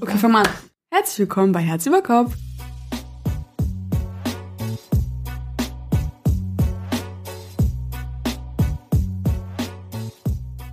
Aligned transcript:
Okay, 0.00 0.16
fang 0.16 0.32
mal 0.32 0.46
an. 0.46 0.52
Herzlich 0.90 1.18
willkommen 1.18 1.52
bei 1.52 1.60
Herz 1.60 1.84
über 1.84 2.02
Kopf. 2.02 2.34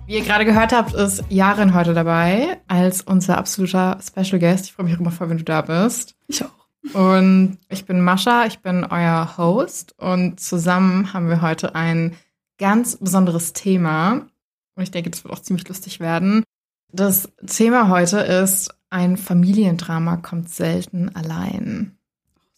Wie 0.06 0.14
ihr 0.14 0.24
gerade 0.24 0.46
gehört 0.46 0.72
habt, 0.72 0.94
ist 0.94 1.22
Jaren 1.28 1.74
heute 1.74 1.92
dabei 1.92 2.62
als 2.66 3.02
unser 3.02 3.36
absoluter 3.36 3.98
Special 4.02 4.40
Guest. 4.40 4.64
Ich 4.64 4.72
freue 4.72 4.86
mich 4.86 4.96
auch 4.96 5.00
immer 5.00 5.10
voll, 5.10 5.28
wenn 5.28 5.38
du 5.38 5.44
da 5.44 5.60
bist. 5.60 6.16
Ich 6.26 6.42
auch. 6.42 6.94
Und 6.94 7.58
ich 7.68 7.84
bin 7.84 8.00
Mascha, 8.00 8.46
ich 8.46 8.60
bin 8.60 8.84
euer 8.84 9.36
Host 9.36 9.94
und 9.98 10.40
zusammen 10.40 11.12
haben 11.12 11.28
wir 11.28 11.42
heute 11.42 11.74
ein 11.74 12.16
ganz 12.58 12.96
besonderes 12.96 13.52
Thema. 13.52 14.26
Und 14.76 14.82
ich 14.82 14.90
denke, 14.90 15.10
das 15.10 15.24
wird 15.24 15.34
auch 15.34 15.42
ziemlich 15.42 15.68
lustig 15.68 16.00
werden. 16.00 16.42
Das 16.90 17.28
Thema 17.46 17.90
heute 17.90 18.18
ist, 18.20 18.74
ein 18.90 19.16
Familiendrama 19.16 20.16
kommt 20.16 20.50
selten 20.50 21.14
allein. 21.14 21.96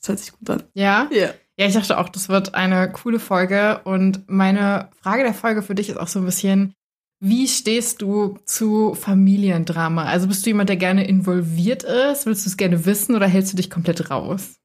Das 0.00 0.08
hört 0.08 0.18
sich 0.18 0.32
gut 0.32 0.50
an. 0.50 0.62
Ja? 0.74 1.08
Ja. 1.12 1.30
Ja, 1.58 1.66
ich 1.66 1.74
dachte 1.74 1.98
auch, 1.98 2.08
das 2.08 2.28
wird 2.28 2.54
eine 2.54 2.90
coole 2.90 3.20
Folge. 3.20 3.82
Und 3.84 4.28
meine 4.28 4.88
Frage 5.00 5.22
der 5.22 5.34
Folge 5.34 5.62
für 5.62 5.74
dich 5.74 5.90
ist 5.90 5.98
auch 5.98 6.08
so 6.08 6.18
ein 6.18 6.24
bisschen, 6.24 6.74
wie 7.20 7.46
stehst 7.46 8.02
du 8.02 8.38
zu 8.46 8.94
Familiendrama? 8.94 10.04
Also 10.04 10.26
bist 10.26 10.44
du 10.44 10.50
jemand, 10.50 10.70
der 10.70 10.76
gerne 10.76 11.06
involviert 11.06 11.84
ist? 11.84 12.26
Willst 12.26 12.46
du 12.46 12.50
es 12.50 12.56
gerne 12.56 12.84
wissen 12.84 13.14
oder 13.14 13.28
hältst 13.28 13.52
du 13.52 13.56
dich 13.56 13.70
komplett 13.70 14.10
raus? 14.10 14.56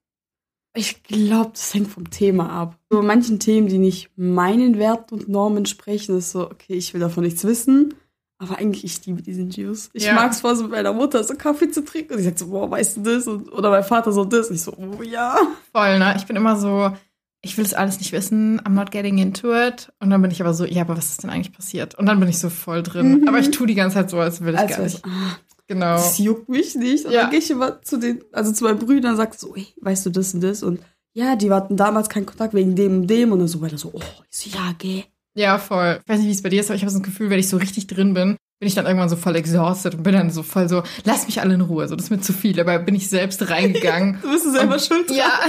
Ich 0.73 1.03
glaube, 1.03 1.51
das 1.51 1.73
hängt 1.73 1.89
vom 1.89 2.09
Thema 2.09 2.49
ab. 2.49 2.79
So 2.89 3.01
manchen 3.01 3.39
Themen, 3.39 3.67
die 3.67 3.77
nicht 3.77 4.09
meinen 4.15 4.79
Werten 4.79 5.15
und 5.15 5.29
Normen 5.29 5.59
entsprechen, 5.59 6.17
ist 6.17 6.31
so, 6.31 6.49
okay, 6.49 6.73
ich 6.73 6.93
will 6.93 7.01
davon 7.01 7.23
nichts 7.23 7.43
wissen. 7.43 7.93
Aber 8.39 8.59
eigentlich, 8.59 8.83
ich 8.83 9.05
liebe 9.05 9.21
diesen 9.21 9.49
Juice. 9.49 9.89
Ich 9.93 10.03
Ja. 10.05 10.13
mag 10.13 10.31
es 10.31 10.41
vor, 10.41 10.55
so 10.55 10.63
mit 10.63 10.71
meiner 10.73 10.93
Mutter 10.93 11.23
so 11.23 11.33
Kaffee 11.35 11.71
zu 11.71 11.83
trinken. 11.83 12.13
Und 12.13 12.19
sie 12.19 12.25
sagt 12.25 12.37
so, 12.39 12.47
boah, 12.47 12.69
weißt 12.69 12.97
du 12.97 13.01
das? 13.01 13.25
Und, 13.27 13.51
oder 13.51 13.71
mein 13.71 13.83
Vater 13.83 14.11
so 14.11 14.25
das. 14.25 14.49
Und 14.49 14.55
ich 14.55 14.61
so, 14.61 14.73
oh 14.77 15.01
ja. 15.01 15.35
Voll, 15.73 15.97
ne? 15.97 16.13
Ich 16.17 16.25
bin 16.27 16.35
immer 16.35 16.55
so, 16.55 16.91
ich 17.41 17.57
will 17.57 17.63
das 17.63 17.73
alles 17.73 17.97
nicht 17.97 18.11
wissen, 18.11 18.61
I'm 18.61 18.69
not 18.73 18.91
getting 18.91 19.17
into 19.17 19.51
it. 19.55 19.91
Und 19.99 20.09
dann 20.11 20.21
bin 20.21 20.29
ich 20.31 20.39
aber 20.41 20.53
so, 20.53 20.65
ja, 20.65 20.81
aber 20.81 20.97
was 20.97 21.09
ist 21.09 21.23
denn 21.23 21.29
eigentlich 21.31 21.51
passiert? 21.53 21.95
Und 21.95 22.05
dann 22.05 22.19
bin 22.19 22.29
ich 22.29 22.37
so 22.39 22.49
voll 22.49 22.83
drin. 22.83 23.21
Mhm. 23.21 23.27
Aber 23.27 23.39
ich 23.39 23.49
tue 23.51 23.65
die 23.67 23.75
ganze 23.75 23.95
Zeit 23.95 24.09
so, 24.11 24.19
als 24.19 24.41
will 24.41 24.53
ich 24.53 24.59
Also, 24.59 24.75
gar 24.75 24.83
nicht. 24.83 25.03
ah, 25.05 25.37
Genau. 25.67 25.95
das 25.95 26.17
juckt 26.19 26.47
mich 26.47 26.75
nicht. 26.75 27.05
Und 27.05 27.11
Ja. 27.13 27.21
dann 27.23 27.31
gehe 27.31 27.39
ich 27.39 27.49
immer 27.51 27.81
zu 27.81 27.97
den, 27.97 28.23
also 28.31 28.51
zu 28.53 28.63
meinen 28.63 28.79
Brüdern 28.79 29.11
und 29.11 29.17
sag 29.17 29.33
so, 29.35 29.55
ey, 29.55 29.67
weißt 29.81 30.05
du 30.05 30.09
das 30.11 30.33
und 30.35 30.41
das? 30.41 30.61
Und 30.63 30.79
ja, 31.13 31.35
die 31.35 31.51
hatten 31.51 31.75
damals 31.75 32.07
keinen 32.09 32.25
Kontakt 32.27 32.53
wegen 32.53 32.75
dem 32.75 33.01
und 33.01 33.07
dem. 33.07 33.31
Und 33.31 33.39
dann 33.39 33.47
so 33.47 33.59
weiter 33.61 33.77
so, 33.79 33.89
oh, 33.93 34.01
ich 34.29 34.37
so, 34.37 34.49
ja, 34.57 34.73
geh. 34.77 35.03
Ja, 35.37 35.57
voll. 35.59 35.99
Ich 36.03 36.09
weiß 36.09 36.19
nicht, 36.19 36.27
wie 36.27 36.31
es 36.31 36.41
bei 36.41 36.49
dir 36.49 36.61
ist, 36.61 36.67
aber 36.69 36.75
ich 36.75 36.81
habe 36.81 36.91
so 36.91 36.99
ein 36.99 37.03
Gefühl, 37.03 37.29
wenn 37.29 37.39
ich 37.39 37.47
so 37.49 37.57
richtig 37.57 37.87
drin 37.87 38.13
bin, 38.13 38.37
bin 38.59 38.67
ich 38.67 38.73
dann 38.75 38.85
irgendwann 38.87 39.07
so 39.09 39.15
voll 39.15 39.35
exhausted 39.35 39.93
und 39.95 40.03
bin 40.03 40.13
dann 40.13 40.31
so 40.31 40.41
voll 40.41 40.67
so, 40.67 40.81
lass 41.03 41.27
mich 41.27 41.41
alle 41.41 41.53
in 41.53 41.61
Ruhe. 41.61 41.87
So, 41.87 41.95
das 41.95 42.05
ist 42.05 42.09
mir 42.09 42.19
zu 42.21 42.33
viel. 42.33 42.53
Dabei 42.53 42.79
bin 42.79 42.95
ich 42.95 43.07
selbst 43.07 43.47
reingegangen. 43.49 44.17
Du 44.21 44.31
bist 44.31 44.51
selber 44.51 44.73
Und- 44.73 44.81
schuld. 44.81 45.09
dran. 45.09 45.17
Ja. 45.17 45.39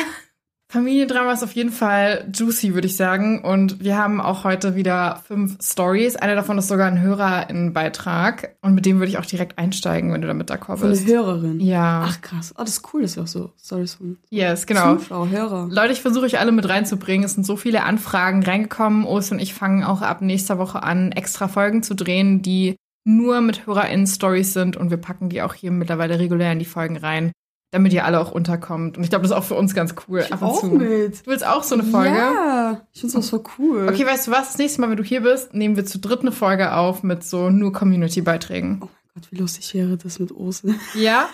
Familiendrama 0.70 1.32
ist 1.32 1.42
auf 1.42 1.52
jeden 1.52 1.70
Fall 1.70 2.28
juicy, 2.30 2.74
würde 2.74 2.88
ich 2.88 2.96
sagen. 2.96 3.42
Und 3.42 3.82
wir 3.82 3.96
haben 3.96 4.20
auch 4.20 4.44
heute 4.44 4.74
wieder 4.74 5.22
fünf 5.26 5.56
Stories. 5.62 6.16
Eine 6.16 6.34
davon 6.34 6.58
ist 6.58 6.68
sogar 6.68 6.88
ein 6.88 7.00
HörerInnenbeitrag. 7.00 8.54
Und 8.60 8.74
mit 8.74 8.84
dem 8.84 8.98
würde 8.98 9.08
ich 9.08 9.16
auch 9.16 9.24
direkt 9.24 9.56
einsteigen, 9.56 10.12
wenn 10.12 10.20
du 10.20 10.26
damit 10.26 10.50
d'accord 10.50 10.82
bist. 10.82 11.08
der 11.08 11.20
Hörerin. 11.20 11.60
Ja. 11.60 12.04
Ach 12.06 12.20
krass. 12.20 12.52
Oh, 12.54 12.60
das 12.60 12.70
ist 12.70 12.92
cool, 12.92 13.00
dass 13.00 13.16
wir 13.16 13.22
auch 13.22 13.28
so 13.28 13.50
Stories 13.58 13.94
von 13.94 14.18
yes, 14.28 14.66
genau. 14.66 14.96
Zuschauer, 14.96 15.30
Hörer. 15.30 15.68
Leute, 15.70 15.94
ich 15.94 16.02
versuche 16.02 16.26
euch 16.26 16.38
alle 16.38 16.52
mit 16.52 16.68
reinzubringen. 16.68 17.24
Es 17.24 17.32
sind 17.32 17.46
so 17.46 17.56
viele 17.56 17.84
Anfragen 17.84 18.42
reingekommen. 18.42 19.06
Ost 19.06 19.32
und 19.32 19.38
ich 19.38 19.54
fangen 19.54 19.84
auch 19.84 20.02
ab 20.02 20.20
nächster 20.20 20.58
Woche 20.58 20.82
an, 20.82 21.12
extra 21.12 21.48
Folgen 21.48 21.82
zu 21.82 21.94
drehen, 21.94 22.42
die 22.42 22.76
nur 23.04 23.40
mit 23.40 23.66
HörerInnen-Stories 23.66 24.52
sind. 24.52 24.76
Und 24.76 24.90
wir 24.90 24.98
packen 24.98 25.30
die 25.30 25.40
auch 25.40 25.54
hier 25.54 25.70
mittlerweile 25.70 26.18
regulär 26.18 26.52
in 26.52 26.58
die 26.58 26.66
Folgen 26.66 26.98
rein, 26.98 27.32
damit 27.70 27.92
ihr 27.92 28.04
alle 28.04 28.20
auch 28.20 28.32
unterkommt. 28.32 28.96
Und 28.96 29.04
ich 29.04 29.10
glaube, 29.10 29.22
das 29.22 29.30
ist 29.30 29.36
auch 29.36 29.44
für 29.44 29.54
uns 29.54 29.74
ganz 29.74 29.94
cool. 30.08 30.20
Ich 30.20 30.32
ab 30.32 30.40
und 30.40 30.48
auch 30.48 30.60
zu. 30.60 30.66
mit. 30.66 31.26
Du 31.26 31.30
willst 31.30 31.46
auch 31.46 31.62
so 31.62 31.74
eine 31.74 31.84
Folge? 31.84 32.16
Ja, 32.16 32.80
ich 32.92 33.00
finde 33.00 33.16
das 33.16 33.28
voll 33.28 33.42
cool. 33.58 33.88
Okay, 33.88 34.06
weißt 34.06 34.26
du 34.26 34.30
was? 34.30 34.48
Das 34.48 34.58
nächste 34.58 34.80
Mal, 34.80 34.90
wenn 34.90 34.96
du 34.96 35.04
hier 35.04 35.22
bist, 35.22 35.54
nehmen 35.54 35.76
wir 35.76 35.84
zu 35.84 35.98
dritt 35.98 36.20
eine 36.20 36.32
Folge 36.32 36.74
auf 36.74 37.02
mit 37.02 37.24
so 37.24 37.50
nur 37.50 37.72
Community-Beiträgen. 37.72 38.78
Oh 38.82 38.86
mein 38.86 39.14
Gott, 39.14 39.28
wie 39.30 39.36
lustig 39.36 39.74
wäre 39.74 39.96
das 39.96 40.18
mit 40.18 40.32
Ostern. 40.32 40.80
Ja? 40.94 41.28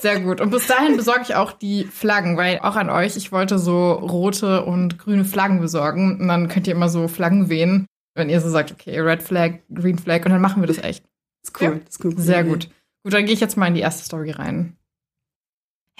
Sehr 0.00 0.20
gut. 0.20 0.40
Und 0.40 0.50
bis 0.50 0.66
dahin 0.66 0.96
besorge 0.96 1.22
ich 1.22 1.34
auch 1.34 1.52
die 1.52 1.84
Flaggen, 1.84 2.38
weil 2.38 2.60
auch 2.60 2.76
an 2.76 2.88
euch, 2.88 3.18
ich 3.18 3.32
wollte 3.32 3.58
so 3.58 3.92
rote 3.92 4.64
und 4.64 4.98
grüne 4.98 5.26
Flaggen 5.26 5.60
besorgen. 5.60 6.18
Und 6.18 6.28
dann 6.28 6.48
könnt 6.48 6.66
ihr 6.66 6.74
immer 6.74 6.88
so 6.88 7.06
Flaggen 7.06 7.50
wehen, 7.50 7.86
wenn 8.14 8.30
ihr 8.30 8.40
so 8.40 8.48
sagt, 8.48 8.72
okay, 8.72 8.98
Red 9.00 9.22
Flag, 9.22 9.58
Green 9.74 9.98
Flag. 9.98 10.24
Und 10.24 10.30
dann 10.30 10.40
machen 10.40 10.62
wir 10.62 10.68
das 10.68 10.78
echt. 10.78 11.04
Das 11.42 11.50
ist 11.50 11.60
cool. 11.60 11.68
Ja. 11.68 11.80
Das 11.84 11.96
ist 11.96 12.04
cool. 12.04 12.14
Sehr 12.16 12.44
gut. 12.44 12.70
Gut, 13.02 13.12
dann 13.12 13.24
gehe 13.26 13.34
ich 13.34 13.40
jetzt 13.40 13.58
mal 13.58 13.66
in 13.66 13.74
die 13.74 13.80
erste 13.80 14.04
Story 14.04 14.30
rein. 14.30 14.76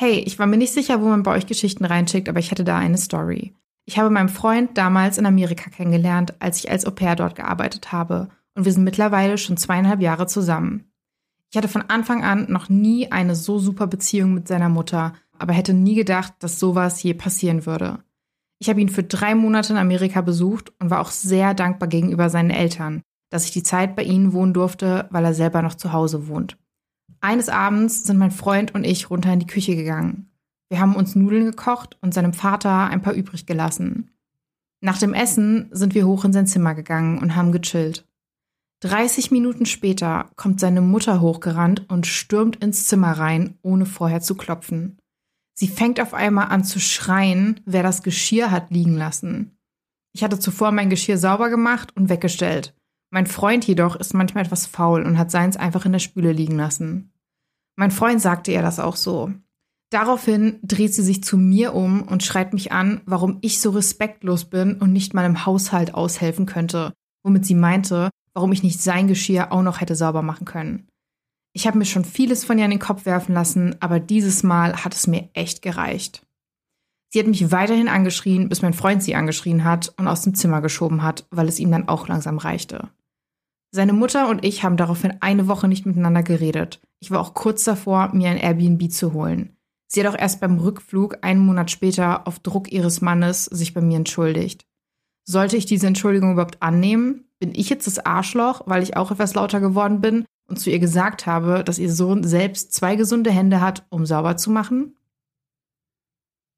Hey, 0.02 0.20
ich 0.20 0.38
war 0.38 0.46
mir 0.46 0.56
nicht 0.56 0.72
sicher, 0.72 1.02
wo 1.02 1.08
man 1.08 1.22
bei 1.22 1.36
euch 1.36 1.44
Geschichten 1.44 1.84
reinschickt, 1.84 2.30
aber 2.30 2.38
ich 2.38 2.50
hatte 2.50 2.64
da 2.64 2.78
eine 2.78 2.96
Story. 2.96 3.52
Ich 3.84 3.98
habe 3.98 4.08
meinen 4.08 4.30
Freund 4.30 4.78
damals 4.78 5.18
in 5.18 5.26
Amerika 5.26 5.68
kennengelernt, 5.68 6.32
als 6.38 6.56
ich 6.56 6.70
als 6.70 6.86
Au 6.86 6.90
pair 6.90 7.16
dort 7.16 7.36
gearbeitet 7.36 7.92
habe. 7.92 8.30
Und 8.54 8.64
wir 8.64 8.72
sind 8.72 8.84
mittlerweile 8.84 9.36
schon 9.36 9.58
zweieinhalb 9.58 10.00
Jahre 10.00 10.26
zusammen. 10.26 10.90
Ich 11.50 11.58
hatte 11.58 11.68
von 11.68 11.82
Anfang 11.82 12.24
an 12.24 12.46
noch 12.48 12.70
nie 12.70 13.12
eine 13.12 13.34
so 13.34 13.58
super 13.58 13.86
Beziehung 13.88 14.32
mit 14.32 14.48
seiner 14.48 14.70
Mutter, 14.70 15.12
aber 15.38 15.52
hätte 15.52 15.74
nie 15.74 15.96
gedacht, 15.96 16.32
dass 16.38 16.58
sowas 16.58 17.02
je 17.02 17.12
passieren 17.12 17.66
würde. 17.66 17.98
Ich 18.58 18.70
habe 18.70 18.80
ihn 18.80 18.88
für 18.88 19.02
drei 19.02 19.34
Monate 19.34 19.74
in 19.74 19.78
Amerika 19.78 20.22
besucht 20.22 20.72
und 20.80 20.88
war 20.88 21.02
auch 21.02 21.10
sehr 21.10 21.52
dankbar 21.52 21.90
gegenüber 21.90 22.30
seinen 22.30 22.48
Eltern, 22.48 23.02
dass 23.28 23.44
ich 23.44 23.50
die 23.50 23.64
Zeit 23.64 23.96
bei 23.96 24.04
ihnen 24.04 24.32
wohnen 24.32 24.54
durfte, 24.54 25.08
weil 25.10 25.26
er 25.26 25.34
selber 25.34 25.60
noch 25.60 25.74
zu 25.74 25.92
Hause 25.92 26.26
wohnt. 26.26 26.56
Eines 27.20 27.48
Abends 27.48 28.04
sind 28.04 28.16
mein 28.16 28.30
Freund 28.30 28.74
und 28.74 28.84
ich 28.84 29.10
runter 29.10 29.32
in 29.32 29.40
die 29.40 29.46
Küche 29.46 29.76
gegangen. 29.76 30.30
Wir 30.70 30.80
haben 30.80 30.96
uns 30.96 31.14
Nudeln 31.14 31.44
gekocht 31.44 31.98
und 32.00 32.14
seinem 32.14 32.32
Vater 32.32 32.86
ein 32.86 33.02
paar 33.02 33.12
übrig 33.12 33.44
gelassen. 33.44 34.10
Nach 34.80 34.98
dem 34.98 35.12
Essen 35.12 35.68
sind 35.70 35.94
wir 35.94 36.06
hoch 36.06 36.24
in 36.24 36.32
sein 36.32 36.46
Zimmer 36.46 36.74
gegangen 36.74 37.18
und 37.18 37.36
haben 37.36 37.52
gechillt. 37.52 38.06
30 38.82 39.30
Minuten 39.30 39.66
später 39.66 40.30
kommt 40.36 40.58
seine 40.58 40.80
Mutter 40.80 41.20
hochgerannt 41.20 41.90
und 41.90 42.06
stürmt 42.06 42.56
ins 42.56 42.86
Zimmer 42.86 43.12
rein, 43.12 43.58
ohne 43.60 43.84
vorher 43.84 44.22
zu 44.22 44.36
klopfen. 44.36 44.96
Sie 45.52 45.68
fängt 45.68 46.00
auf 46.00 46.14
einmal 46.14 46.48
an 46.48 46.64
zu 46.64 46.80
schreien, 46.80 47.60
wer 47.66 47.82
das 47.82 48.02
Geschirr 48.02 48.50
hat 48.50 48.70
liegen 48.70 48.96
lassen. 48.96 49.58
Ich 50.12 50.24
hatte 50.24 50.38
zuvor 50.38 50.72
mein 50.72 50.88
Geschirr 50.88 51.18
sauber 51.18 51.50
gemacht 51.50 51.94
und 51.94 52.08
weggestellt. 52.08 52.74
Mein 53.10 53.26
Freund 53.26 53.66
jedoch 53.66 53.96
ist 53.96 54.14
manchmal 54.14 54.44
etwas 54.44 54.66
faul 54.66 55.02
und 55.02 55.18
hat 55.18 55.30
seins 55.30 55.58
einfach 55.58 55.84
in 55.84 55.92
der 55.92 55.98
Spüle 55.98 56.32
liegen 56.32 56.56
lassen. 56.56 57.09
Mein 57.80 57.90
Freund 57.90 58.20
sagte 58.20 58.52
ihr 58.52 58.60
das 58.60 58.78
auch 58.78 58.94
so. 58.94 59.32
Daraufhin 59.88 60.58
dreht 60.62 60.92
sie 60.92 61.02
sich 61.02 61.24
zu 61.24 61.38
mir 61.38 61.74
um 61.74 62.02
und 62.02 62.22
schreit 62.22 62.52
mich 62.52 62.72
an, 62.72 63.00
warum 63.06 63.38
ich 63.40 63.58
so 63.62 63.70
respektlos 63.70 64.44
bin 64.44 64.74
und 64.74 64.92
nicht 64.92 65.14
im 65.14 65.46
Haushalt 65.46 65.94
aushelfen 65.94 66.44
könnte, 66.44 66.92
womit 67.22 67.46
sie 67.46 67.54
meinte, 67.54 68.10
warum 68.34 68.52
ich 68.52 68.62
nicht 68.62 68.82
sein 68.82 69.08
Geschirr 69.08 69.50
auch 69.50 69.62
noch 69.62 69.80
hätte 69.80 69.94
sauber 69.94 70.20
machen 70.20 70.44
können. 70.44 70.88
Ich 71.54 71.66
habe 71.66 71.78
mir 71.78 71.86
schon 71.86 72.04
vieles 72.04 72.44
von 72.44 72.58
ihr 72.58 72.66
an 72.66 72.70
den 72.70 72.80
Kopf 72.80 73.06
werfen 73.06 73.34
lassen, 73.34 73.74
aber 73.80 73.98
dieses 73.98 74.42
Mal 74.42 74.84
hat 74.84 74.94
es 74.94 75.06
mir 75.06 75.30
echt 75.32 75.62
gereicht. 75.62 76.26
Sie 77.08 77.18
hat 77.18 77.28
mich 77.28 77.50
weiterhin 77.50 77.88
angeschrien, 77.88 78.50
bis 78.50 78.60
mein 78.60 78.74
Freund 78.74 79.02
sie 79.02 79.14
angeschrien 79.14 79.64
hat 79.64 79.94
und 79.96 80.06
aus 80.06 80.20
dem 80.20 80.34
Zimmer 80.34 80.60
geschoben 80.60 81.02
hat, 81.02 81.26
weil 81.30 81.48
es 81.48 81.58
ihm 81.58 81.70
dann 81.70 81.88
auch 81.88 82.08
langsam 82.08 82.36
reichte. 82.36 82.90
Seine 83.70 83.94
Mutter 83.94 84.28
und 84.28 84.44
ich 84.44 84.64
haben 84.64 84.76
daraufhin 84.76 85.14
eine 85.20 85.48
Woche 85.48 85.66
nicht 85.66 85.86
miteinander 85.86 86.22
geredet. 86.22 86.82
Ich 87.00 87.10
war 87.10 87.20
auch 87.20 87.34
kurz 87.34 87.64
davor, 87.64 88.10
mir 88.14 88.30
ein 88.30 88.36
Airbnb 88.36 88.92
zu 88.92 89.12
holen. 89.12 89.56
Sie 89.86 90.04
hat 90.04 90.14
auch 90.14 90.18
erst 90.18 90.40
beim 90.40 90.58
Rückflug 90.58 91.18
einen 91.22 91.40
Monat 91.40 91.70
später 91.70 92.28
auf 92.28 92.38
Druck 92.38 92.70
ihres 92.70 93.00
Mannes 93.00 93.46
sich 93.46 93.74
bei 93.74 93.80
mir 93.80 93.96
entschuldigt. 93.96 94.66
Sollte 95.24 95.56
ich 95.56 95.66
diese 95.66 95.86
Entschuldigung 95.86 96.32
überhaupt 96.32 96.62
annehmen? 96.62 97.24
Bin 97.38 97.54
ich 97.54 97.70
jetzt 97.70 97.86
das 97.86 97.98
Arschloch, 97.98 98.62
weil 98.66 98.82
ich 98.82 98.96
auch 98.96 99.10
etwas 99.10 99.34
lauter 99.34 99.60
geworden 99.60 100.00
bin 100.00 100.26
und 100.46 100.58
zu 100.60 100.70
ihr 100.70 100.78
gesagt 100.78 101.26
habe, 101.26 101.64
dass 101.64 101.78
ihr 101.78 101.92
Sohn 101.92 102.22
selbst 102.22 102.72
zwei 102.72 102.96
gesunde 102.96 103.30
Hände 103.30 103.60
hat, 103.60 103.86
um 103.88 104.06
sauber 104.06 104.36
zu 104.36 104.50
machen? 104.50 104.96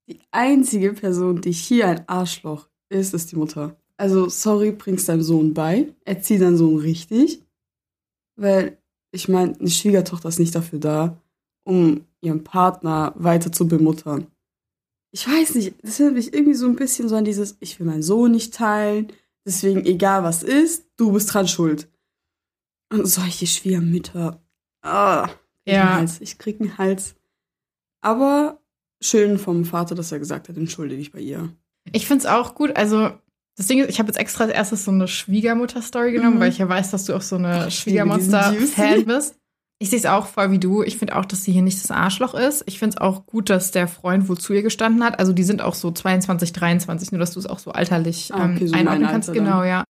Die 0.08 0.20
einzige 0.30 0.92
Person, 0.92 1.40
die 1.40 1.52
hier 1.52 1.88
ein 1.88 2.08
Arschloch 2.08 2.68
ist, 2.88 3.14
ist 3.14 3.30
die 3.30 3.36
Mutter. 3.36 3.76
Also, 3.96 4.28
sorry, 4.28 4.72
bring's 4.72 5.06
deinem 5.06 5.22
Sohn 5.22 5.54
bei. 5.54 5.94
Erzieh 6.04 6.38
deinen 6.38 6.56
Sohn 6.56 6.76
richtig. 6.76 7.42
Weil, 8.36 8.78
ich 9.12 9.28
meine, 9.28 9.56
eine 9.58 9.70
Schwiegertochter 9.70 10.28
ist 10.28 10.38
nicht 10.38 10.54
dafür 10.54 10.78
da, 10.78 11.16
um 11.64 12.04
ihren 12.20 12.42
Partner 12.44 13.12
weiter 13.16 13.52
zu 13.52 13.68
bemuttern. 13.68 14.26
Ich 15.14 15.28
weiß 15.28 15.54
nicht, 15.56 15.74
das 15.82 16.00
erinnert 16.00 16.16
mich 16.16 16.32
irgendwie 16.34 16.54
so 16.54 16.66
ein 16.66 16.76
bisschen 16.76 17.08
so 17.08 17.16
an 17.16 17.24
dieses, 17.24 17.56
ich 17.60 17.78
will 17.78 17.86
meinen 17.86 18.02
Sohn 18.02 18.32
nicht 18.32 18.54
teilen, 18.54 19.12
deswegen 19.46 19.84
egal 19.84 20.24
was 20.24 20.42
ist, 20.42 20.86
du 20.96 21.12
bist 21.12 21.32
dran 21.32 21.46
schuld. 21.46 21.88
Und 22.92 23.06
solche 23.06 23.46
Schwiegermütter. 23.46 24.42
Ah, 24.82 25.28
Ja. 25.66 25.94
Hals. 25.94 26.20
Ich 26.20 26.38
krieg 26.38 26.60
einen 26.60 26.76
Hals. 26.78 27.14
Aber 28.02 28.60
schön 29.02 29.38
vom 29.38 29.64
Vater, 29.64 29.94
dass 29.94 30.12
er 30.12 30.18
gesagt 30.18 30.48
hat, 30.48 30.56
entschuldige 30.56 30.98
dich 30.98 31.12
bei 31.12 31.20
ihr. 31.20 31.54
Ich 31.92 32.06
find's 32.06 32.26
auch 32.26 32.54
gut. 32.54 32.76
Also, 32.76 33.12
das 33.56 33.66
Ding 33.66 33.80
ist, 33.80 33.90
ich 33.90 33.98
habe 33.98 34.08
jetzt 34.08 34.18
extra 34.18 34.44
als 34.44 34.52
erstes 34.52 34.84
so 34.84 34.90
eine 34.90 35.06
Schwiegermutter-Story 35.08 36.12
genommen, 36.12 36.36
Mhm. 36.36 36.40
weil 36.40 36.50
ich 36.50 36.58
ja 36.58 36.68
weiß, 36.68 36.90
dass 36.90 37.04
du 37.04 37.14
auch 37.14 37.22
so 37.22 37.36
eine 37.36 37.70
Schwiegermonster-Fan 37.70 39.04
bist. 39.06 39.36
Ich 39.78 39.90
sehe 39.90 39.98
es 39.98 40.06
auch 40.06 40.26
voll 40.28 40.52
wie 40.52 40.60
du. 40.60 40.82
Ich 40.82 40.96
finde 40.96 41.16
auch, 41.16 41.24
dass 41.24 41.42
sie 41.42 41.52
hier 41.52 41.62
nicht 41.62 41.82
das 41.82 41.90
Arschloch 41.90 42.34
ist. 42.34 42.62
Ich 42.66 42.78
finde 42.78 42.94
es 42.96 43.00
auch 43.00 43.26
gut, 43.26 43.50
dass 43.50 43.72
der 43.72 43.88
Freund 43.88 44.28
wohl 44.28 44.38
zu 44.38 44.52
ihr 44.52 44.62
gestanden 44.62 45.02
hat. 45.02 45.18
Also 45.18 45.32
die 45.32 45.42
sind 45.42 45.60
auch 45.60 45.74
so 45.74 45.90
22, 45.90 46.52
23, 46.52 47.10
nur 47.10 47.18
dass 47.18 47.32
du 47.32 47.40
es 47.40 47.46
auch 47.46 47.58
so 47.58 47.72
alterlich 47.72 48.32
Ah, 48.32 48.44
okay, 48.44 48.58
ähm, 48.60 48.68
so 48.68 48.74
einordnen 48.76 49.08
kannst. 49.08 49.28
Alter. 49.28 49.40
Genau, 49.40 49.64
ja. 49.64 49.82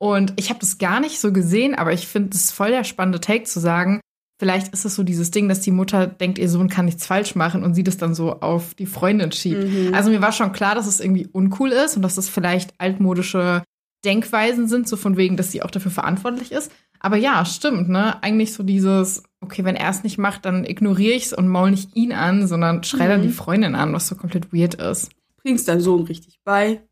Und 0.00 0.32
ich 0.36 0.50
habe 0.50 0.58
das 0.60 0.78
gar 0.78 0.98
nicht 1.00 1.20
so 1.20 1.32
gesehen, 1.32 1.76
aber 1.76 1.92
ich 1.92 2.08
finde 2.08 2.36
es 2.36 2.50
voll 2.50 2.70
der 2.70 2.82
spannende 2.84 3.20
Take 3.20 3.44
zu 3.44 3.60
sagen, 3.60 4.00
vielleicht 4.38 4.72
ist 4.72 4.84
es 4.84 4.94
so 4.94 5.02
dieses 5.02 5.30
Ding, 5.30 5.48
dass 5.48 5.60
die 5.60 5.70
Mutter 5.70 6.06
denkt, 6.06 6.38
ihr 6.38 6.48
Sohn 6.48 6.68
kann 6.68 6.84
nichts 6.84 7.06
falsch 7.06 7.34
machen 7.34 7.62
und 7.64 7.74
sie 7.74 7.84
das 7.84 7.96
dann 7.96 8.14
so 8.14 8.40
auf 8.40 8.74
die 8.74 8.86
Freundin 8.86 9.32
schiebt. 9.32 9.64
Mhm. 9.64 9.94
Also 9.94 10.10
mir 10.10 10.22
war 10.22 10.32
schon 10.32 10.52
klar, 10.52 10.74
dass 10.74 10.86
es 10.86 11.00
irgendwie 11.00 11.26
uncool 11.26 11.70
ist 11.70 11.96
und 11.96 12.02
dass 12.02 12.16
es 12.18 12.28
vielleicht 12.28 12.74
altmodische 12.78 13.62
Denkweisen 14.04 14.68
sind, 14.68 14.88
so 14.88 14.96
von 14.96 15.16
wegen, 15.16 15.36
dass 15.36 15.50
sie 15.50 15.62
auch 15.62 15.70
dafür 15.70 15.90
verantwortlich 15.90 16.52
ist. 16.52 16.70
Aber 17.00 17.16
ja, 17.16 17.44
stimmt, 17.44 17.88
ne? 17.88 18.22
Eigentlich 18.22 18.52
so 18.52 18.62
dieses, 18.62 19.22
okay, 19.40 19.64
wenn 19.64 19.76
er 19.76 19.90
es 19.90 20.02
nicht 20.04 20.18
macht, 20.18 20.44
dann 20.44 20.64
ignoriere 20.64 21.14
ich 21.14 21.26
es 21.26 21.32
und 21.32 21.48
maul 21.48 21.70
nicht 21.70 21.94
ihn 21.96 22.12
an, 22.12 22.46
sondern 22.48 22.82
schrei 22.84 23.08
dann 23.08 23.20
Mhm. 23.20 23.26
die 23.26 23.32
Freundin 23.32 23.74
an, 23.74 23.92
was 23.92 24.08
so 24.08 24.14
komplett 24.14 24.52
weird 24.52 24.74
ist. 24.74 25.10
bringst 25.42 25.68
deinem 25.68 25.80
Sohn 25.80 26.02
richtig 26.04 26.40
bei, 26.44 26.82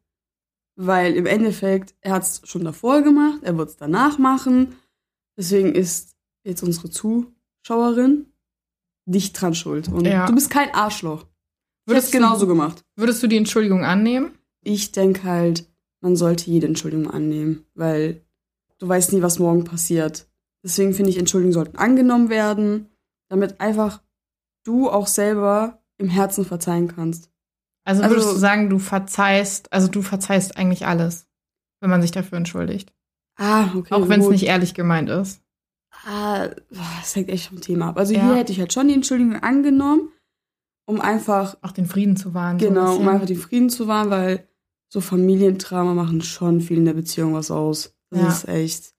weil 0.76 1.14
im 1.14 1.26
Endeffekt, 1.26 1.94
er 2.00 2.12
hat 2.12 2.22
es 2.22 2.42
schon 2.44 2.64
davor 2.64 3.02
gemacht, 3.02 3.40
er 3.42 3.56
wird 3.58 3.68
es 3.70 3.76
danach 3.76 4.18
machen. 4.18 4.76
Deswegen 5.36 5.74
ist 5.74 6.14
jetzt 6.44 6.62
unsere 6.62 6.88
Zuschauerin 7.66 8.26
nicht 9.06 9.32
dran 9.40 9.54
schuld. 9.54 9.88
Und 9.88 10.06
Ja. 10.06 10.26
du 10.26 10.34
bist 10.34 10.50
kein 10.50 10.72
Arschloch. 10.72 11.26
Würdest 11.86 12.08
hätte 12.08 12.18
genauso 12.18 12.42
du- 12.46 12.52
gemacht. 12.52 12.84
Würdest 12.96 13.22
du 13.22 13.26
die 13.26 13.36
Entschuldigung 13.36 13.84
annehmen? 13.84 14.38
Ich 14.62 14.92
denke 14.92 15.24
halt, 15.24 15.66
man 16.00 16.16
sollte 16.16 16.50
jede 16.50 16.66
Entschuldigung 16.66 17.10
annehmen, 17.10 17.64
weil 17.74 18.22
du 18.78 18.88
weißt 18.88 19.12
nie, 19.12 19.22
was 19.22 19.38
morgen 19.38 19.64
passiert. 19.64 20.28
Deswegen 20.64 20.94
finde 20.94 21.10
ich, 21.10 21.18
Entschuldigungen 21.18 21.52
sollten 21.54 21.76
angenommen 21.76 22.28
werden, 22.28 22.88
damit 23.28 23.60
einfach 23.60 24.02
du 24.64 24.88
auch 24.90 25.06
selber 25.06 25.82
im 25.98 26.08
Herzen 26.08 26.44
verzeihen 26.44 26.88
kannst. 26.88 27.30
Also 27.84 28.02
Also- 28.02 28.14
würdest 28.16 28.32
du 28.32 28.36
sagen, 28.38 28.70
du 28.70 28.78
verzeihst, 28.78 29.72
also 29.72 29.88
du 29.88 30.02
verzeihst 30.02 30.56
eigentlich 30.56 30.86
alles, 30.86 31.26
wenn 31.80 31.90
man 31.90 32.02
sich 32.02 32.10
dafür 32.10 32.38
entschuldigt. 32.38 32.92
Ah, 33.36 33.70
okay. 33.76 33.92
Auch 33.94 34.08
wenn 34.08 34.20
es 34.20 34.28
nicht 34.28 34.44
ehrlich 34.44 34.74
gemeint 34.74 35.08
ist. 35.08 35.40
Ah, 36.04 36.48
das 36.70 37.14
hängt 37.16 37.28
echt 37.30 37.48
vom 37.48 37.60
Thema 37.60 37.88
ab. 37.88 37.98
Also 37.98 38.14
Ja. 38.14 38.26
hier 38.26 38.36
hätte 38.36 38.52
ich 38.52 38.60
halt 38.60 38.72
schon 38.72 38.88
die 38.88 38.94
Entschuldigung 38.94 39.36
angenommen, 39.36 40.10
um 40.86 41.00
einfach, 41.00 41.56
Auch 41.62 41.72
den 41.72 41.86
Frieden 41.86 42.16
zu 42.16 42.34
wahren. 42.34 42.58
so 42.60 42.66
ein 42.66 42.74
genau, 42.74 42.92
um 42.92 42.98
bisschen. 42.98 43.08
einfach 43.08 43.26
den 43.26 43.36
Frieden 43.38 43.70
zu 43.70 43.88
wahren, 43.88 44.10
weil 44.10 44.46
so 44.92 45.00
Familiendrama 45.00 45.94
machen 45.94 46.22
schon 46.22 46.60
viel 46.60 46.78
in 46.78 46.84
der 46.84 46.94
Beziehung 46.94 47.34
was 47.34 47.50
aus. 47.50 47.94
Das 48.10 48.20
Ja. 48.20 48.28
ist 48.28 48.48
echt. 48.48 48.94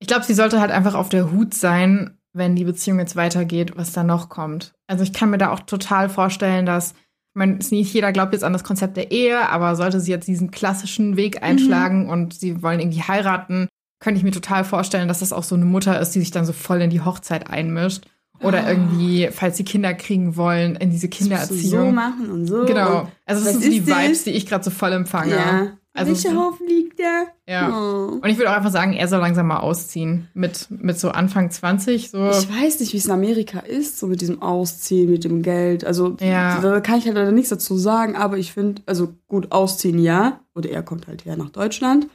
Ich 0.00 0.08
glaube, 0.08 0.24
sie 0.24 0.34
sollte 0.34 0.60
halt 0.60 0.70
einfach 0.72 0.94
auf 0.94 1.08
der 1.08 1.30
Hut 1.32 1.54
sein, 1.54 2.18
wenn 2.32 2.56
die 2.56 2.64
Beziehung 2.64 2.98
jetzt 2.98 3.16
weitergeht, 3.16 3.76
was 3.76 3.92
da 3.92 4.02
noch 4.02 4.28
kommt. 4.28 4.74
Also 4.88 5.04
ich 5.04 5.12
kann 5.12 5.30
mir 5.30 5.38
da 5.38 5.52
auch 5.52 5.60
total 5.60 6.08
vorstellen, 6.10 6.66
dass, 6.66 6.90
ich 6.92 7.34
meine, 7.34 7.56
es 7.58 7.70
nicht 7.70 7.94
jeder 7.94 8.12
glaubt 8.12 8.32
jetzt 8.34 8.42
an 8.44 8.52
das 8.52 8.64
Konzept 8.64 8.96
der 8.96 9.10
Ehe, 9.10 9.48
aber 9.48 9.74
sollte 9.76 10.00
sie 10.00 10.10
jetzt 10.10 10.26
diesen 10.28 10.50
klassischen 10.50 11.16
Weg 11.16 11.42
einschlagen 11.42 12.10
und 12.10 12.34
sie 12.34 12.62
wollen 12.62 12.80
irgendwie 12.80 13.02
heiraten, 13.02 13.68
könnte 14.00 14.18
ich 14.18 14.24
mir 14.24 14.30
total 14.32 14.64
vorstellen, 14.64 15.08
dass 15.08 15.20
das 15.20 15.32
auch 15.32 15.42
so 15.44 15.54
eine 15.54 15.64
Mutter 15.64 16.00
ist, 16.00 16.10
die 16.10 16.20
sich 16.20 16.30
dann 16.30 16.44
so 16.44 16.52
voll 16.52 16.80
in 16.82 16.90
die 16.90 17.00
Hochzeit 17.00 17.48
einmischt. 17.50 18.04
Oder 18.42 18.64
Ah. 18.64 18.70
irgendwie, 18.70 19.28
falls 19.32 19.56
sie 19.56 19.64
Kinder 19.64 19.94
kriegen 19.94 20.36
wollen, 20.36 20.76
in 20.76 20.90
diese 20.90 21.08
du 21.08 21.14
so 21.14 21.18
Kindererziehung. 21.18 21.94
machen 21.94 22.30
und 22.30 22.46
so. 22.46 22.66
Genau. 22.66 23.08
Also 23.24 23.42
das 23.42 23.54
sind 23.54 23.64
so 23.64 23.70
die 23.70 23.82
das? 23.84 23.98
Vibes, 23.98 24.24
die 24.24 24.30
ich 24.32 24.44
gerade 24.46 24.62
so 24.62 24.70
voll 24.70 24.92
empfange. 24.92 25.34
ja. 25.34 25.72
Also- 25.94 26.12
Welcher 26.12 26.36
Haufen 26.38 26.66
liegt 26.66 27.00
da? 27.00 27.22
Ja. 27.48 27.70
Oh. 27.70 28.18
Und 28.20 28.26
ich 28.26 28.36
würde 28.36 28.50
auch 28.50 28.56
einfach 28.56 28.70
sagen, 28.70 28.92
er 28.92 29.08
soll 29.08 29.20
langsam 29.20 29.46
mal 29.46 29.60
ausziehen. 29.60 30.28
Mit, 30.34 30.66
mit 30.68 31.00
so 31.00 31.08
Anfang 31.08 31.50
20, 31.50 32.10
so. 32.10 32.28
Ich 32.28 32.50
weiß 32.54 32.80
nicht, 32.80 32.92
wie 32.92 32.98
es 32.98 33.06
in 33.06 33.12
Amerika 33.12 33.60
ist, 33.60 33.98
so 33.98 34.06
mit 34.06 34.20
diesem 34.20 34.42
Ausziehen, 34.42 35.10
mit 35.10 35.24
dem 35.24 35.40
Geld. 35.40 35.86
Also, 35.86 36.14
Ja. 36.20 36.60
da 36.60 36.80
kann 36.80 36.98
ich 36.98 37.06
halt 37.06 37.14
leider 37.14 37.32
nichts 37.32 37.48
dazu 37.48 37.78
sagen, 37.78 38.14
aber 38.14 38.36
ich 38.36 38.52
finde, 38.52 38.82
also 38.84 39.14
gut, 39.28 39.52
ausziehen 39.52 39.98
ja. 39.98 40.40
Oder 40.54 40.68
er 40.68 40.82
kommt 40.82 41.06
halt 41.06 41.24
her 41.24 41.38
nach 41.38 41.48
Deutschland. 41.48 42.08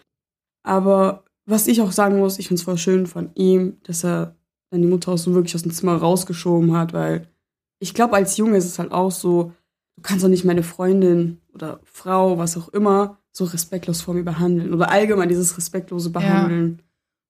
Aber 0.63 1.23
was 1.45 1.67
ich 1.67 1.81
auch 1.81 1.91
sagen 1.91 2.19
muss, 2.19 2.39
ich 2.39 2.47
finde 2.47 2.59
es 2.59 2.63
voll 2.65 2.77
schön 2.77 3.07
von 3.07 3.31
ihm, 3.35 3.77
dass 3.83 4.03
er 4.03 4.35
dann 4.69 4.81
die 4.81 4.87
Mutter 4.87 5.11
auch 5.11 5.17
so 5.17 5.33
wirklich 5.33 5.55
aus 5.55 5.63
dem 5.63 5.71
Zimmer 5.73 5.95
rausgeschoben 5.97 6.75
hat, 6.75 6.93
weil 6.93 7.27
ich 7.79 7.93
glaube, 7.93 8.15
als 8.15 8.37
Junge 8.37 8.57
ist 8.57 8.65
es 8.65 8.79
halt 8.79 8.91
auch 8.91 9.11
so, 9.11 9.51
du 9.95 10.01
kannst 10.03 10.23
doch 10.23 10.29
nicht 10.29 10.45
meine 10.45 10.63
Freundin 10.63 11.41
oder 11.53 11.79
Frau, 11.83 12.37
was 12.37 12.55
auch 12.57 12.69
immer, 12.69 13.17
so 13.31 13.45
respektlos 13.45 14.01
vor 14.01 14.13
mir 14.13 14.23
behandeln. 14.23 14.73
Oder 14.73 14.91
allgemein 14.91 15.29
dieses 15.29 15.57
respektlose 15.57 16.09
Behandeln. 16.11 16.81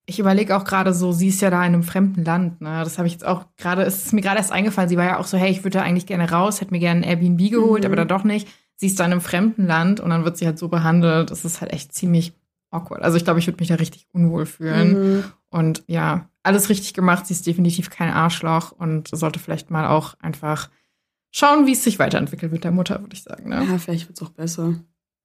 Ich 0.07 0.19
überlege 0.19 0.57
auch 0.57 0.63
gerade 0.65 0.93
so, 0.93 1.11
sie 1.11 1.29
ist 1.29 1.41
ja 1.41 1.49
da 1.49 1.59
in 1.59 1.73
einem 1.73 1.83
fremden 1.83 2.25
Land, 2.25 2.59
ne? 2.59 2.81
Das 2.83 2.97
habe 2.97 3.07
ich 3.07 3.13
jetzt 3.13 3.25
auch 3.25 3.45
gerade, 3.55 3.83
es 3.83 4.05
ist 4.07 4.13
mir 4.13 4.21
gerade 4.21 4.37
erst 4.37 4.51
eingefallen. 4.51 4.89
Sie 4.89 4.97
war 4.97 5.05
ja 5.05 5.19
auch 5.19 5.27
so, 5.27 5.37
hey, 5.37 5.51
ich 5.51 5.59
würde 5.63 5.77
da 5.77 5.83
eigentlich 5.83 6.07
gerne 6.07 6.29
raus, 6.29 6.59
hätte 6.59 6.71
mir 6.73 6.79
gerne 6.79 7.01
ein 7.01 7.09
Airbnb 7.09 7.49
geholt, 7.51 7.83
Mhm. 7.83 7.85
aber 7.85 7.95
dann 7.95 8.07
doch 8.07 8.23
nicht. 8.23 8.47
Sie 8.75 8.87
ist 8.87 8.99
da 8.99 9.05
in 9.05 9.11
einem 9.11 9.21
fremden 9.21 9.67
Land 9.67 9.99
und 9.99 10.09
dann 10.09 10.25
wird 10.25 10.37
sie 10.37 10.47
halt 10.47 10.57
so 10.57 10.67
behandelt. 10.69 11.29
Das 11.29 11.45
ist 11.45 11.61
halt 11.61 11.71
echt 11.71 11.93
ziemlich 11.93 12.33
awkward. 12.71 13.03
Also 13.03 13.17
ich 13.17 13.23
glaube, 13.23 13.39
ich 13.39 13.47
würde 13.47 13.59
mich 13.59 13.67
da 13.69 13.75
richtig 13.75 14.07
unwohl 14.13 14.45
fühlen. 14.45 15.15
Mhm. 15.17 15.23
Und 15.49 15.83
ja, 15.87 16.29
alles 16.43 16.69
richtig 16.69 16.93
gemacht. 16.93 17.27
Sie 17.27 17.33
ist 17.33 17.45
definitiv 17.45 17.89
kein 17.89 18.11
Arschloch 18.11 18.71
und 18.71 19.09
sollte 19.09 19.39
vielleicht 19.39 19.69
mal 19.69 19.85
auch 19.87 20.15
einfach 20.19 20.69
schauen, 21.31 21.67
wie 21.67 21.73
es 21.73 21.83
sich 21.83 21.99
weiterentwickelt 21.99 22.51
mit 22.51 22.63
der 22.63 22.71
Mutter, 22.71 22.99
würde 23.01 23.13
ich 23.13 23.23
sagen. 23.23 23.49
Ne? 23.49 23.63
Ja, 23.69 23.77
vielleicht 23.77 24.07
wird 24.07 24.17
es 24.19 24.25
auch 24.27 24.31
besser. 24.31 24.73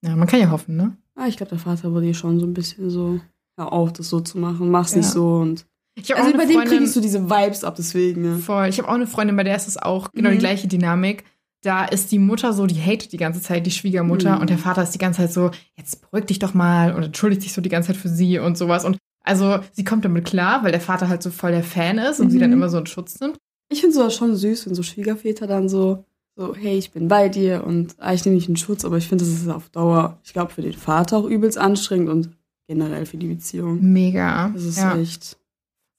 Ja, 0.02 0.14
man 0.16 0.26
kann 0.28 0.40
ja 0.40 0.50
hoffen, 0.50 0.76
ne? 0.76 0.96
Ah, 1.14 1.26
ich 1.26 1.36
glaube, 1.36 1.50
der 1.50 1.58
Vater 1.58 1.92
wurde 1.92 2.04
hier 2.04 2.14
schon 2.14 2.38
so 2.38 2.46
ein 2.46 2.52
bisschen 2.52 2.90
so, 2.90 3.20
hör 3.56 3.72
auf, 3.72 3.92
das 3.94 4.08
so 4.10 4.20
zu 4.20 4.38
machen, 4.38 4.70
mach's 4.70 4.92
Ja. 4.92 4.98
nicht 4.98 5.08
so. 5.08 5.36
Und 5.38 5.66
Ich 5.94 6.10
habe 6.12 6.20
also 6.22 6.32
bei 6.36 6.40
eine 6.42 6.52
dem 6.52 6.58
Freundin, 6.60 6.78
kriegst 6.80 6.94
du 6.96 7.00
diese 7.00 7.30
Vibes 7.30 7.64
ab, 7.64 7.74
deswegen. 7.76 8.24
Ja. 8.24 8.36
voll. 8.36 8.66
Ich 8.68 8.78
habe 8.78 8.88
auch 8.88 8.94
eine 8.94 9.06
Freundin, 9.06 9.34
bei 9.36 9.44
der 9.44 9.56
ist 9.56 9.66
es 9.68 9.78
auch 9.78 10.12
genau 10.12 10.28
die 10.28 10.34
Mhm. 10.36 10.40
gleiche 10.40 10.68
Dynamik. 10.68 11.24
Da 11.62 11.84
ist 11.84 12.12
die 12.12 12.18
Mutter 12.18 12.52
so, 12.52 12.66
die 12.66 12.80
hatet 12.80 13.12
die 13.12 13.16
ganze 13.16 13.40
Zeit, 13.40 13.66
die 13.66 13.70
Schwiegermutter, 13.70 14.36
Mhm. 14.36 14.40
und 14.42 14.50
der 14.50 14.58
Vater 14.58 14.82
ist 14.82 14.92
die 14.92 14.98
ganze 14.98 15.22
Zeit 15.22 15.32
so, 15.32 15.50
jetzt 15.76 16.00
beruhig 16.02 16.26
dich 16.26 16.38
doch 16.38 16.54
mal 16.54 16.94
und 16.94 17.02
entschuldigt 17.02 17.42
sich 17.42 17.52
so 17.52 17.60
die 17.60 17.68
ganze 17.68 17.88
Zeit 17.88 17.96
für 17.96 18.08
sie 18.08 18.38
und 18.38 18.56
sowas. 18.56 18.84
Und 18.84 18.98
also 19.24 19.58
sie 19.72 19.82
kommt 19.84 20.04
damit 20.04 20.26
klar, 20.26 20.62
weil 20.62 20.70
der 20.70 20.80
Vater 20.80 21.08
halt 21.08 21.22
so 21.22 21.30
voll 21.30 21.50
der 21.52 21.64
Fan 21.64 21.98
ist 21.98 22.20
und 22.20 22.30
sie 22.30 22.36
Mhm. 22.36 22.40
dann 22.42 22.52
immer 22.52 22.68
so 22.68 22.78
in 22.78 22.86
Schutz 22.86 23.18
nimmt. 23.20 23.36
Ich 23.68 23.80
finde 23.80 23.96
sowas 23.96 24.14
schon 24.14 24.36
süß, 24.36 24.66
wenn 24.66 24.74
so 24.76 24.82
Schwiegerväter 24.84 25.46
dann 25.48 25.68
so, 25.68 26.04
so, 26.36 26.54
hey, 26.54 26.76
ich 26.78 26.92
bin 26.92 27.08
bei 27.08 27.28
dir 27.28 27.64
und 27.64 27.96
ah, 27.98 28.12
ich 28.12 28.24
nehme 28.24 28.36
dich 28.38 28.48
in 28.48 28.56
Schutz, 28.56 28.84
aber 28.84 28.98
ich 28.98 29.08
finde, 29.08 29.24
das 29.24 29.32
ist 29.34 29.48
auf 29.48 29.68
Dauer, 29.70 30.20
ich 30.22 30.32
glaube, 30.34 30.52
für 30.52 30.62
den 30.62 30.74
Vater 30.74 31.16
auch 31.16 31.24
übelst 31.24 31.58
anstrengend 31.58 32.10
und 32.10 32.30
generell 32.68 33.06
für 33.06 33.16
die 33.16 33.28
Beziehung. 33.28 33.80
Mega. 33.82 34.50
Das 34.50 34.62
ist 34.64 34.78
ja. 34.78 34.96
echt. 34.96 35.36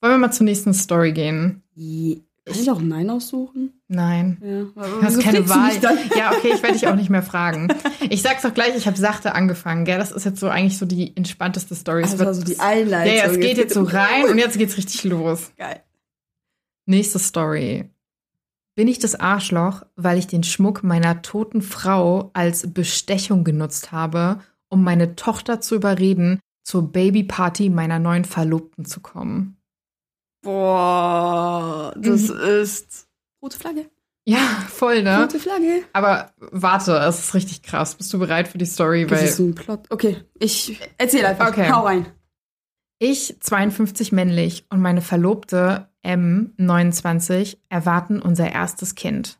Wollen 0.00 0.14
wir 0.14 0.18
mal 0.18 0.30
zur 0.32 0.44
nächsten 0.44 0.72
Story 0.72 1.12
gehen? 1.12 1.62
Je. 1.74 2.20
Kann 2.48 2.60
ich 2.60 2.70
auch 2.70 2.80
Nein 2.80 3.10
aussuchen? 3.10 3.80
Nein. 3.88 4.38
Ja. 4.42 4.84
Du 4.84 5.02
hast 5.02 5.20
keine 5.20 5.48
Wahl. 5.48 5.72
Ja, 6.16 6.32
okay, 6.32 6.52
ich 6.54 6.62
werde 6.62 6.74
dich 6.74 6.86
auch 6.88 6.94
nicht 6.94 7.10
mehr 7.10 7.22
fragen. 7.22 7.68
Ich 8.10 8.22
sag's 8.22 8.42
doch 8.42 8.52
gleich, 8.54 8.76
ich 8.76 8.86
habe 8.86 8.96
sachte 8.96 9.34
angefangen, 9.34 9.84
gell? 9.84 9.98
Das 9.98 10.12
ist 10.12 10.24
jetzt 10.24 10.40
so 10.40 10.48
eigentlich 10.48 10.78
so 10.78 10.86
die 10.86 11.16
entspannteste 11.16 11.74
Story. 11.74 12.02
Das 12.02 12.12
wird- 12.18 12.26
war 12.26 12.34
so 12.34 12.42
die 12.42 12.58
Einleitung. 12.58 13.14
ja, 13.14 13.24
ja, 13.26 13.30
es 13.30 13.38
geht 13.38 13.56
jetzt 13.58 13.74
so 13.74 13.82
rein 13.82 14.24
und 14.30 14.38
jetzt 14.38 14.58
geht's 14.58 14.76
richtig 14.76 15.04
los. 15.04 15.52
Geil. 15.56 15.82
Nächste 16.86 17.18
Story. 17.18 17.90
Bin 18.74 18.88
ich 18.88 18.98
das 18.98 19.14
Arschloch, 19.18 19.82
weil 19.96 20.18
ich 20.18 20.26
den 20.28 20.44
Schmuck 20.44 20.82
meiner 20.84 21.20
toten 21.22 21.62
Frau 21.62 22.30
als 22.32 22.72
Bestechung 22.72 23.44
genutzt 23.44 23.92
habe, 23.92 24.40
um 24.68 24.82
meine 24.84 25.16
Tochter 25.16 25.60
zu 25.60 25.74
überreden, 25.74 26.38
zur 26.64 26.90
Babyparty 26.92 27.70
meiner 27.70 27.98
neuen 27.98 28.24
Verlobten 28.24 28.84
zu 28.84 29.00
kommen? 29.00 29.57
Boah, 30.48 31.92
das 31.96 32.28
Mhm. 32.28 32.40
ist. 32.40 33.06
Rote 33.42 33.58
Flagge. 33.58 33.90
Ja, 34.24 34.38
voll, 34.68 35.02
ne? 35.02 35.20
Rote 35.22 35.38
Flagge. 35.38 35.82
Aber 35.92 36.32
warte, 36.38 36.96
es 36.96 37.18
ist 37.18 37.34
richtig 37.34 37.62
krass. 37.62 37.94
Bist 37.94 38.10
du 38.14 38.18
bereit 38.18 38.48
für 38.48 38.56
die 38.56 38.64
Story? 38.64 39.06
Das 39.06 39.20
Weil 39.20 39.28
ist 39.28 39.38
ein 39.38 39.54
Plot. 39.54 39.80
Okay, 39.90 40.16
ich 40.38 40.80
erzähl 40.96 41.26
einfach. 41.26 41.48
Okay. 41.48 41.70
Hau 41.70 41.84
rein. 41.84 42.06
Ich, 42.98 43.36
52 43.40 44.10
männlich, 44.10 44.64
und 44.70 44.80
meine 44.80 45.02
Verlobte 45.02 45.88
M, 46.02 46.54
29, 46.56 47.60
erwarten 47.68 48.20
unser 48.22 48.50
erstes 48.50 48.94
Kind. 48.94 49.38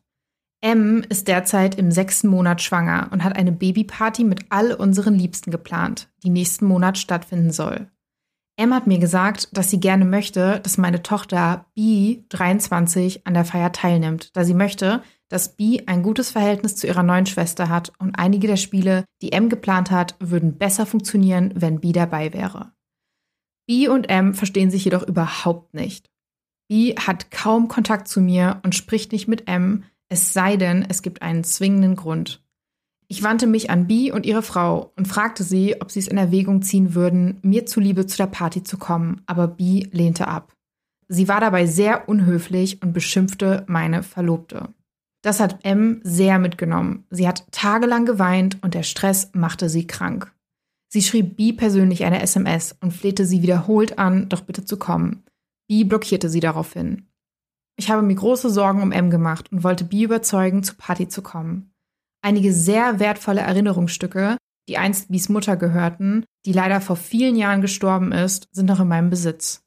M 0.61 1.03
ist 1.09 1.27
derzeit 1.27 1.73
im 1.75 1.91
sechsten 1.91 2.27
Monat 2.27 2.61
schwanger 2.61 3.09
und 3.11 3.23
hat 3.23 3.35
eine 3.35 3.51
Babyparty 3.51 4.23
mit 4.25 4.45
all 4.49 4.73
unseren 4.73 5.15
Liebsten 5.15 5.49
geplant, 5.49 6.07
die 6.23 6.29
nächsten 6.29 6.65
Monat 6.67 6.99
stattfinden 6.99 7.51
soll. 7.51 7.87
M 8.59 8.73
hat 8.73 8.87
mir 8.87 8.99
gesagt, 8.99 9.47
dass 9.53 9.69
sie 9.69 9.79
gerne 9.79 10.03
möchte, 10.03 10.59
dass 10.59 10.77
meine 10.77 11.01
Tochter 11.01 11.67
B, 11.75 12.23
23, 12.27 13.25
an 13.25 13.33
der 13.33 13.45
Feier 13.45 13.71
teilnimmt, 13.71 14.35
da 14.35 14.43
sie 14.43 14.53
möchte, 14.53 15.01
dass 15.29 15.55
B 15.55 15.83
ein 15.85 16.03
gutes 16.03 16.31
Verhältnis 16.31 16.75
zu 16.75 16.85
ihrer 16.85 17.03
neuen 17.03 17.25
Schwester 17.25 17.69
hat 17.69 17.93
und 17.99 18.19
einige 18.19 18.47
der 18.47 18.57
Spiele, 18.57 19.05
die 19.21 19.31
M 19.31 19.47
geplant 19.47 19.91
hat, 19.91 20.17
würden 20.19 20.57
besser 20.57 20.85
funktionieren, 20.85 21.53
wenn 21.55 21.79
B 21.79 21.93
dabei 21.93 22.33
wäre. 22.33 22.73
B 23.65 23.87
und 23.87 24.09
M 24.09 24.33
verstehen 24.33 24.71
sich 24.71 24.83
jedoch 24.83 25.03
überhaupt 25.03 25.73
nicht. 25.73 26.09
B 26.67 26.95
hat 26.97 27.31
kaum 27.31 27.69
Kontakt 27.69 28.09
zu 28.09 28.19
mir 28.19 28.59
und 28.63 28.75
spricht 28.75 29.13
nicht 29.13 29.29
mit 29.29 29.47
M, 29.47 29.85
es 30.09 30.33
sei 30.33 30.57
denn, 30.57 30.85
es 30.89 31.01
gibt 31.01 31.21
einen 31.21 31.45
zwingenden 31.45 31.95
Grund. 31.95 32.43
Ich 33.11 33.23
wandte 33.23 33.47
mich 33.47 33.71
an 33.71 33.87
B 33.87 34.11
und 34.11 34.27
ihre 34.27 34.43
Frau 34.43 34.93
und 34.95 35.07
fragte 35.07 35.43
sie, 35.43 35.81
ob 35.81 35.89
sie 35.89 35.97
es 35.97 36.07
in 36.07 36.17
Erwägung 36.17 36.61
ziehen 36.61 36.93
würden, 36.93 37.39
mir 37.41 37.65
zuliebe 37.65 38.05
zu 38.05 38.17
der 38.17 38.27
Party 38.27 38.61
zu 38.61 38.77
kommen, 38.77 39.23
aber 39.25 39.47
B 39.47 39.87
lehnte 39.91 40.27
ab. 40.27 40.53
sie 41.07 41.27
war 41.27 41.41
dabei 41.41 41.65
sehr 41.65 42.07
unhöflich 42.07 42.83
und 42.83 42.93
beschimpfte 42.93 43.63
meine 43.67 44.03
Verlobte. 44.03 44.69
Das 45.23 45.39
hat 45.39 45.65
M 45.65 46.01
sehr 46.03 46.37
mitgenommen. 46.37 47.05
Sie 47.09 47.27
hat 47.27 47.51
tagelang 47.51 48.05
geweint 48.05 48.59
und 48.61 48.75
der 48.75 48.83
Stress 48.83 49.31
machte 49.33 49.69
sie 49.69 49.87
krank. 49.87 50.31
Sie 50.87 51.01
schrieb 51.01 51.35
B 51.35 51.51
persönlich 51.51 52.03
eine 52.03 52.21
SMS 52.21 52.75
und 52.79 52.93
flehte 52.93 53.25
sie 53.25 53.41
wiederholt 53.41 53.97
an, 53.97 54.29
doch 54.29 54.41
bitte 54.41 54.65
zu 54.65 54.77
kommen. 54.77 55.23
B 55.67 55.83
blockierte 55.83 56.29
sie 56.29 56.39
daraufhin. 56.39 57.07
Ich 57.75 57.89
habe 57.89 58.03
mir 58.03 58.15
große 58.15 58.51
Sorgen 58.51 58.83
um 58.83 58.91
M 58.91 59.09
gemacht 59.09 59.51
und 59.51 59.63
wollte 59.63 59.83
B 59.83 60.03
überzeugen, 60.03 60.61
zur 60.61 60.77
Party 60.77 61.07
zu 61.07 61.23
kommen. 61.23 61.71
Einige 62.21 62.53
sehr 62.53 62.99
wertvolle 62.99 63.41
Erinnerungsstücke, 63.41 64.37
die 64.67 64.77
einst 64.77 65.09
Bs 65.09 65.29
Mutter 65.29 65.57
gehörten, 65.57 66.25
die 66.45 66.53
leider 66.53 66.81
vor 66.81 66.95
vielen 66.95 67.35
Jahren 67.35 67.61
gestorben 67.61 68.11
ist, 68.11 68.47
sind 68.51 68.67
noch 68.67 68.79
in 68.79 68.87
meinem 68.87 69.09
Besitz. 69.09 69.63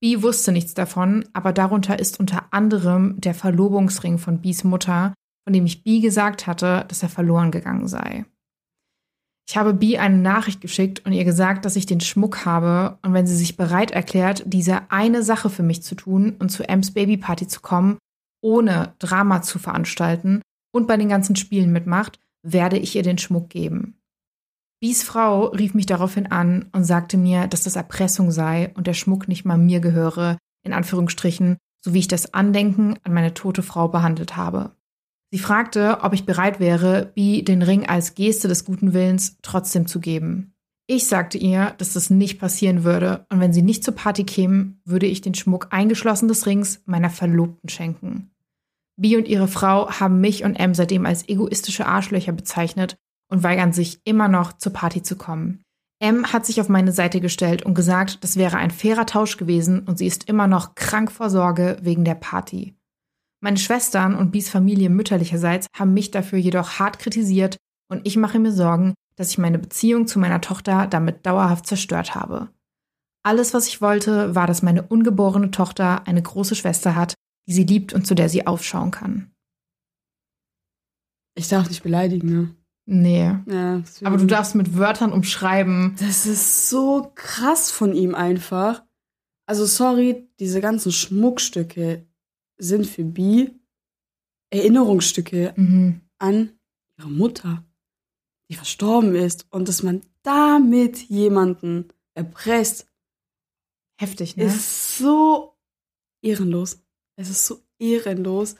B 0.00 0.20
wusste 0.22 0.50
nichts 0.50 0.74
davon, 0.74 1.24
aber 1.32 1.52
darunter 1.52 1.98
ist 1.98 2.18
unter 2.18 2.52
anderem 2.52 3.20
der 3.20 3.34
Verlobungsring 3.34 4.18
von 4.18 4.40
Bs 4.40 4.64
Mutter, 4.64 5.14
von 5.44 5.52
dem 5.52 5.64
ich 5.64 5.84
B 5.84 6.00
gesagt 6.00 6.46
hatte, 6.46 6.84
dass 6.88 7.02
er 7.02 7.08
verloren 7.08 7.52
gegangen 7.52 7.86
sei. 7.86 8.24
Ich 9.48 9.56
habe 9.56 9.74
B 9.74 9.98
eine 9.98 10.16
Nachricht 10.16 10.60
geschickt 10.60 11.04
und 11.04 11.12
ihr 11.12 11.24
gesagt, 11.24 11.64
dass 11.64 11.76
ich 11.76 11.86
den 11.86 12.00
Schmuck 12.00 12.44
habe 12.44 12.98
und 13.02 13.12
wenn 13.12 13.26
sie 13.26 13.36
sich 13.36 13.56
bereit 13.56 13.90
erklärt, 13.90 14.42
diese 14.46 14.90
eine 14.90 15.22
Sache 15.22 15.50
für 15.50 15.62
mich 15.62 15.82
zu 15.82 15.94
tun 15.94 16.36
und 16.38 16.48
zu 16.48 16.68
Ems 16.68 16.92
Babyparty 16.92 17.46
zu 17.46 17.60
kommen, 17.60 17.98
ohne 18.40 18.94
Drama 18.98 19.42
zu 19.42 19.58
veranstalten 19.58 20.42
und 20.72 20.88
bei 20.88 20.96
den 20.96 21.08
ganzen 21.08 21.36
Spielen 21.36 21.70
mitmacht, 21.70 22.18
werde 22.42 22.78
ich 22.78 22.96
ihr 22.96 23.02
den 23.02 23.18
Schmuck 23.18 23.50
geben. 23.50 23.98
Bies 24.80 25.04
Frau 25.04 25.46
rief 25.46 25.74
mich 25.74 25.86
daraufhin 25.86 26.26
an 26.26 26.68
und 26.72 26.82
sagte 26.82 27.16
mir, 27.16 27.46
dass 27.46 27.62
das 27.62 27.76
Erpressung 27.76 28.32
sei 28.32 28.72
und 28.74 28.88
der 28.88 28.94
Schmuck 28.94 29.28
nicht 29.28 29.44
mal 29.44 29.56
mir 29.56 29.78
gehöre, 29.78 30.38
in 30.64 30.72
Anführungsstrichen, 30.72 31.56
so 31.84 31.94
wie 31.94 32.00
ich 32.00 32.08
das 32.08 32.34
Andenken 32.34 32.96
an 33.04 33.14
meine 33.14 33.32
tote 33.32 33.62
Frau 33.62 33.86
behandelt 33.86 34.36
habe. 34.36 34.74
Sie 35.30 35.38
fragte, 35.38 35.98
ob 36.02 36.12
ich 36.14 36.26
bereit 36.26 36.58
wäre, 36.58 37.12
Bi 37.14 37.44
den 37.44 37.62
Ring 37.62 37.88
als 37.88 38.14
Geste 38.16 38.48
des 38.48 38.64
guten 38.64 38.92
Willens 38.92 39.38
trotzdem 39.42 39.86
zu 39.86 40.00
geben. 40.00 40.54
Ich 40.88 41.06
sagte 41.06 41.38
ihr, 41.38 41.74
dass 41.78 41.92
das 41.92 42.10
nicht 42.10 42.40
passieren 42.40 42.82
würde 42.82 43.24
und 43.30 43.38
wenn 43.38 43.52
sie 43.52 43.62
nicht 43.62 43.84
zur 43.84 43.94
Party 43.94 44.24
kämen, 44.24 44.80
würde 44.84 45.06
ich 45.06 45.20
den 45.20 45.34
Schmuck 45.34 45.68
eingeschlossen 45.70 46.26
des 46.26 46.44
Rings 46.46 46.82
meiner 46.86 47.08
Verlobten 47.08 47.68
schenken. 47.68 48.31
Bi 48.96 49.16
und 49.16 49.28
ihre 49.28 49.48
Frau 49.48 49.90
haben 49.90 50.20
mich 50.20 50.44
und 50.44 50.56
M 50.56 50.74
seitdem 50.74 51.06
als 51.06 51.28
egoistische 51.28 51.86
Arschlöcher 51.86 52.32
bezeichnet 52.32 52.96
und 53.30 53.42
weigern 53.42 53.72
sich 53.72 54.00
immer 54.04 54.28
noch 54.28 54.52
zur 54.52 54.72
Party 54.72 55.02
zu 55.02 55.16
kommen. 55.16 55.62
M 56.00 56.32
hat 56.32 56.44
sich 56.44 56.60
auf 56.60 56.68
meine 56.68 56.92
Seite 56.92 57.20
gestellt 57.20 57.62
und 57.62 57.74
gesagt, 57.74 58.24
das 58.24 58.36
wäre 58.36 58.56
ein 58.56 58.70
fairer 58.70 59.06
Tausch 59.06 59.36
gewesen 59.36 59.80
und 59.80 59.98
sie 59.98 60.06
ist 60.06 60.28
immer 60.28 60.48
noch 60.48 60.74
krank 60.74 61.12
vor 61.12 61.30
Sorge 61.30 61.78
wegen 61.80 62.04
der 62.04 62.16
Party. 62.16 62.74
Meine 63.40 63.56
Schwestern 63.56 64.14
und 64.14 64.32
Bies 64.32 64.50
Familie 64.50 64.90
mütterlicherseits 64.90 65.68
haben 65.76 65.94
mich 65.94 66.10
dafür 66.10 66.38
jedoch 66.38 66.78
hart 66.78 66.98
kritisiert 66.98 67.56
und 67.88 68.06
ich 68.06 68.16
mache 68.16 68.38
mir 68.38 68.52
Sorgen, 68.52 68.94
dass 69.16 69.30
ich 69.30 69.38
meine 69.38 69.58
Beziehung 69.58 70.06
zu 70.06 70.18
meiner 70.18 70.40
Tochter 70.40 70.86
damit 70.86 71.24
dauerhaft 71.24 71.66
zerstört 71.66 72.14
habe. 72.14 72.48
Alles, 73.24 73.54
was 73.54 73.68
ich 73.68 73.80
wollte, 73.80 74.34
war, 74.34 74.46
dass 74.46 74.62
meine 74.62 74.82
ungeborene 74.82 75.50
Tochter 75.50 76.06
eine 76.06 76.22
große 76.22 76.56
Schwester 76.56 76.96
hat, 76.96 77.14
die 77.46 77.52
sie 77.52 77.64
liebt 77.64 77.92
und 77.92 78.06
zu 78.06 78.14
der 78.14 78.28
sie 78.28 78.46
aufschauen 78.46 78.90
kann. 78.90 79.30
Ich 81.34 81.48
darf 81.48 81.68
dich 81.68 81.82
beleidigen, 81.82 82.28
ne? 82.28 82.56
Nee. 82.84 83.32
Ja, 83.46 83.82
Aber 84.04 84.16
du 84.16 84.26
darfst 84.26 84.54
mit 84.56 84.76
Wörtern 84.76 85.12
umschreiben. 85.12 85.94
Das 86.00 86.26
ist 86.26 86.68
so 86.68 87.12
krass 87.14 87.70
von 87.70 87.94
ihm 87.94 88.14
einfach. 88.14 88.82
Also 89.46 89.66
sorry, 89.66 90.28
diese 90.40 90.60
ganzen 90.60 90.90
Schmuckstücke 90.92 92.06
sind 92.58 92.86
für 92.86 93.04
Bi 93.04 93.50
Erinnerungsstücke 94.50 95.54
Mhm. 95.56 96.00
an 96.18 96.50
ihre 96.98 97.08
Mutter, 97.10 97.64
die 98.50 98.54
verstorben 98.56 99.14
ist. 99.14 99.46
Und 99.50 99.68
dass 99.68 99.82
man 99.82 100.02
damit 100.22 100.98
jemanden 101.08 101.88
erpresst, 102.14 102.86
Heftig, 103.98 104.36
ne? 104.36 104.44
ist 104.44 104.98
so 104.98 105.56
ehrenlos. 106.20 106.82
Es 107.16 107.30
ist 107.30 107.46
so 107.46 107.60
ehrenlos. 107.78 108.56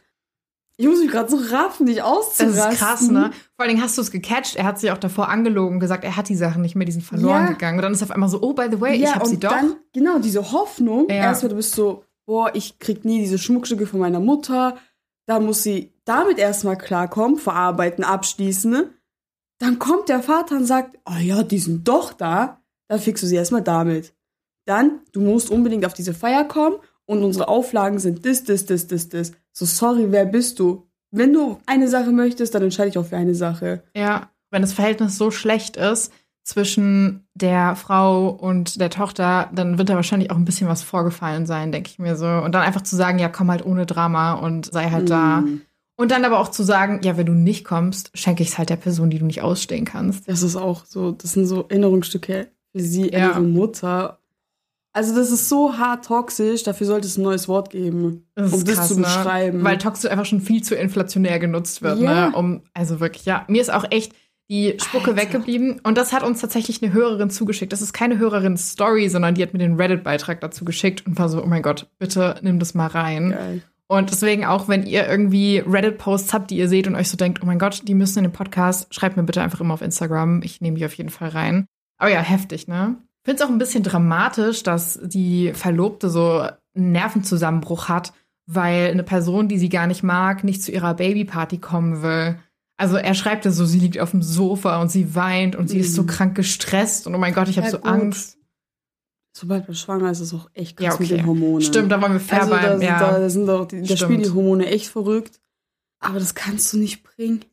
Ich 0.78 0.86
muss 0.86 1.00
mich 1.00 1.10
gerade 1.10 1.30
so 1.30 1.36
raffen, 1.54 1.86
Das 1.86 1.98
auszurasten. 2.00 2.72
ist 2.72 2.78
krass, 2.78 3.08
ne? 3.08 3.30
Vor 3.56 3.64
allen 3.64 3.68
Dingen 3.70 3.82
hast 3.82 3.98
du 3.98 4.02
es 4.02 4.10
gecatcht. 4.10 4.56
Er 4.56 4.64
hat 4.64 4.80
sich 4.80 4.90
auch 4.90 4.98
davor 4.98 5.28
angelogen 5.28 5.74
und 5.74 5.80
gesagt, 5.80 6.02
er 6.02 6.16
hat 6.16 6.28
die 6.28 6.34
Sachen 6.34 6.62
nicht 6.62 6.74
mehr, 6.74 6.86
die 6.86 6.92
sind 6.92 7.02
verloren 7.04 7.44
Ja. 7.44 7.48
gegangen. 7.52 7.78
Und 7.78 7.82
dann 7.82 7.92
ist 7.92 8.02
auf 8.02 8.10
einmal 8.10 8.28
so, 8.28 8.40
oh, 8.42 8.52
by 8.54 8.68
the 8.70 8.80
way, 8.80 8.96
ich 8.96 9.14
hab 9.14 9.26
sie 9.26 9.38
doch. 9.38 9.50
dann, 9.50 9.76
genau, 9.92 10.18
diese 10.18 10.50
Hoffnung. 10.52 11.08
Ja. 11.08 11.16
Erstmal, 11.16 11.50
du 11.50 11.56
bist 11.56 11.74
so, 11.74 12.04
boah, 12.26 12.50
ich 12.54 12.78
krieg 12.78 13.04
nie 13.04 13.20
diese 13.20 13.38
Schmuckstücke 13.38 13.86
von 13.86 14.00
meiner 14.00 14.20
Mutter. 14.20 14.76
Da 15.26 15.38
muss 15.40 15.62
sie 15.62 15.92
damit 16.04 16.38
erstmal 16.38 16.76
klarkommen, 16.78 17.36
verarbeiten, 17.38 18.02
abschließen. 18.02 18.70
ne? 18.70 18.90
Dann 19.58 19.78
kommt 19.78 20.08
der 20.08 20.22
Vater 20.22 20.56
und 20.56 20.64
sagt, 20.64 20.98
oh 21.08 21.18
ja, 21.20 21.42
die 21.44 21.58
sind 21.60 21.86
doch 21.86 22.12
da. 22.12 22.60
Dann 22.88 22.98
fixst 22.98 23.22
du 23.22 23.28
sie 23.28 23.36
erstmal 23.36 23.62
damit. 23.62 24.14
Dann, 24.64 25.00
du 25.12 25.20
musst 25.20 25.50
unbedingt 25.50 25.84
auf 25.86 25.92
diese 25.92 26.14
Feier 26.14 26.44
kommen 26.44 26.76
und 27.12 27.22
unsere 27.22 27.48
Auflagen 27.48 27.98
sind 27.98 28.26
das, 28.26 28.44
das, 28.44 28.66
das, 28.66 28.86
das, 28.86 29.08
das. 29.08 29.32
So, 29.52 29.64
sorry, 29.64 30.06
wer 30.10 30.24
bist 30.24 30.58
du? 30.58 30.86
Wenn 31.10 31.32
du 31.32 31.58
eine 31.66 31.88
Sache 31.88 32.10
möchtest, 32.10 32.54
dann 32.54 32.62
entscheide 32.62 32.88
ich 32.88 32.98
auch 32.98 33.06
für 33.06 33.16
eine 33.16 33.34
Sache. 33.34 33.82
Ja, 33.94 34.30
wenn 34.50 34.62
das 34.62 34.72
Verhältnis 34.72 35.18
so 35.18 35.30
schlecht 35.30 35.76
ist 35.76 36.12
zwischen 36.44 37.26
der 37.34 37.76
Frau 37.76 38.28
und 38.28 38.80
der 38.80 38.90
Tochter, 38.90 39.48
dann 39.54 39.78
wird 39.78 39.88
da 39.88 39.94
wahrscheinlich 39.94 40.30
auch 40.30 40.36
ein 40.36 40.44
bisschen 40.44 40.68
was 40.68 40.82
vorgefallen 40.82 41.46
sein, 41.46 41.70
denke 41.70 41.90
ich 41.90 41.98
mir 41.98 42.16
so. 42.16 42.26
Und 42.26 42.52
dann 42.54 42.62
einfach 42.62 42.80
zu 42.82 42.96
sagen, 42.96 43.18
ja, 43.18 43.28
komm 43.28 43.50
halt 43.50 43.64
ohne 43.64 43.86
Drama 43.86 44.32
und 44.34 44.72
sei 44.72 44.90
halt 44.90 45.08
da. 45.10 45.42
Mm. 45.42 45.62
Und 45.96 46.10
dann 46.10 46.24
aber 46.24 46.40
auch 46.40 46.48
zu 46.48 46.62
sagen, 46.64 47.00
ja, 47.04 47.16
wenn 47.16 47.26
du 47.26 47.32
nicht 47.34 47.64
kommst, 47.64 48.10
schenke 48.14 48.42
ich 48.42 48.48
es 48.48 48.58
halt 48.58 48.70
der 48.70 48.76
Person, 48.76 49.10
die 49.10 49.18
du 49.18 49.26
nicht 49.26 49.42
ausstehen 49.42 49.84
kannst. 49.84 50.28
Das 50.28 50.42
ist 50.42 50.56
auch 50.56 50.84
so, 50.84 51.12
das 51.12 51.32
sind 51.32 51.46
so 51.46 51.66
Erinnerungsstücke 51.68 52.48
für 52.74 52.80
sie, 52.80 53.12
Ja. 53.12 53.30
ihre 53.30 53.40
Mutter. 53.40 54.18
Also 54.94 55.14
das 55.14 55.30
ist 55.30 55.48
so 55.48 55.78
hart 55.78 56.04
toxisch, 56.04 56.64
dafür 56.64 56.86
sollte 56.86 57.06
es 57.06 57.16
ein 57.16 57.22
neues 57.22 57.48
Wort 57.48 57.70
geben, 57.70 58.26
Das 58.34 58.52
um 58.52 58.64
das 58.64 58.74
krass, 58.76 58.88
zu 58.88 58.96
ne? 58.96 59.02
beschreiben. 59.02 59.64
Weil 59.64 59.78
toxisch 59.78 60.10
einfach 60.10 60.26
schon 60.26 60.40
viel 60.42 60.62
zu 60.62 60.74
inflationär 60.74 61.38
genutzt 61.38 61.80
wird, 61.80 61.98
Ja. 62.00 62.28
ne? 62.30 62.36
Um, 62.36 62.62
also 62.74 63.00
wirklich, 63.00 63.24
ja. 63.24 63.44
Mir 63.48 63.62
ist 63.62 63.72
auch 63.72 63.84
echt 63.90 64.12
die 64.50 64.74
Spucke 64.82 65.12
Alter. 65.12 65.22
weggeblieben. 65.22 65.80
Und 65.82 65.96
das 65.96 66.12
hat 66.12 66.22
uns 66.22 66.42
tatsächlich 66.42 66.82
eine 66.82 66.92
Hörerin 66.92 67.30
zugeschickt. 67.30 67.72
Das 67.72 67.80
ist 67.80 67.94
keine 67.94 68.18
Hörerin-Story, 68.18 69.08
sondern 69.08 69.34
die 69.34 69.42
hat 69.42 69.54
mir 69.54 69.60
den 69.60 69.76
Reddit-Beitrag 69.80 70.42
dazu 70.42 70.66
geschickt 70.66 71.06
und 71.06 71.18
war 71.18 71.30
so, 71.30 71.42
oh 71.42 71.46
mein 71.46 71.62
Gott, 71.62 71.88
bitte 71.98 72.34
nimm 72.42 72.58
das 72.58 72.74
mal 72.74 72.88
rein. 72.88 73.30
Geil. 73.30 73.62
Und 73.86 74.10
deswegen 74.10 74.44
auch, 74.44 74.68
wenn 74.68 74.84
ihr 74.84 75.06
irgendwie 75.08 75.58
Reddit-Posts 75.66 76.34
habt, 76.34 76.50
die 76.50 76.56
ihr 76.58 76.68
seht 76.68 76.86
und 76.86 76.96
euch 76.96 77.08
so 77.08 77.16
denkt, 77.16 77.40
oh 77.42 77.46
mein 77.46 77.58
Gott, 77.58 77.82
die 77.88 77.94
müssen 77.94 78.18
in 78.18 78.24
den 78.24 78.32
Podcast, 78.32 78.92
schreibt 78.94 79.16
mir 79.16 79.22
bitte 79.22 79.40
einfach 79.42 79.60
immer 79.60 79.72
auf 79.74 79.82
Instagram. 79.82 80.42
Ich 80.42 80.60
nehme 80.60 80.76
die 80.76 80.84
auf 80.84 80.94
jeden 80.94 81.10
Fall 81.10 81.28
rein. 81.30 81.66
Aber 81.98 82.10
ja, 82.10 82.20
heftig, 82.20 82.68
ne? 82.68 82.96
Ich 83.22 83.30
finde 83.30 83.42
es 83.42 83.48
auch 83.48 83.52
ein 83.52 83.58
bisschen 83.58 83.84
dramatisch, 83.84 84.62
dass 84.64 84.98
die 85.02 85.52
Verlobte 85.54 86.10
so 86.10 86.40
einen 86.74 86.90
Nervenzusammenbruch 86.92 87.88
hat, 87.88 88.12
weil 88.46 88.90
eine 88.90 89.04
Person, 89.04 89.46
die 89.48 89.58
sie 89.58 89.68
gar 89.68 89.86
nicht 89.86 90.02
mag, 90.02 90.42
nicht 90.42 90.62
zu 90.62 90.72
ihrer 90.72 90.94
Babyparty 90.94 91.58
kommen 91.58 92.02
will. 92.02 92.36
Also 92.76 92.96
er 92.96 93.14
schreibt 93.14 93.44
ja 93.44 93.52
so, 93.52 93.64
sie 93.64 93.78
liegt 93.78 94.00
auf 94.00 94.10
dem 94.10 94.22
Sofa 94.22 94.80
und 94.82 94.90
sie 94.90 95.14
weint 95.14 95.54
und 95.54 95.68
sie 95.68 95.78
ist 95.78 95.94
so 95.94 96.02
Mhm. 96.02 96.06
krank 96.08 96.34
gestresst 96.34 97.06
und 97.06 97.14
oh 97.14 97.18
mein 97.18 97.32
Gott, 97.32 97.48
ich 97.48 97.58
habe 97.58 97.66
Ja, 97.66 97.70
so 97.70 97.78
gut. 97.78 97.86
Angst. 97.86 98.38
Sobald 99.36 99.68
man 99.68 99.76
schwanger 99.76 100.10
ist, 100.10 100.18
ist 100.20 100.32
es 100.32 100.40
auch 100.40 100.50
echt 100.52 100.76
krass 100.76 100.86
Ja, 100.86 100.94
okay. 100.94 101.02
mit 101.04 101.10
den 101.12 101.26
Hormonen. 101.26 101.62
Stimmt, 101.62 101.92
da 101.92 102.02
wollen 102.02 102.12
wir 102.14 102.20
fair 102.20 102.40
also 102.40 102.52
da, 102.54 102.58
bleiben. 102.58 102.78
sind- 102.80 102.88
Ja. 102.88 102.98
da, 102.98 103.18
da 103.20 103.30
sind 103.30 103.48
auch 103.48 103.66
die, 103.66 103.82
da 103.82 103.96
spielen 103.96 104.22
die 104.22 104.30
Hormone 104.30 104.66
echt 104.66 104.88
verrückt. 104.88 105.40
Aber 106.00 106.18
das 106.18 106.34
kannst 106.34 106.72
du 106.72 106.78
nicht 106.78 107.04
bringen. 107.04 107.44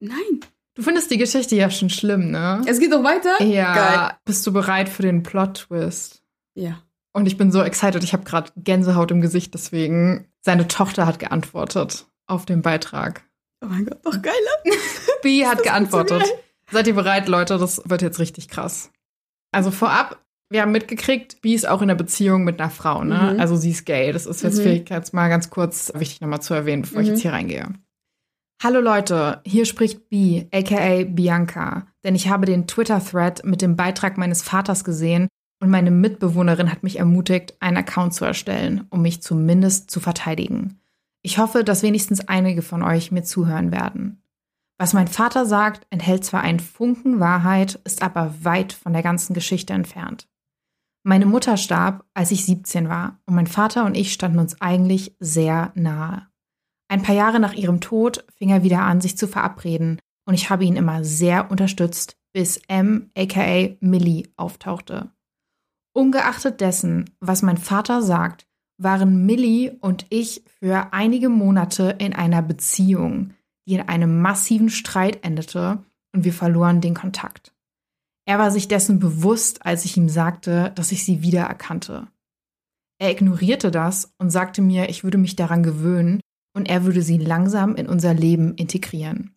Nein. 0.00 0.40
Du 0.74 0.82
findest 0.82 1.10
die 1.10 1.18
Geschichte 1.18 1.54
ja 1.56 1.70
schon 1.70 1.88
schlimm, 1.90 2.30
ne? 2.30 2.62
Es 2.66 2.80
geht 2.80 2.90
noch 2.90 3.04
weiter? 3.04 3.42
Ja. 3.44 3.74
Geil. 3.74 4.16
Bist 4.24 4.44
du 4.46 4.52
bereit 4.52 4.88
für 4.88 5.02
den 5.02 5.22
Plot-Twist? 5.22 6.22
Ja. 6.54 6.82
Und 7.12 7.26
ich 7.26 7.36
bin 7.36 7.52
so 7.52 7.62
excited, 7.62 8.02
ich 8.02 8.12
habe 8.12 8.24
gerade 8.24 8.50
Gänsehaut 8.56 9.10
im 9.12 9.20
Gesicht, 9.20 9.54
deswegen. 9.54 10.26
Seine 10.40 10.66
Tochter 10.66 11.06
hat 11.06 11.18
geantwortet 11.20 12.06
auf 12.26 12.44
den 12.44 12.60
Beitrag. 12.62 13.22
Oh 13.62 13.66
mein 13.66 13.86
Gott, 13.86 14.04
noch 14.04 14.20
geiler. 14.20 14.34
B 15.22 15.46
hat 15.46 15.62
geantwortet. 15.62 16.26
so. 16.26 16.32
Seid 16.72 16.86
ihr 16.88 16.94
bereit, 16.94 17.28
Leute? 17.28 17.56
Das 17.56 17.80
wird 17.84 18.02
jetzt 18.02 18.18
richtig 18.18 18.48
krass. 18.48 18.90
Also 19.52 19.70
vorab, 19.70 20.18
wir 20.50 20.62
haben 20.62 20.72
mitgekriegt, 20.72 21.40
B 21.40 21.54
ist 21.54 21.68
auch 21.68 21.82
in 21.82 21.88
einer 21.90 21.94
Beziehung 21.96 22.42
mit 22.44 22.60
einer 22.60 22.70
Frau, 22.70 23.04
ne? 23.04 23.32
Mhm. 23.34 23.40
Also 23.40 23.54
sie 23.56 23.70
ist 23.70 23.84
gay. 23.86 24.10
Das 24.12 24.26
ist 24.26 24.42
jetzt 24.42 24.58
Mhm. 24.58 24.62
vielleicht 24.62 24.90
jetzt 24.90 25.14
mal 25.14 25.28
ganz 25.28 25.50
kurz 25.50 25.92
wichtig 25.94 26.20
nochmal 26.20 26.42
zu 26.42 26.52
erwähnen, 26.52 26.82
bevor 26.82 27.00
ich 27.00 27.06
Mhm. 27.08 27.14
jetzt 27.14 27.22
hier 27.22 27.32
reingehe. 27.32 27.68
Hallo 28.62 28.80
Leute, 28.80 29.42
hier 29.44 29.66
spricht 29.66 30.08
B, 30.08 30.46
aka 30.52 31.04
Bianca, 31.04 31.86
denn 32.02 32.14
ich 32.14 32.28
habe 32.28 32.46
den 32.46 32.66
Twitter-Thread 32.66 33.44
mit 33.44 33.60
dem 33.60 33.76
Beitrag 33.76 34.16
meines 34.16 34.42
Vaters 34.42 34.84
gesehen 34.84 35.28
und 35.60 35.70
meine 35.70 35.90
Mitbewohnerin 35.90 36.70
hat 36.70 36.82
mich 36.82 36.98
ermutigt, 36.98 37.56
einen 37.60 37.76
Account 37.76 38.14
zu 38.14 38.24
erstellen, 38.24 38.86
um 38.90 39.02
mich 39.02 39.22
zumindest 39.22 39.90
zu 39.90 40.00
verteidigen. 40.00 40.80
Ich 41.22 41.38
hoffe, 41.38 41.64
dass 41.64 41.82
wenigstens 41.82 42.28
einige 42.28 42.62
von 42.62 42.82
euch 42.82 43.12
mir 43.12 43.22
zuhören 43.22 43.72
werden. 43.72 44.22
Was 44.78 44.92
mein 44.92 45.08
Vater 45.08 45.46
sagt, 45.46 45.86
enthält 45.90 46.24
zwar 46.24 46.42
einen 46.42 46.60
Funken 46.60 47.20
Wahrheit, 47.20 47.80
ist 47.84 48.02
aber 48.02 48.34
weit 48.42 48.72
von 48.72 48.92
der 48.92 49.02
ganzen 49.02 49.32
Geschichte 49.32 49.72
entfernt. 49.72 50.28
Meine 51.02 51.26
Mutter 51.26 51.56
starb, 51.56 52.04
als 52.14 52.30
ich 52.30 52.44
17 52.44 52.88
war, 52.88 53.20
und 53.26 53.34
mein 53.34 53.46
Vater 53.46 53.84
und 53.84 53.96
ich 53.96 54.12
standen 54.12 54.38
uns 54.38 54.60
eigentlich 54.60 55.16
sehr 55.20 55.72
nahe. 55.74 56.26
Ein 56.94 57.02
paar 57.02 57.16
Jahre 57.16 57.40
nach 57.40 57.54
ihrem 57.54 57.80
Tod 57.80 58.24
fing 58.38 58.50
er 58.50 58.62
wieder 58.62 58.82
an, 58.82 59.00
sich 59.00 59.18
zu 59.18 59.26
verabreden, 59.26 59.98
und 60.26 60.34
ich 60.34 60.48
habe 60.48 60.64
ihn 60.64 60.76
immer 60.76 61.02
sehr 61.02 61.50
unterstützt, 61.50 62.16
bis 62.32 62.60
M, 62.68 63.10
aka 63.18 63.74
Millie, 63.80 64.28
auftauchte. 64.36 65.10
Ungeachtet 65.92 66.60
dessen, 66.60 67.10
was 67.18 67.42
mein 67.42 67.58
Vater 67.58 68.00
sagt, 68.00 68.46
waren 68.78 69.26
Millie 69.26 69.76
und 69.80 70.06
ich 70.08 70.44
für 70.60 70.92
einige 70.92 71.30
Monate 71.30 71.96
in 71.98 72.12
einer 72.12 72.42
Beziehung, 72.42 73.34
die 73.66 73.74
in 73.74 73.88
einem 73.88 74.22
massiven 74.22 74.70
Streit 74.70 75.24
endete 75.24 75.84
und 76.12 76.22
wir 76.22 76.32
verloren 76.32 76.80
den 76.80 76.94
Kontakt. 76.94 77.56
Er 78.24 78.38
war 78.38 78.52
sich 78.52 78.68
dessen 78.68 79.00
bewusst, 79.00 79.66
als 79.66 79.84
ich 79.84 79.96
ihm 79.96 80.08
sagte, 80.08 80.70
dass 80.76 80.92
ich 80.92 81.04
sie 81.04 81.22
wiedererkannte. 81.22 82.06
Er 83.00 83.10
ignorierte 83.10 83.72
das 83.72 84.14
und 84.18 84.30
sagte 84.30 84.62
mir, 84.62 84.88
ich 84.90 85.02
würde 85.02 85.18
mich 85.18 85.34
daran 85.34 85.64
gewöhnen 85.64 86.20
und 86.54 86.68
er 86.68 86.84
würde 86.84 87.02
sie 87.02 87.18
langsam 87.18 87.76
in 87.76 87.86
unser 87.88 88.14
Leben 88.14 88.54
integrieren. 88.54 89.34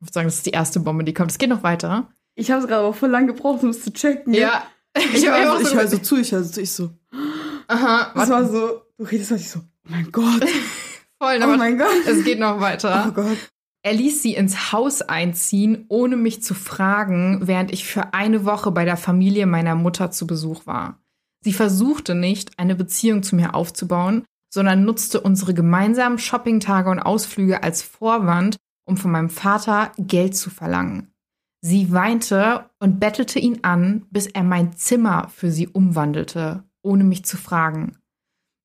Ich 0.00 0.06
würde 0.06 0.12
sagen, 0.12 0.26
das 0.28 0.36
ist 0.36 0.46
die 0.46 0.50
erste 0.50 0.80
Bombe, 0.80 1.02
die 1.02 1.14
kommt. 1.14 1.32
Es 1.32 1.38
geht 1.38 1.48
noch 1.50 1.64
weiter. 1.64 2.08
Ich 2.36 2.50
habe 2.52 2.62
es 2.62 2.68
gerade 2.68 2.86
auch 2.86 2.94
voll 2.94 3.10
lang 3.10 3.26
gebraucht, 3.26 3.64
um 3.64 3.70
es 3.70 3.82
zu 3.82 3.92
checken. 3.92 4.32
Ja. 4.32 4.62
Ich, 4.96 5.14
Ich, 5.14 5.26
höre 5.26 5.52
auch 5.52 5.56
so, 5.56 5.62
ich 5.62 5.68
so, 5.68 5.74
hör 5.76 5.88
so 5.88 5.98
zu, 5.98 6.16
ich 6.18 6.32
höre 6.32 6.44
so 6.44 6.52
zu, 6.52 6.60
ich 6.62 6.70
so. 6.70 6.90
Aha, 7.66 8.12
Das 8.14 8.30
warte, 8.30 8.30
war 8.30 8.48
so, 8.48 8.82
du 8.96 9.04
redest 9.04 9.30
halt 9.30 9.40
ich 9.40 9.50
so, 9.50 9.58
oh 9.60 9.88
mein 9.90 10.10
Gott, 10.12 10.40
voll, 11.20 11.38
oh 11.40 11.42
aber 11.42 11.56
mein 11.56 11.76
Gott. 11.78 12.06
es 12.06 12.24
geht 12.24 12.38
noch 12.38 12.60
weiter. 12.60 13.06
Oh 13.08 13.12
Gott. 13.12 13.36
Er 13.82 13.92
ließ 13.92 14.22
sie 14.22 14.34
ins 14.34 14.72
Haus 14.72 15.02
einziehen, 15.02 15.84
ohne 15.88 16.16
mich 16.16 16.42
zu 16.42 16.54
fragen, 16.54 17.46
während 17.46 17.72
ich 17.72 17.84
für 17.86 18.12
eine 18.14 18.44
Woche 18.44 18.70
bei 18.70 18.84
der 18.84 18.96
Familie 18.96 19.46
meiner 19.46 19.74
Mutter 19.74 20.10
zu 20.10 20.26
Besuch 20.26 20.66
war. 20.66 21.00
Sie 21.44 21.52
versuchte 21.52 22.14
nicht, 22.14 22.58
eine 22.58 22.74
Beziehung 22.74 23.22
zu 23.22 23.36
mir 23.36 23.54
aufzubauen, 23.54 24.24
sondern 24.50 24.84
nutzte 24.84 25.20
unsere 25.20 25.54
gemeinsamen 25.54 26.18
Shoppingtage 26.18 26.90
und 26.90 27.00
Ausflüge 27.00 27.62
als 27.62 27.82
Vorwand, 27.82 28.56
um 28.86 28.96
von 28.96 29.10
meinem 29.10 29.30
Vater 29.30 29.92
Geld 29.98 30.36
zu 30.36 30.50
verlangen. 30.50 31.12
Sie 31.60 31.92
weinte 31.92 32.70
und 32.78 33.00
bettelte 33.00 33.38
ihn 33.38 33.60
an, 33.62 34.06
bis 34.10 34.26
er 34.26 34.44
mein 34.44 34.76
Zimmer 34.76 35.28
für 35.28 35.50
sie 35.50 35.68
umwandelte, 35.68 36.64
ohne 36.82 37.04
mich 37.04 37.24
zu 37.24 37.36
fragen. 37.36 37.98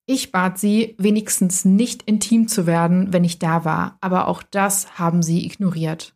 Ich 0.05 0.31
bat 0.31 0.59
sie, 0.59 0.95
wenigstens 0.97 1.65
nicht 1.65 2.03
intim 2.03 2.47
zu 2.47 2.67
werden, 2.67 3.13
wenn 3.13 3.23
ich 3.23 3.39
da 3.39 3.65
war, 3.65 3.97
aber 4.01 4.27
auch 4.27 4.43
das 4.43 4.99
haben 4.99 5.23
sie 5.23 5.45
ignoriert. 5.45 6.15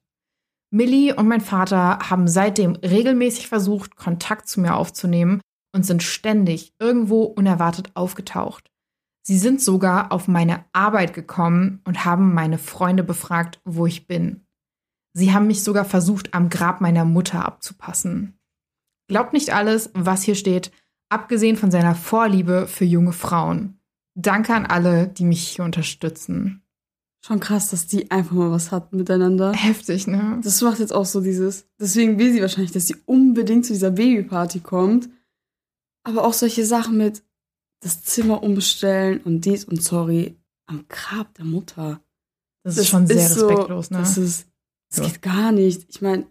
Millie 0.69 1.15
und 1.15 1.27
mein 1.27 1.41
Vater 1.41 1.99
haben 2.09 2.27
seitdem 2.27 2.75
regelmäßig 2.75 3.47
versucht, 3.47 3.95
Kontakt 3.95 4.49
zu 4.49 4.59
mir 4.59 4.75
aufzunehmen 4.75 5.39
und 5.73 5.85
sind 5.85 6.03
ständig 6.03 6.73
irgendwo 6.79 7.23
unerwartet 7.23 7.91
aufgetaucht. 7.93 8.69
Sie 9.27 9.37
sind 9.37 9.61
sogar 9.61 10.13
auf 10.13 10.29
meine 10.29 10.63
Arbeit 10.71 11.13
gekommen 11.13 11.81
und 11.83 12.05
haben 12.05 12.33
meine 12.33 12.57
Freunde 12.57 13.03
befragt, 13.03 13.59
wo 13.65 13.85
ich 13.85 14.07
bin. 14.07 14.45
Sie 15.11 15.33
haben 15.33 15.47
mich 15.47 15.65
sogar 15.65 15.83
versucht, 15.83 16.33
am 16.33 16.47
Grab 16.47 16.79
meiner 16.79 17.03
Mutter 17.03 17.45
abzupassen. 17.45 18.39
Glaubt 19.09 19.33
nicht 19.33 19.53
alles, 19.53 19.89
was 19.93 20.23
hier 20.23 20.35
steht, 20.35 20.71
abgesehen 21.09 21.57
von 21.57 21.71
seiner 21.71 21.93
Vorliebe 21.93 22.67
für 22.67 22.85
junge 22.85 23.11
Frauen. 23.11 23.81
Danke 24.15 24.53
an 24.53 24.65
alle, 24.65 25.09
die 25.09 25.25
mich 25.25 25.45
hier 25.45 25.65
unterstützen. 25.65 26.63
Schon 27.19 27.41
krass, 27.41 27.69
dass 27.71 27.85
die 27.85 28.09
einfach 28.09 28.31
mal 28.31 28.51
was 28.51 28.71
hatten 28.71 28.95
miteinander. 28.95 29.51
Heftig, 29.51 30.07
ne? 30.07 30.39
Das 30.41 30.61
macht 30.61 30.79
jetzt 30.79 30.93
auch 30.93 31.05
so 31.05 31.19
dieses. 31.19 31.67
Deswegen 31.81 32.17
will 32.17 32.31
sie 32.31 32.39
wahrscheinlich, 32.39 32.71
dass 32.71 32.87
sie 32.87 32.95
unbedingt 33.05 33.65
zu 33.65 33.73
dieser 33.73 33.91
Babyparty 33.91 34.61
kommt. 34.61 35.09
Aber 36.05 36.23
auch 36.23 36.31
solche 36.31 36.65
Sachen 36.65 36.95
mit 36.95 37.23
das 37.79 38.03
Zimmer 38.03 38.43
umbestellen 38.43 39.21
und 39.23 39.41
dies 39.45 39.65
und 39.65 39.81
sorry 39.83 40.35
am 40.65 40.85
Grab 40.89 41.33
der 41.35 41.45
Mutter. 41.45 42.01
Das, 42.63 42.77
ist 42.77 42.89
schon 42.89 43.07
sehr 43.07 43.27
so- 43.27 43.47
respektlos, 43.47 43.91
ne? 43.91 43.99
Das 43.99 44.17
ist, 44.17 44.47
das 44.89 44.99
Ja. 44.99 45.05
geht 45.05 45.21
gar 45.21 45.51
nicht. 45.51 45.85
Ich 45.89 46.01
meine, 46.01 46.25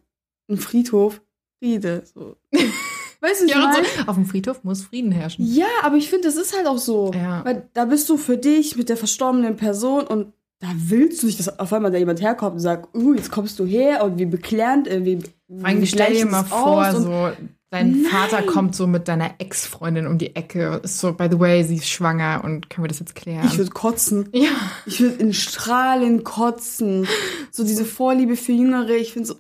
ein 0.51 0.59
Friedhof, 0.59 1.23
Friede. 1.59 2.03
So. 2.13 2.37
weißt 3.21 3.43
du, 3.43 3.47
ja, 3.49 3.73
so, 3.73 4.11
auf 4.11 4.17
dem 4.17 4.27
Friedhof 4.27 4.63
muss 4.65 4.83
Frieden 4.83 5.13
herrschen. 5.13 5.47
Ja, 5.47 5.67
aber 5.83 5.97
ich 5.97 6.11
finde, 6.11 6.29
das 6.29 6.37
ist 6.37 6.55
halt 6.55 6.67
auch 6.67 6.79
so. 6.79 7.13
Ja. 7.15 7.45
Weil 7.45 7.69
da 7.73 7.87
bist 7.87 8.09
du 8.11 8.17
für 8.19 8.37
dich 8.37 8.77
mit 8.77 8.89
der 8.89 8.97
verstorbenen 8.97 9.57
Person 9.57 10.07
und 10.07 10.33
da 10.59 10.69
willst 10.75 11.23
du 11.23 11.27
nicht, 11.27 11.39
dass 11.39 11.59
auf 11.59 11.73
einmal 11.73 11.91
da 11.91 11.99
jemand 11.99 12.21
herkommt 12.21 12.55
und 12.55 12.61
sagt, 12.61 12.95
uh, 12.97 13.13
jetzt 13.15 13.31
kommst 13.31 13.59
du 13.59 13.67
her 13.67 14.05
und 14.05 14.19
wie 14.19 14.25
beklärend, 14.27 14.89
äh, 14.89 15.05
wie, 15.05 15.19
wie 15.49 15.87
stell 15.87 16.15
dir 16.15 16.27
mal 16.27 16.45
vor, 16.45 16.93
so 16.93 17.31
dein 17.71 18.03
Nein. 18.03 18.11
Vater 18.11 18.43
kommt 18.43 18.75
so 18.75 18.87
mit 18.87 19.09
deiner 19.09 19.35
Ex-Freundin 19.39 20.07
um 20.07 20.19
die 20.19 20.35
Ecke. 20.37 20.81
Ist 20.83 20.99
so, 21.01 21.13
by 21.13 21.29
the 21.31 21.39
way, 21.41 21.63
sie 21.65 21.77
ist 21.77 21.89
schwanger 21.89 22.43
und 22.45 22.71
können 22.71 22.85
wir 22.85 22.89
das 22.89 22.99
jetzt 23.01 23.15
klären? 23.15 23.47
Ich 23.47 23.59
würde 23.59 23.71
kotzen. 23.71 24.29
ja. 24.33 24.51
Ich 24.87 25.01
würde 25.01 25.17
in 25.17 25.33
Strahlen 25.33 26.25
kotzen. 26.25 27.07
So 27.51 27.65
diese 27.65 27.85
Vorliebe 27.85 28.37
für 28.37 28.53
Jüngere, 28.53 28.91
ich 28.97 29.13
finde 29.13 29.29
so, 29.29 29.35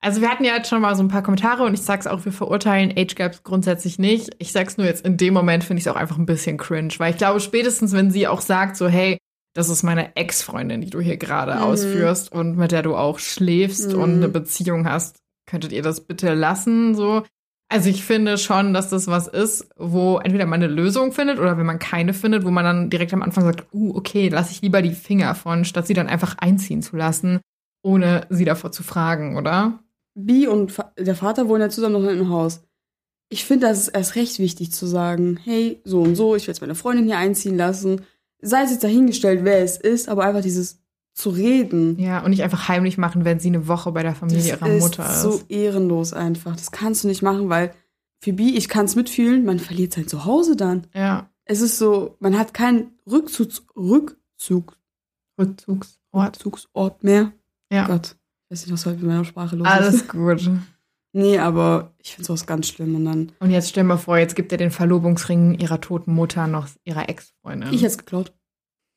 Also 0.00 0.20
wir 0.20 0.28
hatten 0.30 0.44
ja 0.44 0.54
jetzt 0.56 0.68
schon 0.68 0.80
mal 0.82 0.94
so 0.96 1.02
ein 1.02 1.08
paar 1.08 1.22
Kommentare 1.22 1.64
und 1.64 1.74
ich 1.74 1.82
sag's 1.82 2.06
auch, 2.06 2.24
wir 2.24 2.32
verurteilen 2.32 2.92
Age 2.96 3.14
Gaps 3.14 3.42
grundsätzlich 3.42 3.98
nicht. 3.98 4.30
Ich 4.38 4.52
sag's 4.52 4.76
nur 4.76 4.86
jetzt 4.86 5.04
in 5.06 5.16
dem 5.16 5.34
Moment 5.34 5.64
finde 5.64 5.78
ich 5.80 5.86
es 5.86 5.92
auch 5.92 5.96
einfach 5.96 6.18
ein 6.18 6.26
bisschen 6.26 6.56
cringe, 6.58 6.92
weil 6.98 7.10
ich 7.12 7.18
glaube 7.18 7.40
spätestens, 7.40 7.92
wenn 7.92 8.10
sie 8.10 8.26
auch 8.28 8.40
sagt 8.40 8.76
so, 8.76 8.88
hey, 8.88 9.18
das 9.54 9.68
ist 9.68 9.82
meine 9.82 10.16
Ex-Freundin, 10.16 10.80
die 10.80 10.90
du 10.90 11.00
hier 11.00 11.18
gerade 11.18 11.54
Mhm. 11.56 11.62
ausführst 11.62 12.32
und 12.32 12.56
mit 12.56 12.72
der 12.72 12.82
du 12.82 12.96
auch 12.96 13.18
schläfst 13.18 13.92
Mhm. 13.92 14.00
und 14.02 14.10
eine 14.14 14.28
Beziehung 14.28 14.88
hast, 14.88 15.18
könntet 15.46 15.72
ihr 15.72 15.82
das 15.82 16.00
bitte 16.06 16.32
lassen, 16.34 16.94
so. 16.94 17.22
Also 17.72 17.88
ich 17.88 18.04
finde 18.04 18.36
schon, 18.36 18.74
dass 18.74 18.90
das 18.90 19.06
was 19.06 19.28
ist, 19.28 19.66
wo 19.78 20.18
entweder 20.18 20.44
man 20.44 20.62
eine 20.62 20.70
Lösung 20.70 21.10
findet 21.10 21.38
oder 21.38 21.56
wenn 21.56 21.64
man 21.64 21.78
keine 21.78 22.12
findet, 22.12 22.44
wo 22.44 22.50
man 22.50 22.66
dann 22.66 22.90
direkt 22.90 23.14
am 23.14 23.22
Anfang 23.22 23.44
sagt, 23.44 23.66
uh, 23.72 23.96
okay, 23.96 24.28
lass 24.28 24.50
ich 24.50 24.60
lieber 24.60 24.82
die 24.82 24.92
Finger 24.92 25.34
von, 25.34 25.64
statt 25.64 25.86
sie 25.86 25.94
dann 25.94 26.06
einfach 26.06 26.36
einziehen 26.36 26.82
zu 26.82 26.96
lassen, 26.96 27.40
ohne 27.82 28.26
sie 28.28 28.44
davor 28.44 28.72
zu 28.72 28.82
fragen, 28.82 29.38
oder? 29.38 29.78
Bi 30.14 30.46
und 30.46 30.74
der 30.98 31.16
Vater 31.16 31.48
wohnen 31.48 31.62
ja 31.62 31.70
zusammen 31.70 31.94
noch 31.94 32.02
in 32.02 32.10
einem 32.10 32.28
Haus. 32.28 32.60
Ich 33.30 33.46
finde, 33.46 33.68
das 33.68 33.78
ist 33.78 33.88
erst 33.88 34.16
recht 34.16 34.38
wichtig 34.38 34.70
zu 34.70 34.84
sagen, 34.84 35.38
hey, 35.42 35.80
so 35.82 36.02
und 36.02 36.14
so, 36.14 36.36
ich 36.36 36.46
will 36.46 36.52
jetzt 36.52 36.60
meine 36.60 36.74
Freundin 36.74 37.06
hier 37.06 37.16
einziehen 37.16 37.56
lassen. 37.56 38.02
Sei 38.42 38.64
es 38.64 38.70
jetzt 38.70 38.84
dahingestellt, 38.84 39.44
wer 39.44 39.60
es 39.60 39.78
ist, 39.78 40.10
aber 40.10 40.24
einfach 40.24 40.42
dieses 40.42 40.81
zu 41.14 41.30
reden. 41.30 41.98
Ja, 41.98 42.20
und 42.24 42.30
nicht 42.30 42.42
einfach 42.42 42.68
heimlich 42.68 42.96
machen, 42.98 43.24
wenn 43.24 43.38
sie 43.40 43.48
eine 43.48 43.68
Woche 43.68 43.92
bei 43.92 44.02
der 44.02 44.14
Familie 44.14 44.48
ihrer 44.56 44.66
ist 44.68 44.82
Mutter 44.82 45.10
ist. 45.10 45.22
so 45.22 45.42
ehrenlos 45.48 46.12
einfach. 46.12 46.56
Das 46.56 46.70
kannst 46.70 47.04
du 47.04 47.08
nicht 47.08 47.22
machen, 47.22 47.48
weil 47.48 47.74
Bi, 48.24 48.56
ich 48.56 48.68
kann 48.68 48.84
es 48.86 48.94
mitfühlen, 48.94 49.44
man 49.44 49.58
verliert 49.58 49.92
sein 49.94 50.06
Zuhause 50.06 50.54
dann. 50.56 50.86
ja, 50.94 51.28
Es 51.44 51.60
ist 51.60 51.76
so, 51.78 52.16
man 52.20 52.38
hat 52.38 52.54
keinen 52.54 52.92
Rückzugs 53.10 53.64
Rückzug 53.76 54.76
Rückzugsort. 55.38 55.98
Rückzugsort 56.14 57.02
mehr. 57.04 57.32
Ja, 57.72 57.86
Gott, 57.86 58.16
ich 58.44 58.50
weiß 58.52 58.66
nicht, 58.66 58.72
was 58.72 58.86
heute 58.86 58.98
mit 58.98 59.06
meiner 59.06 59.24
Sprache 59.24 59.56
los 59.56 59.66
alles 59.66 59.94
ist. 59.96 60.08
gut. 60.08 60.50
Nee, 61.14 61.38
aber 61.38 61.92
ich 61.98 62.14
finde 62.14 62.26
sowas 62.26 62.46
ganz 62.46 62.68
schlimm. 62.68 62.94
Und 62.94 63.04
dann, 63.04 63.32
Und 63.40 63.50
jetzt 63.50 63.68
stell 63.70 63.84
mal 63.84 63.96
vor, 63.98 64.18
jetzt 64.18 64.34
gibt 64.36 64.52
er 64.52 64.58
den 64.58 64.70
Verlobungsring 64.70 65.54
ihrer 65.58 65.80
toten 65.80 66.14
Mutter 66.14 66.46
noch 66.46 66.68
ihrer 66.84 67.08
Ex-Freundin. 67.08 67.68
ich 67.72 67.80
hätte 67.82 67.86
es 67.92 67.98
geklaut. 67.98 68.32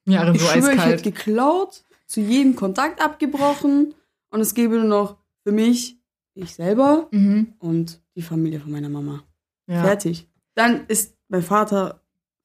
ja, 0.08 0.30
Ich 0.32 0.40
so 0.42 0.48
schwöre, 0.48 0.60
ich 0.60 0.66
hätte 0.66 0.82
eiskalt. 0.82 1.04
geklaut, 1.04 1.84
zu 2.08 2.22
jedem 2.22 2.56
Kontakt 2.56 3.02
abgebrochen 3.04 3.94
und 4.32 4.40
es 4.42 4.54
gäbe 4.54 4.76
nur 4.76 4.86
noch 4.86 5.18
für 5.46 5.52
mich, 5.52 5.98
ich 6.36 6.54
selber 6.54 7.08
Mhm. 7.12 7.54
und 7.60 8.02
die 8.16 8.22
Familie 8.22 8.60
von 8.60 8.72
meiner 8.72 8.90
Mama. 8.90 9.24
Ja. 9.68 9.84
Fertig. 9.84 10.28
Dann 10.56 10.86
ist 10.88 11.16
mein 11.30 11.42
Vater 11.42 12.02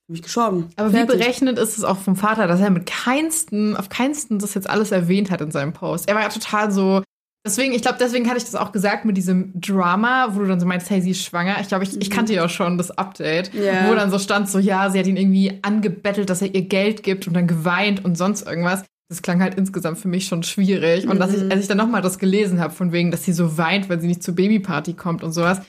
für 0.06 0.12
mich 0.12 0.22
gestorben. 0.22 0.68
Aber 0.76 0.88
wie 0.92 0.96
Fertig. 0.96 1.18
berechnet 1.18 1.58
ist 1.58 1.76
es 1.78 1.84
auch 1.84 1.98
vom 1.98 2.16
Vater, 2.16 2.46
dass 2.46 2.60
er 2.60 2.70
mit 2.70 2.86
keinsten, 2.86 3.76
auf 3.76 3.88
keinsten 3.88 4.38
das 4.38 4.54
jetzt 4.54 4.68
alles 4.70 4.90
erwähnt 4.92 5.30
hat 5.30 5.40
in 5.40 5.50
seinem 5.50 5.72
Post. 5.72 6.08
Er 6.08 6.14
war 6.14 6.22
ja 6.22 6.28
total 6.28 6.70
so. 6.70 7.02
Deswegen, 7.44 7.72
ich 7.72 7.80
glaube, 7.82 7.96
deswegen 7.98 8.26
hatte 8.28 8.36
ich 8.36 8.44
das 8.44 8.54
auch 8.54 8.70
gesagt 8.70 9.04
mit 9.06 9.16
diesem 9.16 9.58
Drama, 9.58 10.28
wo 10.34 10.40
du 10.40 10.46
dann 10.46 10.60
so 10.60 10.66
meinst, 10.66 10.90
hey, 10.90 11.00
sie 11.00 11.12
ist 11.12 11.22
schwanger. 11.22 11.56
Ich 11.60 11.68
glaube, 11.68 11.84
ich, 11.84 11.98
ich 11.98 12.10
Mhm. 12.10 12.12
kannte 12.12 12.34
ja 12.34 12.44
auch 12.44 12.50
schon 12.50 12.76
das 12.76 12.90
Update, 12.90 13.52
Ja. 13.54 13.88
wo 13.88 13.94
dann 13.94 14.10
so 14.10 14.18
stand, 14.18 14.48
so 14.48 14.58
ja, 14.58 14.90
sie 14.90 14.98
hat 14.98 15.06
ihn 15.06 15.16
irgendwie 15.16 15.58
angebettelt, 15.62 16.28
dass 16.28 16.42
er 16.42 16.54
ihr 16.54 16.62
Geld 16.62 17.02
gibt 17.02 17.26
und 17.26 17.34
dann 17.34 17.46
geweint 17.46 18.04
und 18.04 18.16
sonst 18.18 18.46
irgendwas. 18.46 18.84
Das 19.10 19.20
klang 19.22 19.42
halt 19.42 19.56
insgesamt 19.56 19.98
für 19.98 20.08
mich 20.08 20.26
schon 20.26 20.42
schwierig. 20.44 21.06
Und 21.06 21.18
dass 21.20 21.34
ich, 21.34 21.42
Mhm. 21.42 21.50
als 21.50 21.60
ich 21.62 21.66
dann 21.68 21.76
nochmal 21.78 22.00
das 22.00 22.18
gelesen 22.18 22.60
habe, 22.60 22.72
von 22.72 22.92
wegen, 22.92 23.10
dass 23.10 23.24
sie 23.24 23.32
so 23.32 23.58
weint, 23.58 23.88
weil 23.90 24.00
sie 24.00 24.06
nicht 24.06 24.22
zur 24.22 24.34
Babyparty 24.36 24.94
kommt 24.94 25.22
und 25.22 25.32
sowas, 25.32 25.60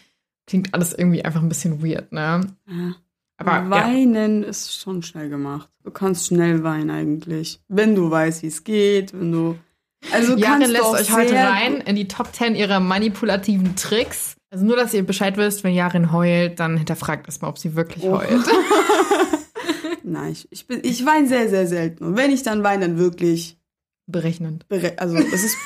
klingt 0.47 0.73
alles 0.73 0.93
irgendwie 0.93 1.25
einfach 1.25 1.41
ein 1.41 1.49
bisschen 1.49 1.83
weird, 1.83 2.11
ne? 2.13 2.41
Ja. 2.69 2.95
Aber 3.37 3.51
ja. 3.53 3.69
Weinen 3.71 4.43
ist 4.43 4.79
schon 4.79 5.01
schnell 5.03 5.27
gemacht. 5.29 5.67
Du 5.83 5.89
kannst 5.91 6.27
schnell 6.27 6.63
weinen 6.63 6.91
eigentlich. 6.91 7.59
Wenn 7.67 7.95
du 7.95 8.11
weißt, 8.11 8.43
wie 8.43 8.47
es 8.47 8.63
geht, 8.63 9.13
wenn 9.19 9.31
du. 9.31 9.57
Also 10.13 10.35
du 10.35 10.41
lässt 10.67 10.83
euch 10.83 11.11
heute 11.11 11.33
rein 11.35 11.77
in 11.81 11.95
die 11.95 12.07
Top 12.07 12.33
10 12.33 12.53
ihrer 12.55 12.79
manipulativen 12.79 13.75
Tricks. 13.75 14.35
Also 14.51 14.65
nur, 14.65 14.75
dass 14.75 14.93
ihr 14.93 15.03
Bescheid 15.05 15.37
wisst, 15.37 15.63
wenn 15.63 15.73
Jarin 15.73 16.11
heult, 16.11 16.59
dann 16.59 16.77
hinterfragt 16.77 17.25
erstmal, 17.27 17.49
ob 17.49 17.57
sie 17.57 17.75
wirklich 17.75 18.03
Oh. 18.03 18.17
heult. 18.19 18.29
Nein, 20.11 20.31
ich, 20.33 20.47
ich, 20.51 20.67
bin, 20.67 20.81
ich 20.83 21.05
weine 21.05 21.27
sehr, 21.27 21.49
sehr 21.49 21.67
selten. 21.67 22.03
Und 22.03 22.17
wenn 22.17 22.31
ich 22.31 22.43
dann 22.43 22.63
weine, 22.63 22.87
dann 22.87 22.97
wirklich. 22.97 23.57
Berechnend. 24.07 24.67
Bere 24.67 24.93
also, 24.97 25.15
es 25.15 25.43
ist 25.43 25.57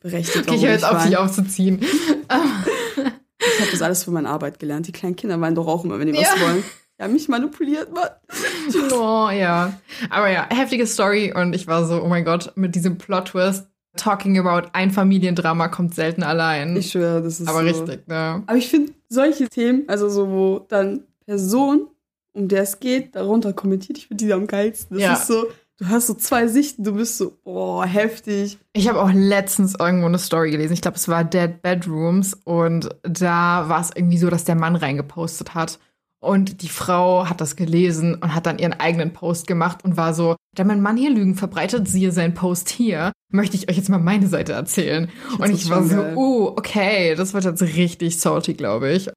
berechtigt. 0.00 0.48
Okay, 0.48 0.56
ich 0.56 0.62
höre 0.64 0.72
jetzt 0.72 0.84
auf, 0.84 1.04
dich 1.04 1.16
aufzuziehen. 1.16 1.80
Ich 1.82 3.60
habe 3.60 3.70
das 3.70 3.82
alles 3.82 4.04
für 4.04 4.10
meine 4.10 4.28
Arbeit 4.28 4.58
gelernt. 4.58 4.86
Die 4.86 4.92
kleinen 4.92 5.16
Kinder 5.16 5.36
meinen 5.36 5.54
doch 5.54 5.66
auch 5.66 5.84
immer, 5.84 5.98
wenn 5.98 6.06
die 6.06 6.14
Ja. 6.14 6.28
was 6.32 6.40
wollen. 6.40 6.64
Ja, 6.98 7.08
mich 7.08 7.28
manipuliert, 7.28 7.92
Mann. 7.92 8.08
Oh, 8.92 9.28
ja. 9.30 9.78
Aber 10.08 10.30
ja, 10.30 10.46
heftige 10.50 10.86
Story 10.86 11.32
und 11.34 11.52
ich 11.52 11.66
war 11.66 11.84
so, 11.84 12.00
oh 12.02 12.06
mein 12.08 12.24
Gott, 12.24 12.52
mit 12.54 12.76
diesem 12.76 12.96
Plot-Twist, 12.96 13.66
talking 13.96 14.38
about 14.38 14.68
ein 14.72 14.92
Familiendrama 14.92 15.66
kommt 15.68 15.94
selten 15.96 16.22
allein. 16.22 16.76
Ich 16.76 16.92
schwöre, 16.92 17.20
das 17.22 17.40
ist 17.40 17.48
Aber 17.48 17.60
so. 17.60 17.64
richtig, 17.64 18.06
ne? 18.06 18.44
Aber 18.46 18.56
ich 18.56 18.68
finde 18.68 18.92
solche 19.08 19.48
Themen, 19.48 19.82
also 19.88 20.08
so, 20.08 20.28
wo 20.30 20.58
dann 20.68 21.02
Person, 21.26 21.88
um 22.32 22.48
der 22.48 22.62
es 22.62 22.80
geht, 22.80 23.14
darunter 23.16 23.52
kommentiert, 23.52 23.98
ich 23.98 24.06
finde 24.08 24.24
die 24.24 24.32
am 24.32 24.46
geilsten. 24.46 24.96
Das 24.96 25.02
Ja. 25.02 25.12
ist 25.14 25.26
so, 25.26 25.46
du 25.78 25.88
hast 25.88 26.06
so 26.06 26.14
zwei 26.14 26.46
Sichten, 26.46 26.84
du 26.84 26.94
bist 26.94 27.18
so, 27.18 27.38
oh, 27.44 27.82
heftig. 27.82 28.58
Ich 28.72 28.88
habe 28.88 29.00
auch 29.02 29.10
letztens 29.12 29.74
irgendwo 29.78 30.06
eine 30.06 30.18
Story 30.18 30.50
gelesen. 30.50 30.72
Ich 30.72 30.80
glaube, 30.82 30.96
es 30.96 31.08
war 31.08 31.24
Dead 31.24 31.60
Bedrooms 31.62 32.34
und 32.44 32.88
da 33.02 33.68
war 33.68 33.80
es 33.80 33.90
irgendwie 33.94 34.18
so, 34.18 34.30
dass 34.30 34.44
der 34.44 34.54
Mann 34.54 34.76
reingepostet 34.76 35.54
hat. 35.54 35.78
Und 36.20 36.62
die 36.62 36.68
Frau 36.68 37.28
hat 37.28 37.40
das 37.40 37.56
gelesen 37.56 38.14
und 38.14 38.32
hat 38.32 38.46
dann 38.46 38.58
ihren 38.60 38.74
eigenen 38.74 39.12
Post 39.12 39.48
gemacht 39.48 39.82
und 39.82 39.96
war 39.96 40.14
so, 40.14 40.36
da 40.54 40.62
mein 40.62 40.80
Mann 40.80 40.96
hier 40.96 41.10
Lügen 41.10 41.34
verbreitet, 41.34 41.88
siehe 41.88 42.12
seinen 42.12 42.34
Post 42.34 42.68
hier, 42.68 43.10
möchte 43.32 43.56
ich 43.56 43.68
euch 43.68 43.76
jetzt 43.76 43.88
mal 43.88 43.98
meine 43.98 44.28
Seite 44.28 44.52
erzählen. 44.52 45.10
Und 45.32 45.40
das 45.40 45.50
ich 45.50 45.68
war 45.68 45.82
so, 45.82 45.96
geil. 45.96 46.12
oh, 46.16 46.52
okay, 46.56 47.16
das 47.16 47.34
wird 47.34 47.42
jetzt 47.44 47.62
richtig 47.62 48.20
salty, 48.20 48.54
glaube 48.54 48.92
ich. 48.92 49.10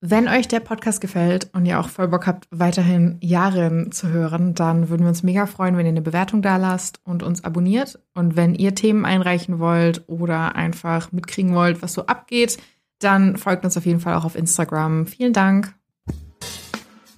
Wenn 0.00 0.28
euch 0.28 0.46
der 0.46 0.60
Podcast 0.60 1.00
gefällt 1.00 1.50
und 1.54 1.66
ihr 1.66 1.80
auch 1.80 1.88
voll 1.88 2.06
Bock 2.06 2.28
habt, 2.28 2.46
weiterhin 2.52 3.18
Jahre 3.20 3.90
zu 3.90 4.08
hören, 4.08 4.54
dann 4.54 4.90
würden 4.90 5.02
wir 5.02 5.08
uns 5.08 5.24
mega 5.24 5.46
freuen, 5.46 5.76
wenn 5.76 5.86
ihr 5.86 5.90
eine 5.90 6.02
Bewertung 6.02 6.40
da 6.40 6.56
lasst 6.56 7.00
und 7.02 7.24
uns 7.24 7.42
abonniert. 7.42 7.98
Und 8.14 8.36
wenn 8.36 8.54
ihr 8.54 8.76
Themen 8.76 9.04
einreichen 9.04 9.58
wollt 9.58 10.08
oder 10.08 10.54
einfach 10.54 11.10
mitkriegen 11.10 11.52
wollt, 11.52 11.82
was 11.82 11.94
so 11.94 12.06
abgeht, 12.06 12.58
dann 13.00 13.36
folgt 13.36 13.64
uns 13.64 13.76
auf 13.76 13.86
jeden 13.86 13.98
Fall 13.98 14.14
auch 14.14 14.24
auf 14.24 14.36
Instagram. 14.36 15.08
Vielen 15.08 15.32
Dank. 15.32 15.74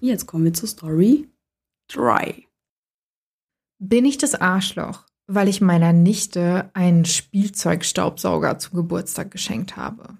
Jetzt 0.00 0.24
kommen 0.24 0.44
wir 0.44 0.54
zur 0.54 0.68
Story 0.70 1.28
3. 1.88 2.46
Bin 3.78 4.06
ich 4.06 4.16
das 4.16 4.34
Arschloch, 4.34 5.04
weil 5.26 5.48
ich 5.48 5.60
meiner 5.60 5.92
Nichte 5.92 6.70
einen 6.72 7.04
Spielzeugstaubsauger 7.04 8.58
zum 8.58 8.76
Geburtstag 8.76 9.30
geschenkt 9.30 9.76
habe? 9.76 10.16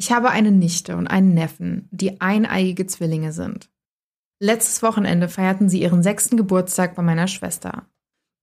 Ich 0.00 0.12
habe 0.12 0.30
eine 0.30 0.52
Nichte 0.52 0.96
und 0.96 1.08
einen 1.08 1.34
Neffen, 1.34 1.88
die 1.90 2.20
eineigige 2.20 2.86
Zwillinge 2.86 3.32
sind. 3.32 3.68
Letztes 4.40 4.82
Wochenende 4.82 5.28
feierten 5.28 5.68
sie 5.68 5.82
ihren 5.82 6.04
sechsten 6.04 6.36
Geburtstag 6.36 6.94
bei 6.94 7.02
meiner 7.02 7.26
Schwester. 7.26 7.88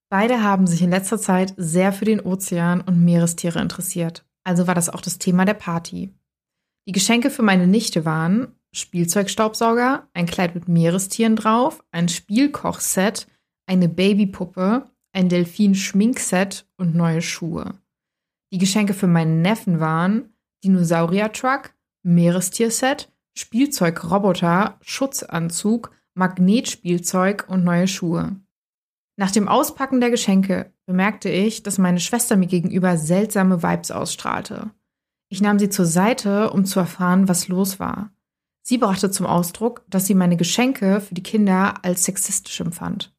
Beide 0.10 0.44
haben 0.44 0.68
sich 0.68 0.82
in 0.82 0.90
letzter 0.90 1.18
Zeit 1.18 1.54
sehr 1.56 1.94
für 1.94 2.06
den 2.06 2.20
Ozean 2.20 2.82
und 2.82 3.04
Meerestiere 3.04 3.62
interessiert, 3.62 4.26
also 4.44 4.68
war 4.68 4.76
das 4.76 4.90
auch 4.90 5.02
das 5.02 5.18
Thema 5.18 5.46
der 5.46 5.54
Party. 5.54 6.14
Die 6.88 6.92
Geschenke 6.92 7.30
für 7.30 7.42
meine 7.42 7.68
Nichte 7.68 8.04
waren 8.04 8.54
Spielzeugstaubsauger, 8.74 10.10
ein 10.14 10.26
Kleid 10.26 10.54
mit 10.54 10.68
Meerestieren 10.68 11.38
drauf, 11.38 11.84
ein 11.92 12.10
Spielkochset, 12.10 13.28
eine 13.66 13.88
Babypuppe, 13.88 14.92
ein 15.14 15.30
Delfin-Schminkset 15.30 16.68
und 16.78 16.94
neue 16.94 17.22
Schuhe. 17.22 17.80
Die 18.52 18.58
Geschenke 18.58 18.94
für 18.94 19.08
meinen 19.08 19.42
Neffen 19.42 19.80
waren 19.80 20.35
Dinosaurier-Truck, 20.66 21.74
Meerestierset, 22.04 23.12
Spielzeugroboter, 23.38 24.78
Schutzanzug, 24.82 25.92
Magnetspielzeug 26.16 27.46
und 27.48 27.64
neue 27.64 27.88
Schuhe. 27.88 28.36
Nach 29.18 29.32
dem 29.32 29.48
Auspacken 29.48 30.02
der 30.02 30.10
Geschenke 30.10 30.74
bemerkte 30.86 31.30
ich, 31.30 31.64
dass 31.64 31.78
meine 31.78 32.00
Schwester 32.00 32.36
mir 32.36 32.48
gegenüber 32.48 32.98
seltsame 32.98 33.62
Vibes 33.64 33.92
ausstrahlte. 33.92 34.72
Ich 35.30 35.42
nahm 35.42 35.60
sie 35.60 35.70
zur 35.70 35.86
Seite, 35.86 36.50
um 36.50 36.66
zu 36.66 36.80
erfahren, 36.80 37.28
was 37.28 37.48
los 37.48 37.80
war. 37.80 38.12
Sie 38.62 38.78
brachte 38.78 39.12
zum 39.12 39.26
Ausdruck, 39.26 39.84
dass 39.90 40.08
sie 40.08 40.16
meine 40.16 40.38
Geschenke 40.38 41.00
für 41.00 41.14
die 41.14 41.24
Kinder 41.24 41.76
als 41.84 42.04
sexistisch 42.04 42.60
empfand. 42.60 43.14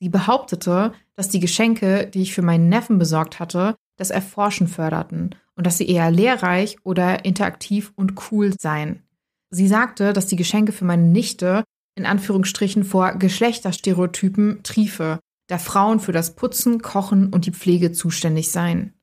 Sie 0.00 0.08
behauptete, 0.08 0.92
dass 1.14 1.28
die 1.28 1.40
Geschenke, 1.40 2.06
die 2.06 2.22
ich 2.22 2.32
für 2.32 2.42
meinen 2.42 2.68
Neffen 2.68 2.98
besorgt 2.98 3.40
hatte, 3.40 3.76
das 3.96 4.10
Erforschen 4.10 4.68
förderten 4.68 5.34
und 5.58 5.66
dass 5.66 5.76
sie 5.76 5.88
eher 5.88 6.10
lehrreich 6.10 6.76
oder 6.84 7.24
interaktiv 7.24 7.92
und 7.96 8.14
cool 8.30 8.54
seien. 8.58 9.02
Sie 9.50 9.66
sagte, 9.66 10.12
dass 10.12 10.26
die 10.26 10.36
Geschenke 10.36 10.72
für 10.72 10.84
meine 10.84 11.02
Nichte 11.02 11.64
in 11.96 12.06
Anführungsstrichen 12.06 12.84
vor 12.84 13.14
Geschlechterstereotypen 13.14 14.62
triefe, 14.62 15.18
da 15.48 15.58
Frauen 15.58 15.98
für 15.98 16.12
das 16.12 16.36
Putzen, 16.36 16.80
Kochen 16.80 17.32
und 17.32 17.44
die 17.46 17.50
Pflege 17.50 17.90
zuständig 17.90 18.52
seien. 18.52 18.94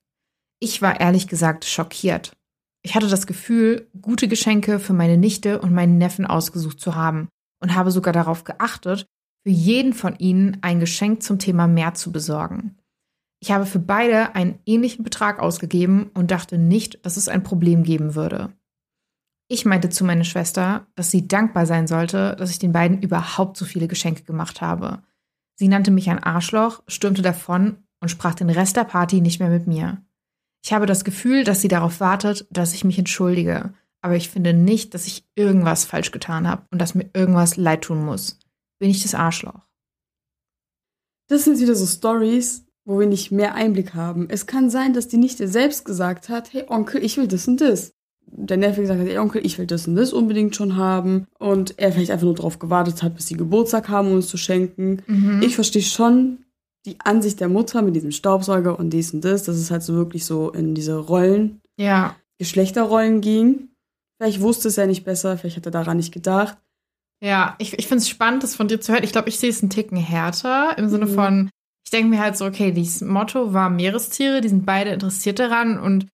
Ich 0.58 0.80
war 0.80 0.98
ehrlich 0.98 1.28
gesagt 1.28 1.66
schockiert. 1.66 2.32
Ich 2.82 2.94
hatte 2.94 3.08
das 3.08 3.26
Gefühl, 3.26 3.90
gute 4.00 4.28
Geschenke 4.28 4.78
für 4.78 4.94
meine 4.94 5.18
Nichte 5.18 5.60
und 5.60 5.74
meinen 5.74 5.98
Neffen 5.98 6.24
ausgesucht 6.24 6.80
zu 6.80 6.94
haben 6.94 7.28
und 7.60 7.74
habe 7.74 7.90
sogar 7.90 8.14
darauf 8.14 8.44
geachtet, 8.44 9.04
für 9.44 9.50
jeden 9.50 9.92
von 9.92 10.16
ihnen 10.18 10.56
ein 10.62 10.80
Geschenk 10.80 11.22
zum 11.22 11.38
Thema 11.38 11.66
mehr 11.66 11.94
zu 11.94 12.12
besorgen. 12.12 12.78
Ich 13.40 13.50
habe 13.50 13.66
für 13.66 13.78
beide 13.78 14.34
einen 14.34 14.58
ähnlichen 14.64 15.04
Betrag 15.04 15.40
ausgegeben 15.40 16.10
und 16.14 16.30
dachte 16.30 16.58
nicht, 16.58 17.04
dass 17.04 17.16
es 17.16 17.28
ein 17.28 17.42
Problem 17.42 17.82
geben 17.82 18.14
würde. 18.14 18.52
Ich 19.48 19.64
meinte 19.64 19.90
zu 19.90 20.04
meiner 20.04 20.24
Schwester, 20.24 20.86
dass 20.96 21.10
sie 21.10 21.28
dankbar 21.28 21.66
sein 21.66 21.86
sollte, 21.86 22.34
dass 22.36 22.50
ich 22.50 22.58
den 22.58 22.72
beiden 22.72 23.00
überhaupt 23.02 23.56
so 23.56 23.64
viele 23.64 23.86
Geschenke 23.86 24.24
gemacht 24.24 24.60
habe. 24.60 25.02
Sie 25.54 25.68
nannte 25.68 25.90
mich 25.90 26.10
ein 26.10 26.22
Arschloch, 26.22 26.82
stürmte 26.88 27.22
davon 27.22 27.84
und 28.00 28.08
sprach 28.08 28.34
den 28.34 28.50
Rest 28.50 28.76
der 28.76 28.84
Party 28.84 29.20
nicht 29.20 29.38
mehr 29.38 29.48
mit 29.48 29.66
mir. 29.66 30.02
Ich 30.64 30.72
habe 30.72 30.86
das 30.86 31.04
Gefühl, 31.04 31.44
dass 31.44 31.60
sie 31.60 31.68
darauf 31.68 32.00
wartet, 32.00 32.46
dass 32.50 32.74
ich 32.74 32.84
mich 32.84 32.98
entschuldige, 32.98 33.72
aber 34.00 34.16
ich 34.16 34.30
finde 34.30 34.52
nicht, 34.52 34.94
dass 34.94 35.06
ich 35.06 35.24
irgendwas 35.36 35.84
falsch 35.84 36.10
getan 36.10 36.48
habe 36.48 36.66
und 36.70 36.80
dass 36.80 36.94
mir 36.96 37.08
irgendwas 37.14 37.56
leid 37.56 37.82
tun 37.82 38.04
muss. 38.04 38.40
Bin 38.78 38.90
ich 38.90 39.02
das 39.02 39.14
Arschloch? 39.14 39.60
Das 41.28 41.44
sind 41.44 41.60
wieder 41.60 41.74
so 41.74 41.86
Stories, 41.86 42.65
wo 42.86 42.98
wir 43.00 43.06
nicht 43.06 43.32
mehr 43.32 43.54
Einblick 43.54 43.92
haben. 43.94 44.28
Es 44.30 44.46
kann 44.46 44.70
sein, 44.70 44.94
dass 44.94 45.08
die 45.08 45.16
Nichte 45.18 45.48
selbst 45.48 45.84
gesagt 45.84 46.28
hat, 46.28 46.52
hey 46.52 46.64
Onkel, 46.68 47.04
ich 47.04 47.16
will 47.18 47.26
das 47.26 47.46
und 47.48 47.60
das. 47.60 47.92
Der 48.28 48.56
Neffe 48.56 48.80
gesagt 48.80 49.00
hat, 49.00 49.06
hey 49.08 49.18
Onkel, 49.18 49.44
ich 49.44 49.58
will 49.58 49.66
das 49.66 49.86
und 49.86 49.96
das 49.96 50.12
unbedingt 50.12 50.56
schon 50.56 50.76
haben. 50.76 51.26
Und 51.38 51.78
er 51.78 51.92
vielleicht 51.92 52.10
einfach 52.12 52.24
nur 52.24 52.34
darauf 52.36 52.58
gewartet 52.58 53.02
hat, 53.02 53.14
bis 53.16 53.26
sie 53.26 53.36
Geburtstag 53.36 53.88
haben, 53.88 54.10
um 54.10 54.18
es 54.18 54.28
zu 54.28 54.36
schenken. 54.36 55.02
Mhm. 55.06 55.42
Ich 55.42 55.54
verstehe 55.56 55.82
schon 55.82 56.38
die 56.86 56.96
Ansicht 57.00 57.40
der 57.40 57.48
Mutter 57.48 57.82
mit 57.82 57.96
diesem 57.96 58.12
Staubsauger 58.12 58.78
und 58.78 58.90
dies 58.90 59.12
und 59.12 59.24
das, 59.24 59.42
dass 59.42 59.56
es 59.56 59.70
halt 59.72 59.82
so 59.82 59.94
wirklich 59.94 60.24
so 60.24 60.50
in 60.52 60.74
diese 60.76 60.96
Rollen, 60.96 61.60
ja, 61.76 62.14
Geschlechterrollen 62.38 63.20
ging. 63.20 63.70
Vielleicht 64.18 64.40
wusste 64.40 64.68
es 64.68 64.78
er 64.78 64.86
nicht 64.86 65.04
besser, 65.04 65.36
vielleicht 65.36 65.56
hat 65.56 65.66
er 65.66 65.72
daran 65.72 65.96
nicht 65.96 66.12
gedacht. 66.12 66.56
Ja, 67.22 67.56
ich, 67.58 67.76
ich 67.78 67.86
finde 67.88 68.02
es 68.02 68.08
spannend, 68.08 68.42
das 68.42 68.54
von 68.54 68.68
dir 68.68 68.80
zu 68.80 68.92
hören. 68.92 69.02
Ich 69.04 69.12
glaube, 69.12 69.28
ich 69.28 69.38
sehe 69.38 69.50
es 69.50 69.62
einen 69.62 69.70
Ticken 69.70 69.96
härter 69.96 70.76
im 70.78 70.88
Sinne 70.88 71.06
Mhm. 71.06 71.14
von, 71.14 71.50
ich 71.86 71.90
denke 71.92 72.08
mir 72.10 72.20
halt 72.20 72.36
so, 72.36 72.44
okay, 72.44 72.72
dieses 72.72 73.00
Motto 73.00 73.54
war 73.54 73.70
Meerestiere, 73.70 74.40
die 74.40 74.48
sind 74.48 74.66
beide 74.66 74.90
interessiert 74.90 75.38
daran 75.38 75.78
und 75.78 76.08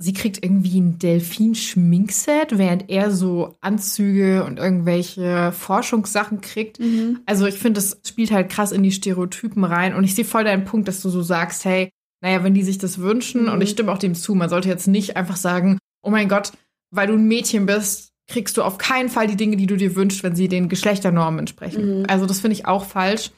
sie 0.00 0.12
kriegt 0.12 0.44
irgendwie 0.44 0.78
ein 0.78 1.00
Delfin-Schminkset, 1.00 2.56
während 2.56 2.88
er 2.88 3.10
so 3.10 3.56
Anzüge 3.60 4.44
und 4.44 4.60
irgendwelche 4.60 5.50
Forschungssachen 5.50 6.40
kriegt. 6.40 6.78
Also 7.26 7.46
ich 7.46 7.56
finde, 7.58 7.80
das 7.80 8.00
spielt 8.06 8.30
halt 8.30 8.48
krass 8.48 8.70
in 8.70 8.84
die 8.84 8.92
Stereotypen 8.92 9.64
rein 9.64 9.94
und 9.94 10.04
ich 10.04 10.14
sehe 10.14 10.24
voll 10.24 10.44
deinen 10.44 10.64
Punkt, 10.64 10.86
dass 10.86 11.02
du 11.02 11.08
so 11.10 11.22
sagst, 11.22 11.64
hey, 11.64 11.90
naja, 12.22 12.44
wenn 12.44 12.54
die 12.54 12.62
sich 12.62 12.78
das 12.78 12.98
wünschen 12.98 13.46
Mhm. 13.46 13.52
und 13.52 13.60
ich 13.60 13.70
stimme 13.70 13.90
auch 13.92 13.98
dem 13.98 14.14
zu, 14.14 14.34
man 14.36 14.48
sollte 14.48 14.68
jetzt 14.68 14.86
nicht 14.86 15.16
einfach 15.16 15.36
sagen, 15.36 15.78
oh 16.04 16.10
mein 16.10 16.28
Gott, 16.28 16.52
weil 16.94 17.08
du 17.08 17.14
ein 17.14 17.26
Mädchen 17.28 17.66
bist, 17.66 18.10
kriegst 18.30 18.56
du 18.56 18.62
auf 18.62 18.78
keinen 18.78 19.08
Fall 19.08 19.26
die 19.26 19.36
Dinge, 19.36 19.56
die 19.56 19.66
du 19.66 19.76
dir 19.76 19.96
wünschst, 19.96 20.22
wenn 20.22 20.36
sie 20.36 20.48
den 20.48 20.68
Geschlechternormen 20.68 21.40
entsprechen. 21.40 22.00
Mhm. 22.00 22.06
Also 22.08 22.26
das 22.26 22.40
finde 22.40 22.54
ich 22.54 22.66
auch 22.66 22.84
falsch. 22.84 23.30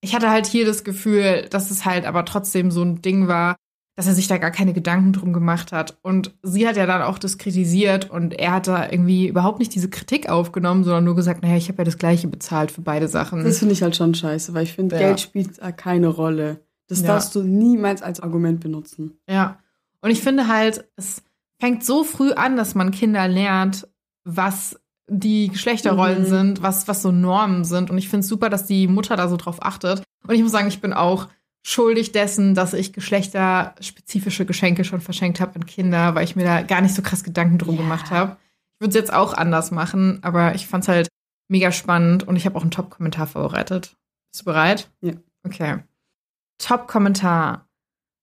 Ich 0.00 0.14
hatte 0.14 0.30
halt 0.30 0.46
hier 0.46 0.66
das 0.66 0.84
Gefühl, 0.84 1.46
dass 1.50 1.70
es 1.70 1.84
halt 1.84 2.04
aber 2.04 2.24
trotzdem 2.24 2.70
so 2.70 2.82
ein 2.82 3.02
Ding 3.02 3.28
war, 3.28 3.56
dass 3.96 4.06
er 4.06 4.14
sich 4.14 4.28
da 4.28 4.36
gar 4.36 4.50
keine 4.50 4.74
Gedanken 4.74 5.14
drum 5.14 5.32
gemacht 5.32 5.72
hat. 5.72 5.96
Und 6.02 6.34
sie 6.42 6.68
hat 6.68 6.76
ja 6.76 6.84
dann 6.84 7.00
auch 7.00 7.18
das 7.18 7.38
kritisiert 7.38 8.10
und 8.10 8.34
er 8.38 8.52
hat 8.52 8.66
da 8.68 8.90
irgendwie 8.90 9.26
überhaupt 9.26 9.58
nicht 9.58 9.74
diese 9.74 9.88
Kritik 9.88 10.28
aufgenommen, 10.28 10.84
sondern 10.84 11.04
nur 11.04 11.16
gesagt, 11.16 11.42
naja, 11.42 11.56
ich 11.56 11.68
habe 11.68 11.78
ja 11.78 11.84
das 11.84 11.96
Gleiche 11.96 12.28
bezahlt 12.28 12.70
für 12.70 12.82
beide 12.82 13.08
Sachen. 13.08 13.42
Das 13.42 13.58
finde 13.58 13.72
ich 13.72 13.82
halt 13.82 13.96
schon 13.96 14.14
scheiße, 14.14 14.52
weil 14.52 14.64
ich 14.64 14.74
finde, 14.74 14.96
Ja. 14.96 15.00
Geld 15.02 15.20
spielt 15.20 15.62
da 15.62 15.72
keine 15.72 16.08
Rolle. 16.08 16.60
Das 16.88 17.00
Ja. 17.00 17.06
darfst 17.08 17.34
du 17.34 17.42
niemals 17.42 18.02
als 18.02 18.20
Argument 18.20 18.60
benutzen. 18.60 19.18
Ja. 19.28 19.58
Und 20.02 20.10
ich 20.10 20.20
finde 20.20 20.46
halt, 20.46 20.84
es 20.96 21.22
fängt 21.58 21.82
so 21.82 22.04
früh 22.04 22.32
an, 22.32 22.56
dass 22.58 22.74
man 22.74 22.90
Kinder 22.90 23.26
lernt, 23.28 23.88
was 24.24 24.78
die 25.08 25.48
Geschlechterrollen 25.48 26.22
Mhm. 26.22 26.26
sind, 26.26 26.62
was, 26.62 26.88
was 26.88 27.02
so 27.02 27.12
Normen 27.12 27.64
sind. 27.64 27.90
Und 27.90 27.98
ich 27.98 28.08
finde 28.08 28.20
es 28.20 28.28
super, 28.28 28.50
dass 28.50 28.66
die 28.66 28.88
Mutter 28.88 29.16
da 29.16 29.28
so 29.28 29.36
drauf 29.36 29.58
achtet. 29.62 30.02
Und 30.26 30.34
ich 30.34 30.42
muss 30.42 30.52
sagen, 30.52 30.68
ich 30.68 30.80
bin 30.80 30.92
auch 30.92 31.28
schuldig 31.64 32.12
dessen, 32.12 32.54
dass 32.54 32.74
ich 32.74 32.92
geschlechterspezifische 32.92 34.46
Geschenke 34.46 34.84
schon 34.84 35.00
verschenkt 35.00 35.40
habe 35.40 35.56
an 35.56 35.66
Kinder, 35.66 36.14
weil 36.14 36.24
ich 36.24 36.36
mir 36.36 36.44
da 36.44 36.62
gar 36.62 36.80
nicht 36.80 36.94
so 36.94 37.02
krass 37.02 37.24
Gedanken 37.24 37.58
drum 37.58 37.76
Ja. 37.76 37.82
gemacht 37.82 38.10
habe. 38.10 38.36
Ich 38.74 38.80
würde 38.80 38.90
es 38.90 38.94
jetzt 38.96 39.12
auch 39.12 39.32
anders 39.34 39.70
machen, 39.70 40.18
aber 40.22 40.54
ich 40.54 40.66
fand 40.66 40.84
es 40.84 40.88
halt 40.88 41.08
mega 41.48 41.72
spannend 41.72 42.26
und 42.26 42.36
ich 42.36 42.44
habe 42.46 42.56
auch 42.56 42.62
einen 42.62 42.70
Top-Kommentar 42.70 43.26
vorbereitet. 43.26 43.96
Bist 44.32 44.42
du 44.42 44.44
bereit? 44.44 44.90
Ja. 45.00 45.12
Okay. 45.44 45.78
Top-Kommentar. 46.58 47.65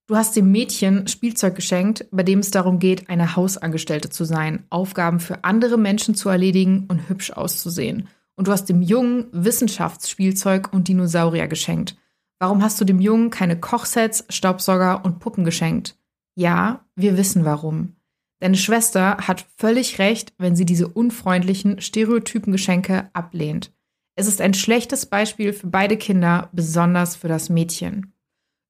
Du 0.06 0.18
hast 0.18 0.36
dem 0.36 0.52
Mädchen 0.52 1.08
Spielzeug 1.08 1.56
geschenkt, 1.56 2.08
bei 2.12 2.24
dem 2.24 2.40
es 2.40 2.52
darum 2.52 2.80
geht, 2.80 3.10
eine 3.10 3.38
Hausangestellte 3.38 4.10
zu 4.10 4.26
sein, 4.26 4.66
Aufgaben 4.70 5.22
für 5.22 5.46
andere 5.46 5.78
Menschen 5.78 6.14
zu 6.14 6.28
erledigen 6.28 6.86
und 6.90 7.08
hübsch 7.08 7.32
auszusehen. 7.32 8.10
Und 8.36 8.48
du 8.48 8.52
hast 8.52 8.66
dem 8.66 8.82
Jungen 8.82 9.28
Wissenschaftsspielzeug 9.32 10.74
und 10.74 10.90
Dinosaurier 10.90 11.48
geschenkt. 11.48 11.96
Warum 12.40 12.62
hast 12.62 12.82
du 12.82 12.86
dem 12.86 13.00
Jungen 13.00 13.30
keine 13.30 13.58
Kochsets, 13.58 14.26
Staubsauger 14.28 15.06
und 15.06 15.20
Puppen 15.20 15.46
geschenkt? 15.46 15.96
Ja, 16.36 16.86
wir 16.98 17.16
wissen 17.16 17.46
warum. 17.46 17.96
Deine 18.42 18.58
Schwester 18.58 19.18
hat 19.20 19.46
völlig 19.56 20.00
recht, 20.00 20.34
wenn 20.38 20.58
sie 20.58 20.66
diese 20.66 20.90
unfreundlichen, 20.90 21.80
stereotypen 21.80 22.52
Geschenke 22.52 23.10
ablehnt. 23.14 23.72
Es 24.16 24.28
ist 24.28 24.42
ein 24.42 24.54
schlechtes 24.54 25.06
Beispiel 25.06 25.54
für 25.54 25.68
beide 25.68 25.96
Kinder, 25.96 26.50
besonders 26.52 27.16
für 27.16 27.30
das 27.30 27.50
Mädchen. 27.50 28.13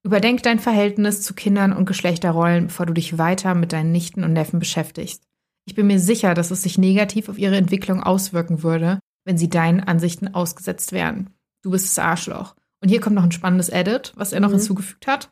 Überdenk 0.04 0.44
dein 0.44 0.60
Verhältnis 0.60 1.22
zu 1.22 1.34
Kindern 1.34 1.72
und 1.72 1.86
Geschlechterrollen, 1.86 2.68
bevor 2.68 2.86
du 2.86 2.94
dich 2.94 3.18
weiter 3.18 3.56
mit 3.56 3.72
deinen 3.72 3.94
Nichten 3.94 4.24
und 4.24 4.34
Neffen 4.34 4.60
beschäftigst. 4.60 5.24
Ich 5.66 5.76
bin 5.76 5.88
mir 5.88 6.00
sicher, 6.00 6.34
dass 6.34 6.52
es 6.52 6.62
sich 6.62 6.78
negativ 6.78 7.30
auf 7.30 7.38
ihre 7.38 7.56
Entwicklung 7.56 8.04
auswirken 8.04 8.64
würde, 8.64 9.00
wenn 9.26 9.38
sie 9.38 9.50
deinen 9.50 9.80
Ansichten 9.80 10.34
ausgesetzt 10.34 10.92
wären. 10.92 11.30
Du 11.62 11.72
bist 11.72 11.86
das 11.86 12.04
Arschloch. 12.04 12.56
Und 12.82 12.90
hier 12.90 13.00
kommt 13.00 13.16
noch 13.16 13.24
ein 13.24 13.32
spannendes 13.32 13.70
Edit, 13.70 14.12
was 14.18 14.34
er 14.34 14.42
noch 14.42 14.50
mhm. 14.50 14.56
hinzugefügt 14.56 15.08
hat. 15.08 15.32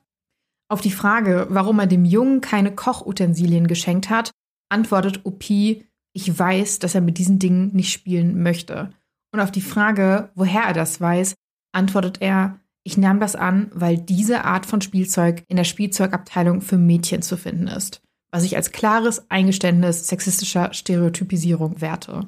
Auf 0.69 0.79
die 0.79 0.91
Frage, 0.91 1.47
warum 1.49 1.79
er 1.79 1.87
dem 1.87 2.05
Jungen 2.05 2.39
keine 2.39 2.73
Kochutensilien 2.73 3.67
geschenkt 3.67 4.09
hat, 4.09 4.31
antwortet 4.69 5.25
Opi, 5.25 5.85
ich 6.13 6.39
weiß, 6.39 6.79
dass 6.79 6.95
er 6.95 7.01
mit 7.01 7.17
diesen 7.17 7.39
Dingen 7.39 7.73
nicht 7.73 7.91
spielen 7.91 8.41
möchte. 8.41 8.91
Und 9.33 9.41
auf 9.41 9.51
die 9.51 9.59
Frage, 9.59 10.29
woher 10.35 10.63
er 10.63 10.73
das 10.73 11.01
weiß, 11.01 11.35
antwortet 11.73 12.21
er, 12.21 12.60
ich 12.83 12.97
nahm 12.97 13.19
das 13.19 13.35
an, 13.35 13.71
weil 13.73 13.97
diese 13.97 14.43
Art 14.45 14.65
von 14.65 14.81
Spielzeug 14.81 15.43
in 15.47 15.57
der 15.57 15.63
Spielzeugabteilung 15.63 16.61
für 16.61 16.77
Mädchen 16.77 17.21
zu 17.21 17.37
finden 17.37 17.67
ist, 17.67 18.01
was 18.31 18.43
ich 18.43 18.55
als 18.55 18.71
klares 18.71 19.29
Eingeständnis 19.29 20.07
sexistischer 20.07 20.73
Stereotypisierung 20.73 21.81
werte. 21.81 22.27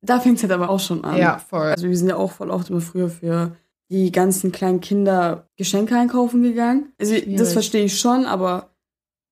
Da 0.00 0.20
fängt 0.20 0.36
es 0.36 0.42
halt 0.42 0.52
aber 0.52 0.68
auch 0.68 0.80
schon 0.80 1.04
an. 1.04 1.16
Ja, 1.16 1.38
voll. 1.38 1.68
Also 1.68 1.88
wir 1.88 1.96
sind 1.96 2.08
ja 2.08 2.16
auch 2.16 2.32
voll 2.32 2.50
oft 2.50 2.70
immer 2.70 2.80
früher 2.80 3.08
für 3.08 3.56
die 3.90 4.12
ganzen 4.12 4.52
kleinen 4.52 4.80
Kinder 4.80 5.48
Geschenke 5.56 5.96
einkaufen 5.96 6.42
gegangen. 6.42 6.92
Also 7.00 7.14
Schwierig. 7.14 7.36
das 7.36 7.52
verstehe 7.52 7.84
ich 7.84 7.98
schon, 7.98 8.26
aber 8.26 8.74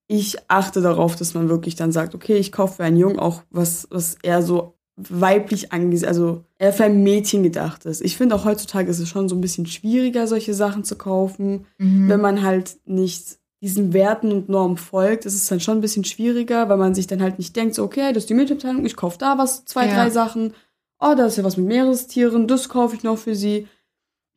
ich 0.07 0.37
achte 0.49 0.81
darauf, 0.81 1.15
dass 1.15 1.33
man 1.33 1.49
wirklich 1.49 1.75
dann 1.75 1.91
sagt, 1.91 2.15
okay, 2.15 2.37
ich 2.37 2.51
kaufe 2.51 2.75
für 2.77 2.83
einen 2.83 2.97
Jungen 2.97 3.19
auch 3.19 3.43
was, 3.49 3.87
was 3.91 4.17
eher 4.23 4.41
so 4.41 4.76
weiblich 4.97 5.71
angesehen, 5.71 6.09
also 6.09 6.43
eher 6.57 6.73
für 6.73 6.85
ein 6.85 7.03
Mädchen 7.03 7.43
gedacht 7.43 7.85
ist. 7.85 8.01
Ich 8.01 8.17
finde 8.17 8.35
auch 8.35 8.45
heutzutage 8.45 8.89
ist 8.89 8.99
es 8.99 9.07
schon 9.07 9.29
so 9.29 9.35
ein 9.35 9.41
bisschen 9.41 9.67
schwieriger, 9.67 10.25
solche 10.25 10.55
Sachen 10.55 10.83
zu 10.83 10.95
kaufen, 10.95 11.67
mhm. 11.77 12.09
wenn 12.09 12.19
man 12.19 12.41
halt 12.41 12.77
nicht 12.85 13.37
diesen 13.61 13.93
Werten 13.93 14.31
und 14.31 14.49
Normen 14.49 14.77
folgt, 14.77 15.25
ist 15.25 15.35
es 15.35 15.47
dann 15.47 15.59
schon 15.59 15.77
ein 15.77 15.81
bisschen 15.81 16.03
schwieriger, 16.03 16.67
weil 16.69 16.77
man 16.77 16.95
sich 16.95 17.07
dann 17.07 17.21
halt 17.21 17.37
nicht 17.37 17.55
denkt, 17.55 17.75
so, 17.75 17.83
okay, 17.83 18.11
das 18.13 18.23
ist 18.23 18.29
die 18.29 18.33
Mitteilung, 18.33 18.85
ich 18.85 18.95
kaufe 18.95 19.17
da 19.17 19.37
was, 19.37 19.65
zwei, 19.65 19.87
ja. 19.87 19.95
drei 19.95 20.09
Sachen. 20.09 20.53
Oh, 20.99 21.13
da 21.15 21.27
ist 21.27 21.37
ja 21.37 21.43
was 21.43 21.57
mit 21.57 21.67
Meerestieren, 21.67 22.47
das 22.47 22.69
kaufe 22.69 22.95
ich 22.95 23.03
noch 23.03 23.17
für 23.17 23.35
sie. 23.35 23.67